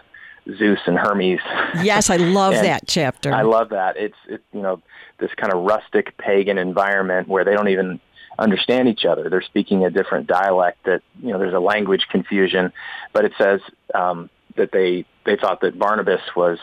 Zeus 0.57 0.79
and 0.85 0.97
Hermes. 0.97 1.39
Yes, 1.83 2.09
I 2.09 2.15
love 2.17 2.53
that 2.53 2.87
chapter. 2.87 3.33
I 3.33 3.43
love 3.43 3.69
that. 3.69 3.97
It's 3.97 4.17
it, 4.27 4.43
you 4.53 4.61
know 4.61 4.81
this 5.19 5.31
kind 5.35 5.53
of 5.53 5.63
rustic 5.63 6.17
pagan 6.17 6.57
environment 6.57 7.27
where 7.27 7.45
they 7.45 7.53
don't 7.53 7.69
even 7.69 7.99
understand 8.39 8.87
each 8.87 9.05
other. 9.05 9.29
They're 9.29 9.41
speaking 9.43 9.85
a 9.85 9.89
different 9.89 10.27
dialect. 10.27 10.83
That 10.85 11.01
you 11.21 11.31
know 11.31 11.39
there's 11.39 11.53
a 11.53 11.59
language 11.59 12.07
confusion, 12.09 12.73
but 13.13 13.25
it 13.25 13.33
says 13.37 13.61
um, 13.93 14.29
that 14.55 14.71
they 14.71 15.05
they 15.25 15.37
thought 15.37 15.61
that 15.61 15.77
Barnabas 15.77 16.21
was 16.35 16.59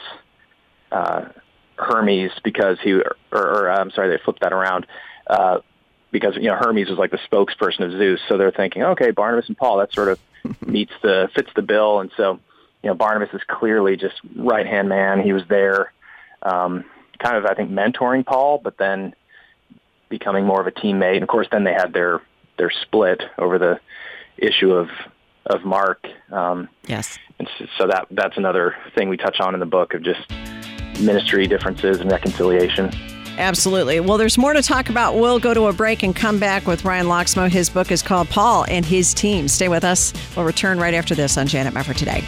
uh, 0.91 1.27
Hermes 1.77 2.33
because 2.43 2.79
he 2.83 2.95
or, 2.95 3.17
or 3.33 3.71
I'm 3.71 3.91
sorry 3.91 4.09
they 4.09 4.23
flipped 4.23 4.41
that 4.41 4.53
around. 4.53 4.87
Uh, 5.27 5.59
because 6.11 6.35
you 6.37 6.49
know 6.49 6.57
Hermes 6.57 6.89
was 6.89 6.99
like 6.99 7.11
the 7.11 7.19
spokesperson 7.31 7.81
of 7.81 7.93
Zeus, 7.93 8.21
so 8.29 8.39
they're 8.39 8.51
thinking, 8.51 8.83
okay, 8.83 9.11
Barnabas 9.11 9.49
and 9.49 9.57
Paul, 9.57 9.79
that 9.79 9.93
sort 9.93 10.09
of 10.09 10.19
meets 10.67 10.93
the 11.03 11.29
fits 11.35 11.51
the 11.55 11.63
bill, 11.63 12.01
and 12.01 12.11
so 12.17 12.41
you 12.83 12.89
know, 12.89 12.95
Barnabas 12.95 13.35
is 13.35 13.43
clearly 13.49 13.97
just 13.97 14.17
right 14.37 14.67
hand 14.67 14.89
man. 14.89 15.21
He 15.21 15.33
was 15.33 15.43
there, 15.49 15.93
um, 16.43 16.85
kind 17.19 17.37
of 17.37 17.47
I 17.47 17.55
think 17.55 17.71
mentoring 17.71 18.25
Paul, 18.25 18.61
but 18.63 18.79
then 18.79 19.15
becoming 20.09 20.47
more 20.47 20.61
of 20.61 20.67
a 20.67 20.71
teammate. 20.71 21.15
And 21.15 21.23
of 21.23 21.29
course, 21.29 21.49
then 21.51 21.65
they 21.65 21.73
had 21.73 21.93
their 21.93 22.23
their 22.57 22.71
split 22.71 23.23
over 23.39 23.59
the 23.59 23.81
issue 24.37 24.73
of 24.73 24.89
of 25.47 25.65
Mark. 25.65 26.07
Um, 26.31 26.69
yes. 26.87 27.19
And 27.39 27.49
so 27.77 27.87
that 27.87 28.07
that's 28.11 28.37
another 28.37 28.77
thing 28.95 29.09
we 29.09 29.17
touch 29.17 29.41
on 29.41 29.55
in 29.55 29.61
the 29.61 29.67
book 29.67 29.95
of 29.95 30.03
just 30.03 30.31
ministry 31.01 31.47
differences 31.47 32.01
and 32.01 32.11
reconciliation. 32.11 32.91
Absolutely. 33.39 34.01
Well, 34.01 34.19
there's 34.19 34.37
more 34.37 34.53
to 34.53 34.63
talk 34.63 34.89
about. 34.89 35.15
We'll 35.15 35.39
go 35.39 35.55
to 35.55 35.67
a 35.67 35.73
break 35.73 36.03
and 36.03 36.15
come 36.15 36.41
back 36.41 36.67
with 36.67 36.85
Ryan 36.85 37.07
Lokkesmoe. 37.07 37.49
His 37.49 37.71
book 37.71 37.93
is 37.93 38.03
called 38.03 38.29
Paul 38.29 38.65
and 38.69 38.85
His 38.85 39.15
Team. 39.15 39.47
Stay 39.47 39.69
with 39.69 39.85
us. 39.85 40.13
We'll 40.35 40.45
return 40.45 40.81
right 40.81 40.95
after 40.95 41.15
this 41.15 41.39
on 41.39 41.47
Janet 41.47 41.73
Mefford 41.73 41.97
today. 41.97 42.25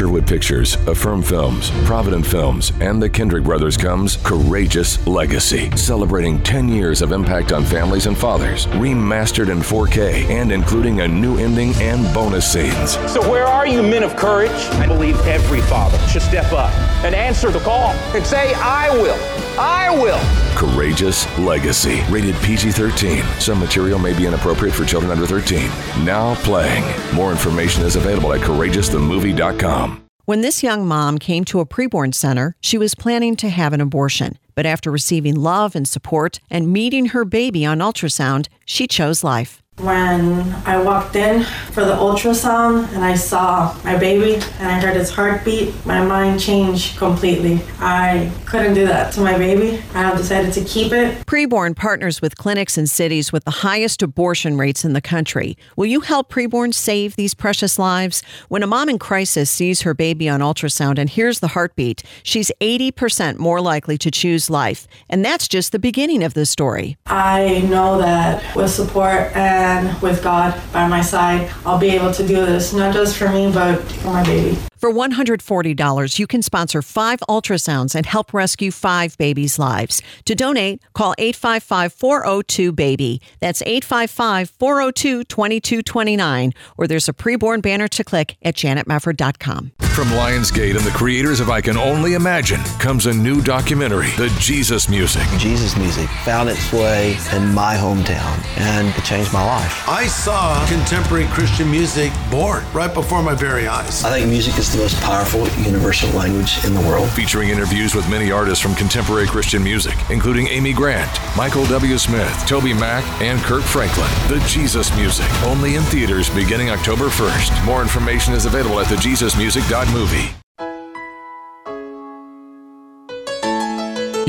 Sherwood 0.00 0.26
Pictures, 0.26 0.76
Affirm 0.86 1.22
Films, 1.22 1.70
Provident 1.84 2.24
Films, 2.24 2.72
and 2.80 3.02
the 3.02 3.10
Kendrick 3.10 3.44
Brothers 3.44 3.76
comes 3.76 4.16
Courageous 4.16 5.06
Legacy, 5.06 5.70
celebrating 5.76 6.42
10 6.42 6.70
years 6.70 7.02
of 7.02 7.12
impact 7.12 7.52
on 7.52 7.66
families 7.66 8.06
and 8.06 8.16
fathers, 8.16 8.64
remastered 8.68 9.50
in 9.50 9.58
4K 9.58 10.24
and 10.30 10.52
including 10.52 11.02
a 11.02 11.08
new 11.08 11.36
ending 11.36 11.74
and 11.82 12.02
bonus 12.14 12.50
scenes. 12.50 12.92
So, 13.12 13.20
where 13.30 13.44
are 13.44 13.66
you, 13.66 13.82
men 13.82 14.02
of 14.02 14.16
courage? 14.16 14.50
I 14.80 14.86
believe 14.86 15.20
every 15.26 15.60
father 15.60 15.98
should 16.08 16.22
step 16.22 16.50
up 16.50 16.72
and 17.04 17.14
answer 17.14 17.50
the 17.50 17.60
call 17.60 17.90
and 18.14 18.24
say, 18.24 18.54
I 18.54 18.88
will. 19.02 19.18
I 19.60 19.90
will. 19.90 20.20
Courageous 20.56 21.26
Legacy, 21.38 22.02
rated 22.08 22.34
PG 22.36 22.72
13. 22.72 23.22
Some 23.38 23.60
material 23.60 23.98
may 23.98 24.16
be 24.16 24.24
inappropriate 24.24 24.74
for 24.74 24.86
children 24.86 25.12
under 25.12 25.26
13. 25.26 25.68
Now 26.02 26.34
playing. 26.36 26.84
More 27.14 27.30
information 27.30 27.84
is 27.84 27.94
available 27.94 28.32
at 28.32 28.40
courageousthemovie.com. 28.40 30.04
When 30.24 30.40
this 30.40 30.62
young 30.62 30.86
mom 30.86 31.18
came 31.18 31.44
to 31.46 31.60
a 31.60 31.66
preborn 31.66 32.14
center, 32.14 32.54
she 32.60 32.78
was 32.78 32.94
planning 32.94 33.36
to 33.36 33.50
have 33.50 33.72
an 33.72 33.80
abortion. 33.80 34.38
But 34.54 34.64
after 34.64 34.90
receiving 34.90 35.34
love 35.34 35.74
and 35.74 35.86
support 35.86 36.40
and 36.48 36.72
meeting 36.72 37.06
her 37.06 37.24
baby 37.24 37.66
on 37.66 37.80
ultrasound, 37.80 38.48
she 38.64 38.86
chose 38.86 39.22
life. 39.22 39.59
When 39.82 40.52
I 40.66 40.82
walked 40.82 41.16
in 41.16 41.42
for 41.72 41.86
the 41.86 41.94
ultrasound 41.94 42.92
and 42.92 43.02
I 43.02 43.14
saw 43.14 43.74
my 43.82 43.96
baby 43.96 44.34
and 44.58 44.68
I 44.68 44.78
heard 44.78 44.94
his 44.94 45.10
heartbeat, 45.10 45.74
my 45.86 46.04
mind 46.04 46.38
changed 46.38 46.98
completely. 46.98 47.62
I 47.78 48.30
couldn't 48.44 48.74
do 48.74 48.86
that 48.86 49.14
to 49.14 49.22
my 49.22 49.38
baby. 49.38 49.82
I 49.94 50.14
decided 50.14 50.52
to 50.52 50.64
keep 50.64 50.92
it. 50.92 51.24
Preborn 51.24 51.74
partners 51.74 52.20
with 52.20 52.36
clinics 52.36 52.76
in 52.76 52.88
cities 52.88 53.32
with 53.32 53.44
the 53.44 53.50
highest 53.50 54.02
abortion 54.02 54.58
rates 54.58 54.84
in 54.84 54.92
the 54.92 55.00
country. 55.00 55.56
Will 55.76 55.86
you 55.86 56.00
help 56.00 56.30
Preborn 56.30 56.74
save 56.74 57.16
these 57.16 57.32
precious 57.32 57.78
lives? 57.78 58.22
When 58.48 58.62
a 58.62 58.66
mom 58.66 58.90
in 58.90 58.98
crisis 58.98 59.48
sees 59.48 59.80
her 59.80 59.94
baby 59.94 60.28
on 60.28 60.40
ultrasound 60.40 60.98
and 60.98 61.08
hears 61.08 61.40
the 61.40 61.48
heartbeat, 61.48 62.02
she's 62.22 62.52
80% 62.60 63.38
more 63.38 63.62
likely 63.62 63.96
to 63.96 64.10
choose 64.10 64.50
life. 64.50 64.86
And 65.08 65.24
that's 65.24 65.48
just 65.48 65.72
the 65.72 65.78
beginning 65.78 66.22
of 66.22 66.34
the 66.34 66.44
story. 66.44 66.98
I 67.06 67.60
know 67.70 67.96
that 67.98 68.54
with 68.54 68.70
support 68.70 69.34
and 69.34 69.59
and 69.60 70.00
with 70.00 70.22
God 70.22 70.58
by 70.72 70.88
my 70.88 71.02
side, 71.02 71.50
I'll 71.66 71.78
be 71.78 71.90
able 71.90 72.12
to 72.14 72.26
do 72.26 72.36
this, 72.46 72.72
not 72.72 72.94
just 72.94 73.16
for 73.16 73.28
me, 73.28 73.52
but 73.52 73.76
for 73.76 74.08
my 74.08 74.24
baby. 74.24 74.69
For 74.80 74.90
$140, 74.90 76.18
you 76.18 76.26
can 76.26 76.40
sponsor 76.40 76.80
five 76.80 77.20
ultrasounds 77.28 77.94
and 77.94 78.06
help 78.06 78.32
rescue 78.32 78.70
five 78.70 79.14
babies' 79.18 79.58
lives. 79.58 80.00
To 80.24 80.34
donate, 80.34 80.82
call 80.94 81.14
855 81.18 81.92
402 81.92 82.72
BABY. 82.72 83.20
That's 83.40 83.60
855 83.60 84.48
402 84.48 85.24
2229. 85.24 86.54
Or 86.78 86.86
there's 86.86 87.10
a 87.10 87.12
preborn 87.12 87.60
banner 87.60 87.88
to 87.88 88.02
click 88.02 88.38
at 88.40 88.54
janetmefford.com. 88.54 89.72
From 89.90 90.06
Lionsgate 90.08 90.76
and 90.76 90.86
the 90.86 90.92
creators 90.92 91.40
of 91.40 91.50
I 91.50 91.60
Can 91.60 91.76
Only 91.76 92.14
Imagine 92.14 92.62
comes 92.78 93.04
a 93.04 93.12
new 93.12 93.42
documentary, 93.42 94.08
The 94.12 94.34
Jesus 94.38 94.88
Music. 94.88 95.22
Jesus 95.36 95.76
Music 95.76 96.08
found 96.24 96.48
its 96.48 96.72
way 96.72 97.18
in 97.34 97.52
my 97.52 97.74
hometown 97.74 98.38
and 98.56 98.88
it 98.96 99.04
changed 99.04 99.32
my 99.32 99.44
life. 99.44 99.86
I 99.86 100.06
saw 100.06 100.64
contemporary 100.68 101.26
Christian 101.26 101.70
music 101.70 102.12
born 102.30 102.64
right 102.72 102.94
before 102.94 103.22
my 103.22 103.34
very 103.34 103.66
eyes. 103.66 104.02
I 104.04 104.10
think 104.10 104.30
music 104.30 104.56
is 104.56 104.69
the 104.72 104.78
most 104.78 105.00
powerful 105.00 105.48
universal 105.62 106.08
language 106.10 106.64
in 106.64 106.74
the 106.74 106.80
world. 106.80 107.10
Featuring 107.10 107.48
interviews 107.48 107.94
with 107.94 108.08
many 108.08 108.30
artists 108.30 108.62
from 108.62 108.74
contemporary 108.74 109.26
Christian 109.26 109.62
music, 109.62 109.94
including 110.10 110.48
Amy 110.48 110.72
Grant, 110.72 111.10
Michael 111.36 111.66
W. 111.66 111.98
Smith, 111.98 112.46
Toby 112.46 112.72
Mac, 112.72 113.04
and 113.20 113.40
Kirk 113.40 113.62
Franklin. 113.62 114.10
The 114.28 114.44
Jesus 114.46 114.94
Music, 114.96 115.28
only 115.42 115.76
in 115.76 115.82
theaters 115.84 116.30
beginning 116.30 116.70
October 116.70 117.06
1st. 117.06 117.64
More 117.64 117.82
information 117.82 118.34
is 118.34 118.46
available 118.46 118.80
at 118.80 118.86
thejesusmusic.movie. 118.86 120.30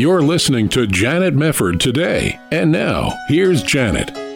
You're 0.01 0.23
listening 0.23 0.69
to 0.69 0.87
Janet 0.87 1.35
Mefford 1.35 1.79
today. 1.79 2.39
And 2.51 2.71
now, 2.71 3.15
here's 3.27 3.61
Janet. 3.61 4.30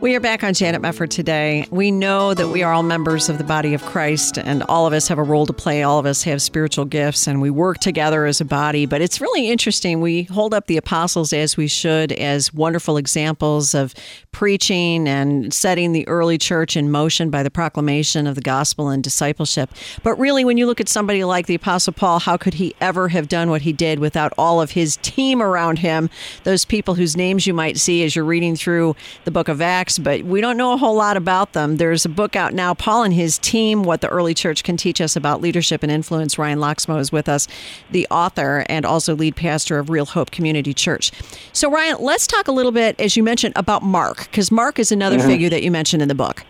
We 0.00 0.14
are 0.14 0.20
back 0.20 0.44
on 0.44 0.54
Janet 0.54 0.80
Mefford 0.80 1.10
today. 1.10 1.66
We 1.72 1.90
know 1.90 2.32
that 2.32 2.50
we 2.50 2.62
are 2.62 2.72
all 2.72 2.84
members 2.84 3.28
of 3.28 3.36
the 3.36 3.42
body 3.42 3.74
of 3.74 3.84
Christ 3.84 4.38
and 4.38 4.62
all 4.68 4.86
of 4.86 4.92
us 4.92 5.08
have 5.08 5.18
a 5.18 5.24
role 5.24 5.44
to 5.46 5.52
play. 5.52 5.82
All 5.82 5.98
of 5.98 6.06
us 6.06 6.22
have 6.22 6.40
spiritual 6.40 6.84
gifts 6.84 7.26
and 7.26 7.42
we 7.42 7.50
work 7.50 7.78
together 7.78 8.24
as 8.24 8.40
a 8.40 8.44
body. 8.44 8.86
But 8.86 9.00
it's 9.00 9.20
really 9.20 9.50
interesting. 9.50 10.00
We 10.00 10.22
hold 10.22 10.54
up 10.54 10.68
the 10.68 10.76
apostles 10.76 11.32
as 11.32 11.56
we 11.56 11.66
should 11.66 12.12
as 12.12 12.54
wonderful 12.54 12.96
examples 12.96 13.74
of 13.74 13.92
preaching 14.30 15.08
and 15.08 15.52
setting 15.52 15.90
the 15.90 16.06
early 16.06 16.38
church 16.38 16.76
in 16.76 16.92
motion 16.92 17.28
by 17.28 17.42
the 17.42 17.50
proclamation 17.50 18.28
of 18.28 18.36
the 18.36 18.40
gospel 18.40 18.90
and 18.90 19.02
discipleship. 19.02 19.68
But 20.04 20.14
really, 20.16 20.44
when 20.44 20.58
you 20.58 20.66
look 20.66 20.80
at 20.80 20.88
somebody 20.88 21.24
like 21.24 21.46
the 21.46 21.56
Apostle 21.56 21.92
Paul, 21.92 22.20
how 22.20 22.36
could 22.36 22.54
he 22.54 22.72
ever 22.80 23.08
have 23.08 23.26
done 23.28 23.50
what 23.50 23.62
he 23.62 23.72
did 23.72 23.98
without 23.98 24.32
all 24.38 24.60
of 24.60 24.70
his 24.70 24.96
team 24.98 25.42
around 25.42 25.80
him? 25.80 26.08
Those 26.44 26.64
people 26.64 26.94
whose 26.94 27.16
names 27.16 27.48
you 27.48 27.52
might 27.52 27.78
see 27.78 28.04
as 28.04 28.14
you're 28.14 28.24
reading 28.24 28.54
through 28.54 28.94
the 29.24 29.32
book 29.32 29.48
of 29.48 29.60
Acts 29.60 29.87
but 29.96 30.24
we 30.24 30.40
don't 30.40 30.56
know 30.56 30.72
a 30.72 30.76
whole 30.76 30.96
lot 30.96 31.16
about 31.16 31.52
them. 31.52 31.76
There's 31.76 32.04
a 32.04 32.08
book 32.08 32.34
out 32.34 32.52
now, 32.52 32.74
Paul 32.74 33.04
and 33.04 33.14
his 33.14 33.38
team, 33.38 33.84
What 33.84 34.00
the 34.00 34.08
Early 34.08 34.34
Church 34.34 34.64
Can 34.64 34.76
Teach 34.76 35.00
Us 35.00 35.14
About 35.14 35.40
Leadership 35.40 35.84
and 35.84 35.92
Influence. 35.92 36.36
Ryan 36.36 36.58
Lokkesmoe 36.58 36.98
is 36.98 37.12
with 37.12 37.28
us, 37.28 37.46
the 37.90 38.06
author 38.10 38.66
and 38.68 38.84
also 38.84 39.14
lead 39.14 39.36
pastor 39.36 39.78
of 39.78 39.88
Real 39.88 40.06
Hope 40.06 40.32
Community 40.32 40.74
Church. 40.74 41.12
So, 41.52 41.70
Ryan, 41.70 41.96
let's 42.00 42.26
talk 42.26 42.48
a 42.48 42.52
little 42.52 42.72
bit, 42.72 43.00
as 43.00 43.16
you 43.16 43.22
mentioned, 43.22 43.54
about 43.56 43.82
Mark, 43.82 44.24
because 44.24 44.50
Mark 44.50 44.80
is 44.80 44.90
another 44.90 45.18
mm-hmm. 45.18 45.28
figure 45.28 45.48
that 45.50 45.62
you 45.62 45.70
mentioned 45.70 46.02
in 46.02 46.08
the 46.08 46.14
book. 46.16 46.44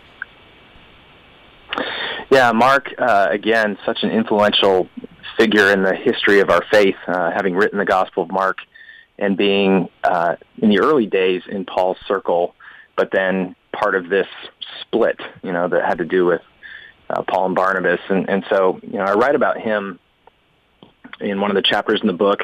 Yeah, 2.31 2.51
Mark, 2.51 2.93
uh, 2.97 3.27
again, 3.29 3.77
such 3.85 3.99
an 4.01 4.09
influential 4.09 4.89
figure 5.37 5.71
in 5.71 5.83
the 5.83 5.95
history 5.95 6.39
of 6.39 6.49
our 6.49 6.63
faith, 6.71 6.95
uh, 7.07 7.31
having 7.31 7.55
written 7.55 7.77
the 7.77 7.85
Gospel 7.85 8.23
of 8.23 8.31
Mark 8.31 8.57
and 9.19 9.37
being 9.37 9.89
uh, 10.03 10.35
in 10.57 10.69
the 10.69 10.79
early 10.79 11.05
days 11.05 11.43
in 11.49 11.65
Paul's 11.65 11.97
circle 12.07 12.55
but 12.99 13.11
then 13.13 13.55
part 13.71 13.95
of 13.95 14.09
this 14.09 14.27
split, 14.81 15.17
you 15.41 15.53
know, 15.53 15.69
that 15.69 15.85
had 15.85 15.99
to 15.99 16.05
do 16.05 16.25
with 16.25 16.41
uh, 17.09 17.21
Paul 17.21 17.45
and 17.45 17.55
Barnabas. 17.55 18.01
And, 18.09 18.29
and 18.29 18.43
so, 18.49 18.77
you 18.83 18.97
know, 18.97 19.05
I 19.05 19.13
write 19.13 19.35
about 19.35 19.57
him 19.57 19.99
in 21.21 21.39
one 21.39 21.49
of 21.49 21.55
the 21.55 21.61
chapters 21.61 22.01
in 22.01 22.07
the 22.07 22.13
book 22.13 22.41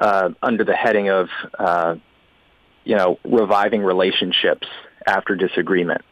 uh, 0.00 0.28
under 0.40 0.62
the 0.62 0.76
heading 0.76 1.10
of, 1.10 1.28
uh, 1.58 1.96
you 2.84 2.94
know, 2.94 3.18
reviving 3.24 3.82
relationships 3.82 4.68
after 5.04 5.34
disagreement. 5.34 6.02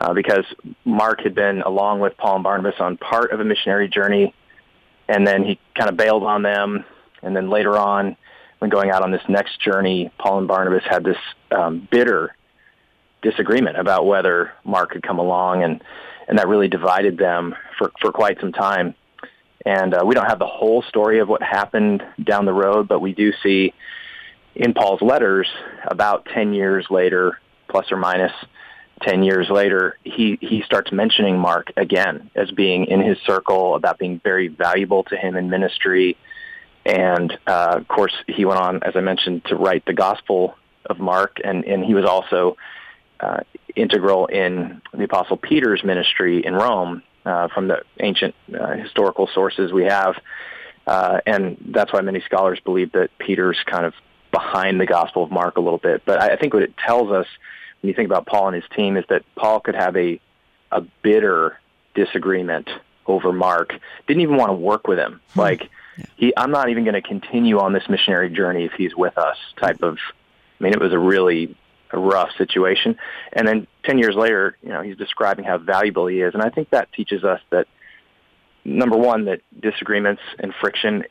Uh, 0.00 0.14
because 0.14 0.44
Mark 0.84 1.20
had 1.22 1.34
been 1.34 1.62
along 1.62 1.98
with 1.98 2.16
Paul 2.16 2.36
and 2.36 2.44
Barnabas 2.44 2.74
on 2.78 2.96
part 2.96 3.32
of 3.32 3.40
a 3.40 3.44
missionary 3.44 3.88
journey, 3.88 4.36
and 5.08 5.26
then 5.26 5.42
he 5.42 5.58
kind 5.74 5.90
of 5.90 5.96
bailed 5.96 6.22
on 6.22 6.42
them. 6.42 6.84
And 7.24 7.34
then 7.34 7.50
later 7.50 7.76
on, 7.76 8.16
when 8.60 8.70
going 8.70 8.90
out 8.90 9.02
on 9.02 9.10
this 9.10 9.22
next 9.28 9.60
journey, 9.60 10.12
Paul 10.16 10.38
and 10.38 10.46
Barnabas 10.46 10.84
had 10.88 11.02
this 11.02 11.18
um, 11.50 11.88
bitter 11.90 12.35
disagreement 13.22 13.78
about 13.78 14.06
whether 14.06 14.52
Mark 14.64 14.90
could 14.90 15.02
come 15.02 15.18
along, 15.18 15.62
and 15.62 15.82
and 16.28 16.38
that 16.38 16.48
really 16.48 16.68
divided 16.68 17.16
them 17.18 17.54
for 17.78 17.92
for 18.00 18.12
quite 18.12 18.40
some 18.40 18.52
time. 18.52 18.94
And 19.64 19.94
uh, 19.94 20.04
we 20.04 20.14
don't 20.14 20.28
have 20.28 20.38
the 20.38 20.46
whole 20.46 20.82
story 20.82 21.18
of 21.18 21.28
what 21.28 21.42
happened 21.42 22.04
down 22.22 22.44
the 22.44 22.52
road, 22.52 22.86
but 22.86 23.00
we 23.00 23.12
do 23.12 23.32
see 23.42 23.74
in 24.54 24.74
Paul's 24.74 25.02
letters 25.02 25.48
about 25.84 26.26
ten 26.26 26.54
years 26.54 26.86
later, 26.88 27.40
plus 27.68 27.90
or 27.90 27.96
minus 27.96 28.32
ten 29.02 29.22
years 29.22 29.48
later, 29.50 29.98
he 30.04 30.38
he 30.40 30.62
starts 30.62 30.92
mentioning 30.92 31.38
Mark 31.38 31.72
again 31.76 32.30
as 32.34 32.50
being 32.50 32.86
in 32.86 33.00
his 33.00 33.18
circle, 33.26 33.74
about 33.74 33.98
being 33.98 34.20
very 34.22 34.48
valuable 34.48 35.04
to 35.04 35.16
him 35.16 35.36
in 35.36 35.50
ministry. 35.50 36.16
And 36.84 37.36
uh, 37.46 37.74
of 37.78 37.88
course, 37.88 38.14
he 38.28 38.44
went 38.44 38.60
on, 38.60 38.82
as 38.84 38.94
I 38.94 39.00
mentioned, 39.00 39.44
to 39.46 39.56
write 39.56 39.84
the 39.86 39.92
Gospel 39.92 40.54
of 40.88 41.00
Mark, 41.00 41.38
and, 41.42 41.64
and 41.64 41.84
he 41.84 41.94
was 41.94 42.04
also 42.04 42.56
uh, 43.20 43.40
integral 43.74 44.26
in 44.26 44.80
the 44.92 45.04
Apostle 45.04 45.36
Peter's 45.36 45.82
ministry 45.84 46.44
in 46.44 46.54
Rome 46.54 47.02
uh, 47.24 47.48
from 47.48 47.68
the 47.68 47.82
ancient 48.00 48.34
uh, 48.58 48.72
historical 48.76 49.28
sources 49.32 49.72
we 49.72 49.84
have. 49.84 50.16
Uh, 50.86 51.20
and 51.26 51.56
that's 51.68 51.92
why 51.92 52.00
many 52.00 52.20
scholars 52.20 52.58
believe 52.64 52.92
that 52.92 53.10
Peter's 53.18 53.58
kind 53.66 53.84
of 53.84 53.94
behind 54.30 54.80
the 54.80 54.86
Gospel 54.86 55.24
of 55.24 55.30
Mark 55.30 55.56
a 55.56 55.60
little 55.60 55.78
bit. 55.78 56.02
But 56.04 56.20
I, 56.22 56.34
I 56.34 56.36
think 56.36 56.54
what 56.54 56.62
it 56.62 56.76
tells 56.76 57.10
us 57.10 57.26
when 57.80 57.88
you 57.88 57.94
think 57.94 58.06
about 58.06 58.26
Paul 58.26 58.48
and 58.48 58.54
his 58.54 58.64
team 58.74 58.96
is 58.96 59.04
that 59.08 59.22
Paul 59.34 59.60
could 59.60 59.74
have 59.74 59.96
a, 59.96 60.20
a 60.70 60.82
bitter 61.02 61.58
disagreement 61.94 62.68
over 63.06 63.32
Mark, 63.32 63.72
didn't 64.06 64.22
even 64.22 64.36
want 64.36 64.50
to 64.50 64.54
work 64.54 64.86
with 64.86 64.98
him. 64.98 65.20
Hmm. 65.34 65.40
Like, 65.40 65.70
He, 66.16 66.32
I'm 66.36 66.50
not 66.50 66.68
even 66.68 66.84
going 66.84 66.94
to 66.94 67.02
continue 67.02 67.58
on 67.58 67.72
this 67.72 67.88
missionary 67.88 68.28
journey 68.28 68.64
if 68.64 68.72
he's 68.72 68.94
with 68.94 69.16
us. 69.16 69.38
Type 69.58 69.82
of, 69.82 69.96
I 70.60 70.62
mean, 70.62 70.74
it 70.74 70.80
was 70.80 70.92
a 70.92 70.98
really 70.98 71.56
a 71.90 71.98
rough 71.98 72.30
situation. 72.36 72.96
And 73.32 73.46
then 73.46 73.66
10 73.84 73.98
years 73.98 74.14
later, 74.14 74.56
you 74.62 74.70
know, 74.70 74.82
he's 74.82 74.96
describing 74.96 75.44
how 75.44 75.58
valuable 75.58 76.06
he 76.06 76.20
is. 76.20 76.34
And 76.34 76.42
I 76.42 76.50
think 76.50 76.70
that 76.70 76.92
teaches 76.92 77.24
us 77.24 77.40
that, 77.50 77.66
number 78.64 78.96
one, 78.96 79.26
that 79.26 79.40
disagreements 79.60 80.22
and 80.38 80.52
friction, 80.60 81.04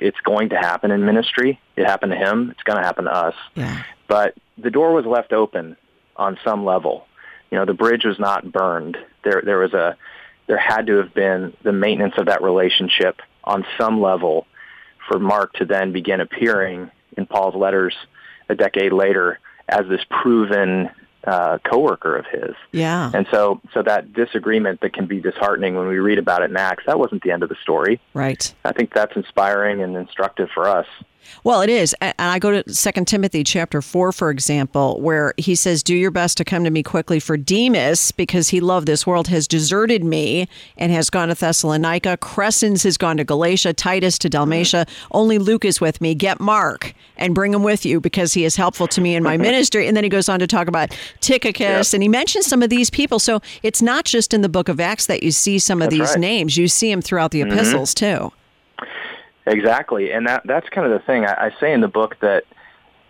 it's 0.00 0.20
going 0.20 0.50
to 0.50 0.56
happen 0.56 0.90
in 0.90 1.04
ministry. 1.04 1.60
It 1.76 1.86
happened 1.86 2.12
to 2.12 2.18
him. 2.18 2.50
It's 2.50 2.62
going 2.62 2.78
to 2.78 2.84
happen 2.84 3.04
to 3.04 3.12
us. 3.12 3.34
Yeah. 3.54 3.82
But 4.08 4.34
the 4.58 4.70
door 4.70 4.92
was 4.92 5.06
left 5.06 5.32
open 5.32 5.76
on 6.16 6.38
some 6.44 6.64
level. 6.64 7.06
You 7.50 7.58
know, 7.58 7.64
the 7.64 7.74
bridge 7.74 8.04
was 8.04 8.18
not 8.18 8.50
burned. 8.50 8.96
There, 9.24 9.42
there 9.44 9.58
was 9.58 9.72
a, 9.72 9.96
there 10.46 10.58
had 10.58 10.86
to 10.88 10.96
have 10.96 11.14
been 11.14 11.56
the 11.62 11.72
maintenance 11.72 12.14
of 12.18 12.26
that 12.26 12.42
relationship 12.42 13.20
on 13.44 13.64
some 13.78 14.00
level 14.00 14.46
for 15.08 15.18
Mark 15.18 15.52
to 15.54 15.64
then 15.64 15.92
begin 15.92 16.20
appearing 16.20 16.90
in 17.16 17.26
Paul's 17.26 17.54
letters 17.54 17.94
a 18.48 18.54
decade 18.54 18.92
later 18.92 19.38
as 19.70 19.88
this 19.88 20.00
proven 20.10 20.90
uh, 21.24 21.58
coworker 21.64 22.16
of 22.16 22.26
his. 22.26 22.54
Yeah. 22.72 23.10
And 23.12 23.26
so, 23.30 23.60
so 23.74 23.82
that 23.82 24.12
disagreement 24.12 24.80
that 24.80 24.92
can 24.92 25.06
be 25.06 25.20
disheartening 25.20 25.76
when 25.76 25.86
we 25.86 25.98
read 25.98 26.18
about 26.18 26.42
it 26.42 26.50
in 26.50 26.56
Acts, 26.56 26.84
that 26.86 26.98
wasn't 26.98 27.22
the 27.22 27.30
end 27.30 27.42
of 27.42 27.48
the 27.48 27.56
story. 27.62 28.00
Right. 28.14 28.54
I 28.64 28.72
think 28.72 28.94
that's 28.94 29.14
inspiring 29.16 29.82
and 29.82 29.96
instructive 29.96 30.48
for 30.54 30.68
us. 30.68 30.86
Well, 31.44 31.62
it 31.62 31.70
is. 31.70 31.94
And 32.00 32.14
I 32.18 32.38
go 32.38 32.62
to 32.62 32.74
Second 32.74 33.06
Timothy 33.06 33.44
chapter 33.44 33.80
4, 33.80 34.12
for 34.12 34.30
example, 34.30 35.00
where 35.00 35.32
he 35.36 35.54
says, 35.54 35.82
Do 35.82 35.94
your 35.94 36.10
best 36.10 36.36
to 36.38 36.44
come 36.44 36.64
to 36.64 36.70
me 36.70 36.82
quickly, 36.82 37.20
for 37.20 37.36
Demas, 37.36 38.12
because 38.12 38.48
he 38.50 38.60
loved 38.60 38.86
this 38.86 39.06
world, 39.06 39.28
has 39.28 39.48
deserted 39.48 40.04
me 40.04 40.48
and 40.76 40.92
has 40.92 41.10
gone 41.10 41.28
to 41.28 41.34
Thessalonica. 41.34 42.18
Crescens 42.18 42.84
has 42.84 42.96
gone 42.96 43.16
to 43.16 43.24
Galatia, 43.24 43.72
Titus 43.72 44.18
to 44.18 44.28
Dalmatia. 44.28 44.86
Only 45.12 45.38
Luke 45.38 45.64
is 45.64 45.80
with 45.80 46.00
me. 46.00 46.14
Get 46.14 46.40
Mark 46.40 46.94
and 47.16 47.34
bring 47.34 47.54
him 47.54 47.62
with 47.62 47.86
you 47.86 48.00
because 48.00 48.34
he 48.34 48.44
is 48.44 48.56
helpful 48.56 48.86
to 48.88 49.00
me 49.00 49.14
in 49.14 49.22
my 49.22 49.36
ministry. 49.38 49.86
And 49.86 49.96
then 49.96 50.04
he 50.04 50.10
goes 50.10 50.28
on 50.28 50.40
to 50.40 50.46
talk 50.46 50.68
about 50.68 50.96
Tychicus, 51.20 51.60
yep. 51.60 51.94
and 51.94 52.02
he 52.02 52.08
mentions 52.08 52.46
some 52.46 52.62
of 52.62 52.70
these 52.70 52.90
people. 52.90 53.18
So 53.18 53.40
it's 53.62 53.82
not 53.82 54.04
just 54.04 54.34
in 54.34 54.42
the 54.42 54.48
book 54.48 54.68
of 54.68 54.80
Acts 54.80 55.06
that 55.06 55.22
you 55.22 55.30
see 55.30 55.58
some 55.58 55.80
of 55.80 55.90
That's 55.90 56.00
these 56.00 56.10
right. 56.10 56.20
names, 56.20 56.56
you 56.56 56.68
see 56.68 56.90
them 56.90 57.02
throughout 57.02 57.30
the 57.30 57.42
epistles 57.42 57.94
mm-hmm. 57.94 58.28
too. 58.28 58.32
Exactly, 59.46 60.12
and 60.12 60.26
that 60.26 60.42
that's 60.44 60.68
kind 60.68 60.90
of 60.90 60.98
the 60.98 61.04
thing. 61.06 61.24
I, 61.24 61.46
I 61.46 61.60
say 61.60 61.72
in 61.72 61.80
the 61.80 61.88
book 61.88 62.16
that 62.20 62.44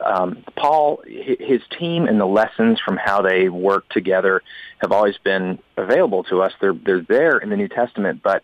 um, 0.05 0.45
Paul, 0.57 1.03
his 1.07 1.61
team, 1.79 2.07
and 2.07 2.21
the 2.21 2.27
lessons 2.27 2.81
from 2.81 2.97
how 2.97 3.23
they 3.23 3.49
work 3.49 3.89
together 3.91 4.43
have 4.79 4.93
always 4.93 5.19
been 5.19 5.59
available 5.77 6.25
to 6.25 6.43
us. 6.43 6.53
They're 6.61 6.75
they're 6.75 7.03
there 7.03 7.39
in 7.39 7.51
the 7.51 7.57
New 7.57 7.69
Testament, 7.69 8.23
but 8.23 8.43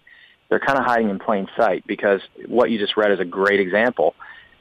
they're 0.49 0.61
kind 0.61 0.79
of 0.79 0.85
hiding 0.85 1.11
in 1.11 1.19
plain 1.19 1.49
sight 1.57 1.87
because 1.87 2.21
what 2.47 2.71
you 2.71 2.79
just 2.79 2.97
read 2.97 3.13
is 3.13 3.21
a 3.21 3.25
great 3.25 3.61
example. 3.61 4.15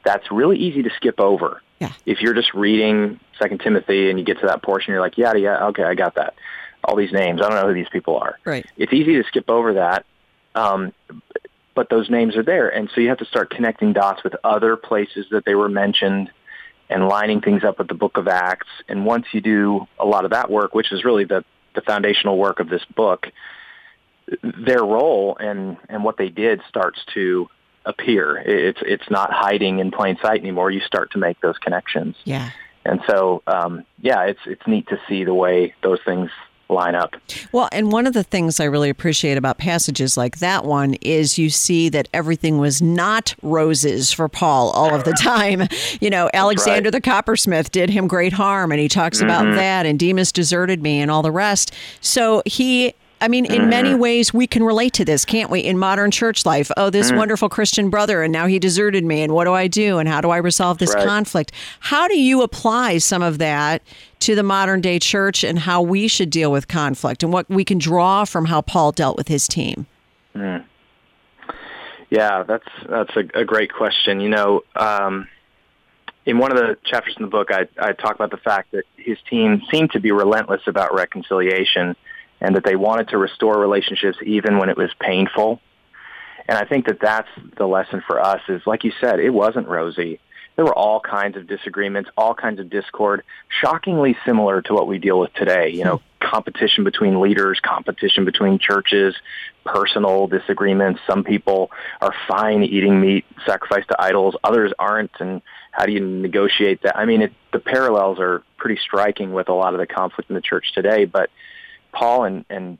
That's 0.03 0.31
really 0.31 0.57
easy 0.57 0.83
to 0.83 0.89
skip 0.95 1.19
over. 1.19 1.61
Yeah. 1.79 1.91
If 2.05 2.21
you're 2.21 2.33
just 2.33 2.53
reading 2.53 3.19
Second 3.39 3.59
Timothy 3.59 4.09
and 4.09 4.17
you 4.17 4.25
get 4.25 4.39
to 4.39 4.47
that 4.47 4.63
portion, 4.63 4.93
you're 4.93 5.01
like, 5.01 5.17
yeah, 5.17 5.33
yeah, 5.35 5.65
okay, 5.67 5.83
I 5.83 5.95
got 5.95 6.15
that. 6.15 6.35
All 6.83 6.95
these 6.95 7.11
names, 7.11 7.41
I 7.41 7.49
don't 7.49 7.61
know 7.61 7.67
who 7.67 7.73
these 7.73 7.89
people 7.91 8.17
are. 8.17 8.39
Right. 8.45 8.65
It's 8.77 8.93
easy 8.93 9.15
to 9.15 9.23
skip 9.27 9.49
over 9.49 9.73
that. 9.73 10.05
Um, 10.53 10.93
but 11.75 11.89
those 11.89 12.09
names 12.09 12.35
are 12.35 12.43
there. 12.43 12.69
And 12.69 12.89
so 12.93 13.01
you 13.01 13.09
have 13.09 13.19
to 13.19 13.25
start 13.25 13.49
connecting 13.49 13.93
dots 13.93 14.23
with 14.23 14.35
other 14.43 14.75
places 14.77 15.27
that 15.31 15.45
they 15.45 15.55
were 15.55 15.69
mentioned 15.69 16.31
and 16.89 17.07
lining 17.07 17.41
things 17.41 17.63
up 17.63 17.77
with 17.77 17.87
the 17.87 17.93
book 17.93 18.17
of 18.17 18.27
Acts. 18.27 18.67
And 18.87 19.05
once 19.05 19.25
you 19.33 19.41
do 19.41 19.87
a 19.99 20.05
lot 20.05 20.25
of 20.25 20.31
that 20.31 20.49
work, 20.49 20.73
which 20.73 20.91
is 20.91 21.03
really 21.03 21.25
the, 21.25 21.43
the 21.73 21.81
foundational 21.81 22.37
work 22.37 22.59
of 22.59 22.69
this 22.69 22.83
book, 22.95 23.27
their 24.41 24.83
role 24.83 25.37
and, 25.39 25.77
and 25.89 26.03
what 26.03 26.17
they 26.17 26.29
did 26.29 26.61
starts 26.67 26.99
to 27.13 27.47
appear. 27.85 28.37
It's, 28.37 28.79
it's 28.81 29.09
not 29.09 29.31
hiding 29.31 29.79
in 29.79 29.91
plain 29.91 30.17
sight 30.21 30.39
anymore. 30.39 30.71
You 30.71 30.81
start 30.81 31.11
to 31.11 31.19
make 31.19 31.39
those 31.41 31.57
connections. 31.57 32.15
Yeah. 32.23 32.49
And 32.83 33.01
so, 33.07 33.43
um, 33.47 33.85
yeah, 33.99 34.23
it's, 34.23 34.39
it's 34.45 34.65
neat 34.67 34.87
to 34.87 34.99
see 35.07 35.23
the 35.23 35.33
way 35.33 35.73
those 35.83 35.99
things 36.05 36.29
line 36.69 36.95
up. 36.95 37.15
Well, 37.51 37.69
and 37.71 37.91
one 37.91 38.07
of 38.07 38.13
the 38.13 38.23
things 38.23 38.59
I 38.59 38.65
really 38.65 38.89
appreciate 38.89 39.37
about 39.37 39.57
passages 39.57 40.17
like 40.17 40.39
that 40.39 40.65
one 40.65 40.95
is 40.95 41.37
you 41.37 41.49
see 41.49 41.89
that 41.89 42.09
everything 42.13 42.57
was 42.57 42.81
not 42.81 43.35
roses 43.41 44.11
for 44.11 44.27
Paul 44.27 44.71
all 44.71 44.93
of 44.93 45.03
the 45.03 45.13
time. 45.13 45.67
You 46.01 46.09
know, 46.09 46.29
Alexander 46.33 46.87
right. 46.87 46.91
the 46.91 47.01
coppersmith 47.01 47.71
did 47.71 47.89
him 47.89 48.07
great 48.07 48.33
harm, 48.33 48.71
and 48.71 48.81
he 48.81 48.87
talks 48.87 49.17
mm-hmm. 49.17 49.25
about 49.25 49.55
that, 49.55 49.85
and 49.85 49.99
Demas 49.99 50.31
deserted 50.31 50.81
me, 50.81 50.99
and 50.99 51.09
all 51.09 51.21
the 51.21 51.31
rest. 51.31 51.73
So 52.01 52.41
he 52.45 52.93
I 53.21 53.27
mean, 53.27 53.45
in 53.45 53.61
mm-hmm. 53.61 53.69
many 53.69 53.95
ways, 53.95 54.33
we 54.33 54.45
can 54.45 54.63
relate 54.63 54.93
to 54.93 55.05
this, 55.05 55.23
can't 55.23 55.49
we? 55.49 55.61
In 55.61 55.77
modern 55.77 56.11
church 56.11 56.45
life, 56.45 56.69
oh, 56.75 56.89
this 56.89 57.07
mm-hmm. 57.07 57.17
wonderful 57.17 57.47
Christian 57.47 57.89
brother, 57.89 58.21
and 58.21 58.31
now 58.31 58.45
he 58.45 58.59
deserted 58.59 59.05
me, 59.05 59.21
and 59.21 59.33
what 59.33 59.45
do 59.45 59.53
I 59.53 59.67
do, 59.67 59.99
and 59.99 60.09
how 60.09 60.19
do 60.19 60.29
I 60.31 60.37
resolve 60.37 60.79
this 60.79 60.93
right. 60.93 61.05
conflict? 61.05 61.51
How 61.79 62.07
do 62.07 62.19
you 62.19 62.41
apply 62.41 62.97
some 62.97 63.21
of 63.21 63.37
that 63.37 63.81
to 64.19 64.35
the 64.35 64.43
modern 64.43 64.81
day 64.81 64.99
church 64.99 65.43
and 65.43 65.59
how 65.59 65.81
we 65.81 66.07
should 66.07 66.29
deal 66.29 66.51
with 66.51 66.67
conflict, 66.67 67.23
and 67.23 67.31
what 67.31 67.49
we 67.49 67.63
can 67.63 67.77
draw 67.77 68.25
from 68.25 68.45
how 68.45 68.61
Paul 68.61 68.91
dealt 68.91 69.17
with 69.17 69.29
his 69.29 69.47
team? 69.47 69.87
Mm. 70.35 70.65
Yeah, 72.09 72.43
that's 72.43 72.67
that's 72.87 73.15
a, 73.15 73.39
a, 73.39 73.45
great 73.45 73.73
question. 73.73 74.19
You 74.19 74.29
know, 74.29 74.61
um, 74.75 75.27
in 76.25 76.37
one 76.37 76.51
of 76.51 76.57
the 76.57 76.77
chapters 76.85 77.15
in 77.17 77.23
the 77.23 77.29
book, 77.29 77.49
I, 77.49 77.67
I 77.79 77.93
talk 77.93 78.15
about 78.15 78.31
the 78.31 78.37
fact 78.37 78.71
that 78.73 78.83
his 78.97 79.17
team 79.29 79.61
seemed 79.71 79.91
to 79.91 79.99
be 79.99 80.11
relentless 80.11 80.61
about 80.67 80.93
reconciliation 80.93 81.95
and 82.41 82.55
that 82.55 82.63
they 82.63 82.75
wanted 82.75 83.09
to 83.09 83.17
restore 83.17 83.59
relationships 83.59 84.17
even 84.23 84.57
when 84.57 84.69
it 84.69 84.77
was 84.77 84.91
painful. 84.99 85.59
And 86.47 86.57
I 86.57 86.65
think 86.65 86.85
that 86.87 86.99
that's 86.99 87.29
the 87.57 87.65
lesson 87.65 88.03
for 88.05 88.19
us 88.21 88.41
is, 88.49 88.61
like 88.65 88.83
you 88.83 88.91
said, 89.01 89.19
it 89.19 89.31
wasn't 89.31 89.67
rosy. 89.67 90.19
There 90.55 90.63
were 90.63 90.75
all 90.75 90.99
kinds 90.99 91.35
of 91.35 91.47
disagreements, 91.47 92.09
all 92.17 92.33
kinds 92.33 92.59
of 92.59 92.69
discord, 92.69 93.23
shockingly 93.61 94.15
similar 94.25 94.61
to 94.61 94.73
what 94.73 94.87
we 94.87 94.99
deal 94.99 95.19
with 95.19 95.33
today. 95.33 95.69
You 95.69 95.83
know, 95.83 95.97
hmm. 95.97 96.25
competition 96.25 96.83
between 96.83 97.19
leaders, 97.19 97.59
competition 97.59 98.23
between 98.25 98.59
churches, 98.59 99.15
personal 99.65 100.27
disagreements. 100.27 101.01
Some 101.07 101.23
people 101.23 101.71
are 101.99 102.13
fine 102.27 102.63
eating 102.63 103.01
meat 103.01 103.25
sacrificed 103.45 103.89
to 103.89 104.01
idols, 104.01 104.35
others 104.43 104.71
aren't. 104.79 105.11
And 105.19 105.41
how 105.71 105.85
do 105.85 105.91
you 105.91 105.99
negotiate 105.99 106.83
that? 106.83 106.97
I 106.97 107.05
mean, 107.05 107.23
it, 107.23 107.33
the 107.51 107.59
parallels 107.59 108.19
are 108.19 108.43
pretty 108.57 108.79
striking 108.81 109.33
with 109.33 109.49
a 109.49 109.53
lot 109.53 109.73
of 109.73 109.79
the 109.79 109.87
conflict 109.87 110.29
in 110.29 110.35
the 110.35 110.41
church 110.41 110.71
today, 110.73 111.03
but 111.05 111.29
Paul 111.95 112.25
and, 112.25 112.45
and 112.49 112.77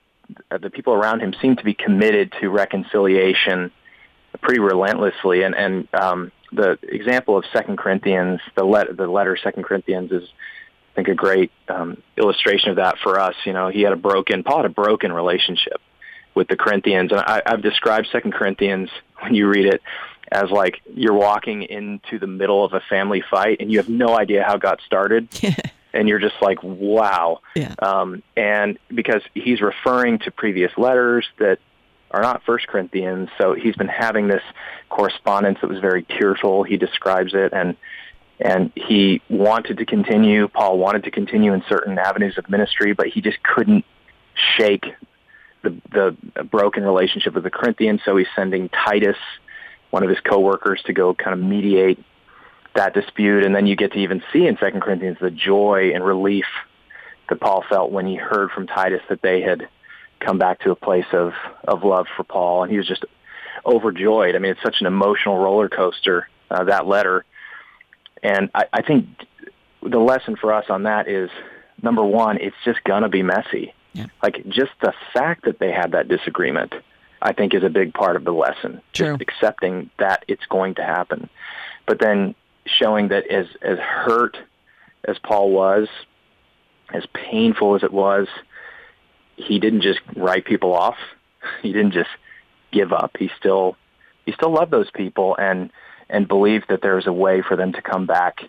the 0.62 0.70
people 0.70 0.94
around 0.94 1.22
him 1.22 1.34
seem 1.42 1.56
to 1.56 1.64
be 1.64 1.74
committed 1.74 2.34
to 2.42 2.50
reconciliation 2.50 3.72
pretty 4.42 4.60
relentlessly. 4.60 5.44
And, 5.44 5.56
and 5.56 5.88
um, 5.94 6.32
the 6.52 6.78
example 6.84 7.38
of 7.38 7.46
Second 7.54 7.78
Corinthians, 7.78 8.42
the, 8.56 8.64
let, 8.64 8.96
the 8.96 9.08
letter 9.08 9.38
Second 9.42 9.64
Corinthians 9.64 10.12
is, 10.12 10.24
I 10.92 10.96
think, 10.96 11.08
a 11.08 11.16
great 11.16 11.52
um, 11.70 12.02
illustration 12.18 12.70
of 12.70 12.76
that 12.78 12.98
for 13.04 13.20
us. 13.20 13.36
You 13.46 13.54
know, 13.54 13.70
he 13.70 13.82
had 13.82 13.94
a 13.94 13.98
broken, 13.98 14.44
Paul 14.44 14.58
had 14.58 14.66
a 14.66 14.70
broken 14.70 15.12
relationship 15.12 15.82
with 16.34 16.48
the 16.48 16.58
Corinthians. 16.58 17.12
And 17.12 17.22
I, 17.22 17.42
I've 17.46 17.62
described 17.62 18.08
Second 18.12 18.34
Corinthians, 18.34 18.90
when 19.22 19.34
you 19.34 19.48
read 19.48 19.66
it, 19.66 19.82
as 20.32 20.50
like 20.50 20.82
you're 20.94 21.14
walking 21.14 21.64
into 21.64 22.18
the 22.20 22.28
middle 22.28 22.66
of 22.66 22.74
a 22.74 22.82
family 22.90 23.24
fight 23.30 23.58
and 23.60 23.72
you 23.72 23.78
have 23.78 23.90
no 23.90 24.18
idea 24.18 24.44
how 24.44 24.56
it 24.56 24.62
got 24.62 24.80
started. 24.86 25.30
and 25.96 26.10
you're 26.10 26.20
just 26.20 26.36
like, 26.42 26.62
wow. 26.62 27.40
Yeah. 27.56 27.74
Um, 27.80 28.22
and 28.36 28.78
because 28.94 29.22
he's 29.34 29.62
referring 29.62 30.20
to 30.20 30.32
previous 30.32 30.72
letters 30.78 31.26
that 31.40 31.60
are 32.12 32.22
not 32.22 32.44
First 32.46 32.68
Corinthians, 32.68 33.30
so 33.38 33.54
he's 33.54 33.76
been 33.76 33.88
having 33.88 34.28
this 34.28 34.44
correspondence 34.90 35.60
that 35.62 35.70
was 35.70 35.80
very 35.80 36.04
tearful. 36.04 36.64
He 36.64 36.78
describes 36.78 37.34
it, 37.34 37.54
and 37.54 37.76
and 38.40 38.72
he 38.76 39.22
wanted 39.30 39.78
to 39.78 39.86
continue. 39.86 40.48
Paul 40.50 40.78
wanted 40.78 41.06
to 41.06 41.12
continue 41.12 41.54
in 41.54 41.64
certain 41.70 41.98
avenues 41.98 42.38
of 42.38 42.50
ministry, 42.50 42.94
but 42.94 43.08
he 43.08 43.22
just 43.22 43.42
couldn't 43.42 43.86
shake 44.58 44.86
the 45.64 45.76
the 45.92 46.44
broken 46.44 46.84
relationship 46.84 47.34
with 47.34 47.44
the 47.44 47.50
Corinthians. 47.50 48.02
So 48.06 48.18
he's 48.18 48.28
sending 48.36 48.70
Titus, 48.70 49.18
one 49.90 50.04
of 50.04 50.10
his 50.10 50.20
coworkers, 50.20 50.82
to 50.86 50.94
go 50.94 51.14
kind 51.14 51.34
of 51.34 51.46
mediate 51.46 52.04
that 52.76 52.94
dispute. 52.94 53.46
And 53.46 53.56
then 53.56 53.66
you 53.66 53.76
get 53.76 53.94
to 53.94 54.00
even 54.00 54.22
see 54.32 54.46
in 54.48 54.58
Second 54.58 54.82
Corinthians 54.82 55.18
the 55.20 55.32
joy 55.32 55.92
and 55.94 56.04
relief 56.04 56.46
that 57.30 57.40
Paul 57.40 57.64
felt 57.68 57.92
when 57.92 58.06
he 58.06 58.16
heard 58.16 58.52
from 58.52 58.68
Titus 58.68 59.02
that 59.10 59.22
they 59.22 59.42
had 59.42 59.68
come 60.20 60.38
back 60.38 60.60
to 60.62 60.72
a 60.72 60.76
place 60.76 61.06
of, 61.12 61.34
of 61.68 61.84
love 61.84 62.08
for 62.16 62.24
Paul. 62.24 62.64
And 62.64 62.72
he 62.72 62.78
was 62.78 62.88
just 62.88 63.06
overjoyed. 63.66 64.36
I 64.36 64.40
mean, 64.40 64.52
it's 64.52 64.62
such 64.62 64.78
an 64.80 64.88
emotional 64.88 65.38
roller 65.38 65.70
coaster, 65.70 66.28
uh, 66.52 66.66
that 66.66 66.88
letter. 66.88 67.26
And 68.22 68.50
I, 68.54 68.66
I 68.72 68.82
think 68.82 69.08
the 69.82 70.00
lesson 70.00 70.36
for 70.36 70.54
us 70.54 70.66
on 70.70 70.84
that 70.84 71.08
is, 71.08 71.30
number 71.82 72.04
one, 72.04 72.38
it's 72.38 72.56
just 72.64 72.84
going 72.84 73.04
to 73.04 73.10
be 73.10 73.24
messy. 73.24 73.74
Yeah. 73.94 74.08
Like 74.22 74.44
just 74.48 74.72
the 74.82 74.94
fact 75.14 75.46
that 75.46 75.60
they 75.60 75.72
had 75.72 75.94
that 75.94 76.08
disagreement, 76.08 76.74
I 77.22 77.34
think 77.34 77.54
is 77.54 77.64
a 77.64 77.70
big 77.70 77.94
part 77.94 78.16
of 78.16 78.24
the 78.24 78.34
lesson. 78.34 78.82
True. 78.94 79.18
Just 79.18 79.22
accepting 79.22 79.90
that 80.00 80.26
it's 80.28 80.46
going 80.48 80.76
to 80.76 80.84
happen. 80.84 81.30
But 81.86 82.00
then 82.00 82.36
showing 82.66 83.10
that 83.10 83.28
as 83.28 83.48
as 83.62 83.78
hurt 83.80 84.38
as 85.08 85.18
Paul 85.20 85.52
was, 85.52 85.88
as 86.94 87.06
painful 87.14 87.76
as 87.76 87.84
it 87.84 87.94
was, 87.94 88.28
he 89.36 89.60
didn't 89.60 89.82
just 89.82 90.00
write 90.16 90.46
people 90.46 90.74
off. 90.74 90.98
He 91.62 91.72
didn't 91.72 91.92
just 91.92 92.10
give 92.72 92.92
up. 92.92 93.18
He 93.20 93.30
still 93.38 93.78
he 94.26 94.32
still 94.32 94.52
loved 94.52 94.72
those 94.72 94.90
people 94.90 95.36
and 95.38 95.72
and 96.10 96.28
believed 96.28 96.66
that 96.70 96.82
there 96.82 96.96
was 96.96 97.06
a 97.06 97.14
way 97.14 97.44
for 97.48 97.56
them 97.56 97.72
to 97.74 97.82
come 97.84 98.08
back 98.08 98.42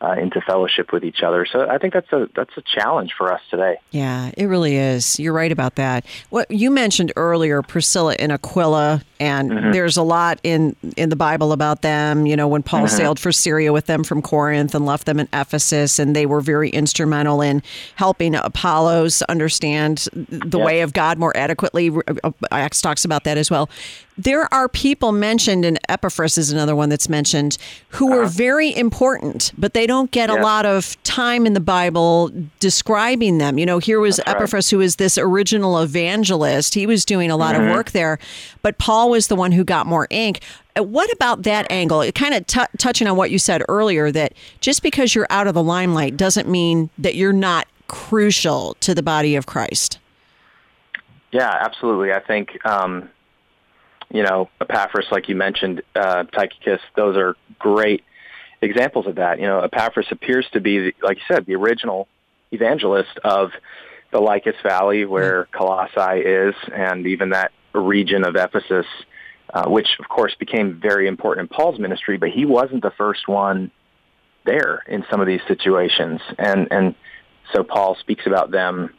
uh, 0.00 0.12
into 0.12 0.40
fellowship 0.40 0.92
with 0.92 1.04
each 1.04 1.22
other. 1.22 1.46
So 1.46 1.68
I 1.68 1.78
think 1.78 1.92
that's 1.92 2.12
a 2.12 2.28
that's 2.34 2.56
a 2.56 2.62
challenge 2.62 3.12
for 3.16 3.32
us 3.32 3.40
today. 3.50 3.76
Yeah, 3.90 4.30
it 4.36 4.46
really 4.46 4.76
is. 4.76 5.18
You're 5.18 5.32
right 5.32 5.50
about 5.50 5.76
that. 5.76 6.06
What 6.30 6.50
you 6.50 6.70
mentioned 6.70 7.12
earlier, 7.16 7.62
Priscilla 7.62 8.14
and 8.18 8.30
Aquila, 8.30 9.02
and 9.18 9.50
mm-hmm. 9.50 9.72
there's 9.72 9.96
a 9.96 10.02
lot 10.02 10.40
in 10.42 10.76
in 10.96 11.08
the 11.08 11.16
Bible 11.16 11.52
about 11.52 11.82
them. 11.82 12.26
You 12.26 12.36
know, 12.36 12.46
when 12.48 12.62
Paul 12.62 12.84
mm-hmm. 12.86 12.96
sailed 12.96 13.18
for 13.18 13.32
Syria 13.32 13.72
with 13.72 13.86
them 13.86 14.04
from 14.04 14.22
Corinth 14.22 14.74
and 14.74 14.86
left 14.86 15.06
them 15.06 15.18
in 15.18 15.28
Ephesus, 15.32 15.98
and 15.98 16.14
they 16.14 16.26
were 16.26 16.40
very 16.40 16.70
instrumental 16.70 17.42
in 17.42 17.62
helping 17.96 18.34
Apollos 18.34 19.22
understand 19.22 20.08
the 20.12 20.58
way 20.58 20.80
of 20.82 20.92
God 20.92 21.18
more 21.18 21.36
adequately. 21.36 21.90
Uh, 21.90 22.30
Acts 22.52 22.80
talks 22.80 23.04
about 23.04 23.24
that 23.24 23.36
as 23.36 23.50
well. 23.50 23.68
There 24.18 24.52
are 24.52 24.68
people 24.68 25.12
mentioned, 25.12 25.64
and 25.64 25.78
Epaphras 25.88 26.36
is 26.36 26.50
another 26.50 26.74
one 26.74 26.88
that's 26.88 27.08
mentioned, 27.08 27.56
who 27.90 28.12
uh-huh. 28.12 28.22
are 28.22 28.26
very 28.26 28.76
important, 28.76 29.52
but 29.56 29.74
they 29.74 29.86
don't 29.86 30.10
get 30.10 30.28
a 30.28 30.34
lot 30.34 30.66
of 30.66 31.00
time 31.04 31.46
in 31.46 31.52
the 31.52 31.60
Bible 31.60 32.32
describing 32.58 33.38
them. 33.38 33.58
You 33.58 33.66
know, 33.66 33.78
here 33.78 34.00
was 34.00 34.16
That's 34.16 34.30
Epaphras, 34.30 34.72
right. 34.72 34.76
who 34.76 34.80
is 34.80 34.96
this 34.96 35.18
original 35.18 35.78
evangelist. 35.78 36.74
He 36.74 36.84
was 36.84 37.04
doing 37.04 37.30
a 37.30 37.36
lot 37.36 37.54
mm-hmm. 37.54 37.68
of 37.68 37.76
work 37.76 37.92
there, 37.92 38.18
but 38.62 38.78
Paul 38.78 39.10
was 39.10 39.28
the 39.28 39.36
one 39.36 39.52
who 39.52 39.62
got 39.62 39.86
more 39.86 40.08
ink. 40.10 40.40
Uh, 40.76 40.82
what 40.82 41.12
about 41.12 41.44
that 41.44 41.70
angle? 41.70 42.10
Kind 42.10 42.34
of 42.34 42.44
t- 42.48 42.60
touching 42.76 43.06
on 43.06 43.16
what 43.16 43.30
you 43.30 43.38
said 43.38 43.62
earlier, 43.68 44.10
that 44.10 44.34
just 44.60 44.82
because 44.82 45.14
you're 45.14 45.28
out 45.30 45.46
of 45.46 45.54
the 45.54 45.62
limelight 45.62 46.16
doesn't 46.16 46.48
mean 46.48 46.90
that 46.98 47.14
you're 47.14 47.32
not 47.32 47.68
crucial 47.86 48.74
to 48.80 48.96
the 48.96 49.02
body 49.02 49.36
of 49.36 49.46
Christ. 49.46 50.00
Yeah, 51.30 51.56
absolutely. 51.60 52.12
I 52.12 52.20
think 52.20 52.58
um, 52.66 53.08
you 54.10 54.22
know, 54.22 54.48
Epaphras, 54.60 55.06
like 55.10 55.28
you 55.28 55.36
mentioned, 55.36 55.82
uh, 55.94 56.24
Tychicus, 56.24 56.80
those 56.96 57.16
are 57.16 57.36
great 57.58 58.04
examples 58.62 59.06
of 59.06 59.16
that. 59.16 59.38
You 59.38 59.46
know, 59.46 59.60
Epaphras 59.60 60.06
appears 60.10 60.46
to 60.52 60.60
be, 60.60 60.92
like 61.02 61.18
you 61.18 61.22
said, 61.34 61.46
the 61.46 61.54
original 61.54 62.08
evangelist 62.50 63.18
of 63.22 63.50
the 64.10 64.20
Lycus 64.20 64.56
Valley 64.62 65.04
where 65.04 65.44
mm-hmm. 65.44 65.58
Colossae 65.58 66.20
is 66.20 66.54
and 66.72 67.06
even 67.06 67.30
that 67.30 67.52
region 67.74 68.24
of 68.24 68.34
Ephesus, 68.36 68.86
uh, 69.52 69.68
which 69.68 69.88
of 70.00 70.08
course 70.08 70.34
became 70.38 70.80
very 70.80 71.06
important 71.06 71.50
in 71.50 71.56
Paul's 71.56 71.78
ministry, 71.78 72.16
but 72.16 72.30
he 72.30 72.46
wasn't 72.46 72.82
the 72.82 72.92
first 72.96 73.28
one 73.28 73.70
there 74.46 74.82
in 74.88 75.04
some 75.10 75.20
of 75.20 75.26
these 75.26 75.42
situations. 75.46 76.20
And, 76.38 76.68
and 76.70 76.94
so 77.52 77.62
Paul 77.62 77.96
speaks 78.00 78.26
about 78.26 78.50
them 78.50 78.94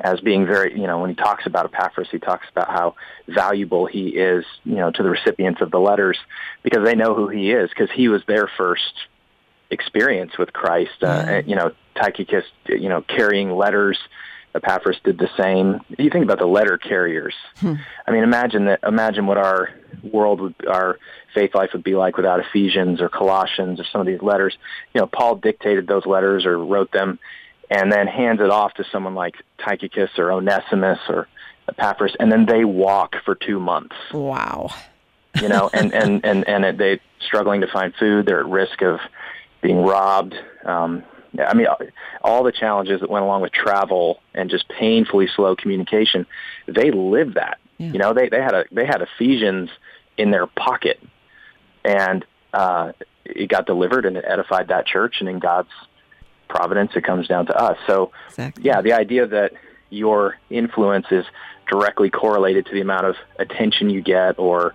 as 0.00 0.20
being 0.20 0.46
very, 0.46 0.78
you 0.78 0.86
know, 0.86 0.98
when 0.98 1.10
he 1.10 1.16
talks 1.16 1.46
about 1.46 1.64
Epaphras, 1.66 2.08
he 2.10 2.18
talks 2.18 2.46
about 2.50 2.68
how 2.68 2.94
valuable 3.28 3.86
he 3.86 4.08
is, 4.08 4.44
you 4.64 4.76
know, 4.76 4.90
to 4.90 5.02
the 5.02 5.10
recipients 5.10 5.60
of 5.60 5.70
the 5.70 5.80
letters 5.80 6.18
because 6.62 6.84
they 6.84 6.94
know 6.94 7.14
who 7.14 7.28
he 7.28 7.50
is 7.50 7.70
because 7.70 7.90
he 7.94 8.08
was 8.08 8.22
their 8.26 8.50
first 8.56 8.92
experience 9.70 10.36
with 10.38 10.52
Christ. 10.52 11.02
Uh, 11.02 11.24
and, 11.26 11.48
you 11.48 11.56
know, 11.56 11.72
Tychicus, 11.94 12.44
you 12.68 12.88
know, 12.88 13.02
carrying 13.02 13.50
letters. 13.50 13.98
Epaphras 14.54 14.96
did 15.04 15.18
the 15.18 15.28
same. 15.36 15.80
You 15.98 16.08
think 16.08 16.24
about 16.24 16.38
the 16.38 16.46
letter 16.46 16.78
carriers. 16.78 17.34
Hmm. 17.58 17.74
I 18.06 18.10
mean, 18.10 18.22
imagine 18.22 18.66
that. 18.66 18.80
Imagine 18.86 19.26
what 19.26 19.36
our 19.36 19.68
world 20.02 20.40
would, 20.40 20.54
our 20.66 20.98
faith 21.34 21.54
life 21.54 21.70
would 21.74 21.84
be 21.84 21.94
like 21.94 22.16
without 22.16 22.40
Ephesians 22.40 23.02
or 23.02 23.10
Colossians 23.10 23.80
or 23.80 23.84
some 23.84 24.00
of 24.00 24.06
these 24.06 24.22
letters. 24.22 24.56
You 24.94 25.02
know, 25.02 25.06
Paul 25.06 25.36
dictated 25.36 25.86
those 25.86 26.06
letters 26.06 26.46
or 26.46 26.58
wrote 26.58 26.90
them 26.90 27.18
and 27.70 27.92
then 27.92 28.06
hands 28.06 28.40
it 28.40 28.50
off 28.50 28.74
to 28.74 28.84
someone 28.90 29.14
like 29.14 29.36
Tychicus 29.58 30.10
or 30.18 30.32
Onesimus 30.32 30.98
or 31.08 31.28
Epaphras, 31.68 32.14
and 32.20 32.30
then 32.30 32.46
they 32.46 32.64
walk 32.64 33.16
for 33.24 33.34
two 33.34 33.58
months. 33.58 33.96
Wow. 34.12 34.70
you 35.40 35.48
know, 35.48 35.70
and 35.72 35.92
and 35.92 36.24
and 36.24 36.48
and 36.48 36.78
they 36.78 37.00
struggling 37.20 37.60
to 37.62 37.66
find 37.66 37.94
food. 37.94 38.26
They're 38.26 38.40
at 38.40 38.46
risk 38.46 38.82
of 38.82 39.00
being 39.62 39.82
robbed. 39.82 40.34
Um, 40.64 41.02
I 41.38 41.54
mean, 41.54 41.66
all 42.22 42.44
the 42.44 42.52
challenges 42.52 43.00
that 43.00 43.10
went 43.10 43.24
along 43.24 43.42
with 43.42 43.52
travel 43.52 44.20
and 44.34 44.48
just 44.48 44.68
painfully 44.68 45.28
slow 45.34 45.56
communication. 45.56 46.26
They 46.66 46.90
lived 46.90 47.34
that. 47.34 47.58
Yeah. 47.78 47.92
You 47.92 47.98
know, 47.98 48.14
they 48.14 48.28
they 48.28 48.40
had 48.40 48.54
a 48.54 48.64
they 48.70 48.86
had 48.86 49.02
Ephesians 49.02 49.70
in 50.16 50.30
their 50.30 50.46
pocket, 50.46 51.00
and 51.84 52.24
uh, 52.54 52.92
it 53.24 53.48
got 53.48 53.66
delivered 53.66 54.06
and 54.06 54.16
it 54.16 54.24
edified 54.26 54.68
that 54.68 54.86
church. 54.86 55.16
And 55.20 55.28
in 55.28 55.38
God's 55.38 55.68
providence. 56.48 56.92
It 56.94 57.04
comes 57.04 57.28
down 57.28 57.46
to 57.46 57.56
us. 57.56 57.78
So, 57.86 58.12
exactly. 58.28 58.64
yeah, 58.64 58.80
the 58.80 58.92
idea 58.92 59.26
that 59.26 59.52
your 59.90 60.38
influence 60.50 61.06
is 61.10 61.24
directly 61.68 62.10
correlated 62.10 62.66
to 62.66 62.72
the 62.72 62.80
amount 62.80 63.06
of 63.06 63.16
attention 63.38 63.90
you 63.90 64.00
get 64.00 64.38
or 64.38 64.74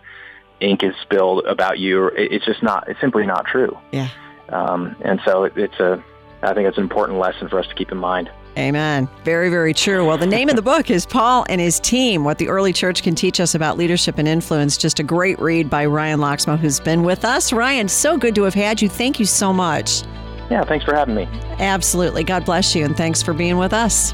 ink 0.60 0.84
is 0.84 0.94
spilled 1.02 1.46
about 1.46 1.80
you, 1.80 2.08
it's 2.08 2.46
just 2.46 2.64
not. 2.64 2.88
It's 2.88 3.00
simply 3.02 3.26
not 3.26 3.46
true. 3.46 3.78
Yeah. 3.92 4.10
Um, 4.50 4.96
and 5.02 5.20
so 5.26 5.44
it, 5.46 5.54
it's 5.58 5.80
a. 5.80 6.04
I 6.44 6.54
think 6.54 6.68
it's 6.68 6.78
an 6.78 6.84
important 6.84 7.20
lesson 7.20 7.50
for 7.50 7.60
us 7.60 7.68
to 7.68 7.76
keep 7.76 7.92
in 7.92 8.00
mind. 8.00 8.32
Amen. 8.58 9.08
Very, 9.24 9.50
very 9.50 9.74
true. 9.74 10.06
Well, 10.06 10.18
the 10.18 10.26
name 10.26 10.50
of 10.50 10.56
the 10.56 10.62
book 10.62 10.90
is 10.90 11.06
Paul 11.06 11.46
and 11.48 11.62
His 11.62 11.80
Team 11.80 12.24
What 12.24 12.38
the 12.38 12.50
Early 12.50 12.74
Church 12.74 13.02
Can 13.02 13.16
Teach 13.16 13.40
Us 13.40 13.56
About 13.56 13.78
Leadership 13.78 14.18
and 14.18 14.28
Influence. 14.28 14.76
Just 14.76 15.00
a 15.00 15.04
great 15.04 15.40
read 15.40 15.70
by 15.70 15.86
Ryan 15.86 16.20
Lokkesmoe, 16.20 16.58
who's 16.58 16.80
been 16.80 17.04
with 17.04 17.24
us. 17.24 17.54
Ryan, 17.54 17.88
so 17.88 18.18
good 18.18 18.36
to 18.36 18.44
have 18.44 18.54
had 18.54 18.82
you. 18.82 18.90
Thank 18.90 19.20
you 19.20 19.26
so 19.26 19.54
much. 19.54 20.04
Yeah, 20.52 20.66
thanks 20.66 20.84
for 20.84 20.94
having 20.94 21.16
me. 21.16 21.30
Absolutely. 21.60 22.26
God 22.26 22.44
bless 22.44 22.76
you, 22.76 22.84
and 22.84 22.96
thanks 22.98 23.24
for 23.24 23.34
being 23.34 23.58
with 23.58 23.72
us. 23.72 24.14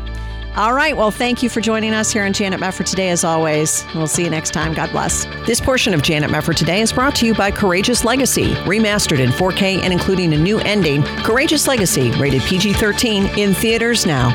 All 0.55 0.73
right. 0.73 0.95
Well, 0.95 1.09
thank 1.09 1.41
you 1.41 1.49
for 1.49 1.61
joining 1.61 1.93
us 1.93 2.11
here 2.11 2.23
on 2.23 2.33
Janet 2.33 2.59
Mefford 2.59 2.85
today, 2.85 3.09
as 3.09 3.23
always. 3.23 3.83
We'll 3.95 4.07
see 4.07 4.23
you 4.23 4.29
next 4.29 4.51
time. 4.51 4.73
God 4.73 4.91
bless. 4.91 5.25
This 5.47 5.59
portion 5.59 5.95
of 5.95 6.03
Janet 6.03 6.29
Mefford 6.29 6.55
today 6.55 6.81
is 6.81 6.93
brought 6.93 7.15
to 7.15 7.25
you 7.25 7.33
by 7.33 7.49
Courageous 7.49 8.05
Legacy, 8.05 8.53
remastered 8.65 9.19
in 9.19 9.29
4K 9.31 9.81
and 9.81 9.91
including 9.91 10.33
a 10.33 10.38
new 10.38 10.59
ending. 10.59 11.03
Courageous 11.23 11.67
Legacy, 11.67 12.11
rated 12.11 12.43
PG 12.43 12.73
13, 12.73 13.38
in 13.38 13.55
theaters 13.55 14.05
now. 14.05 14.29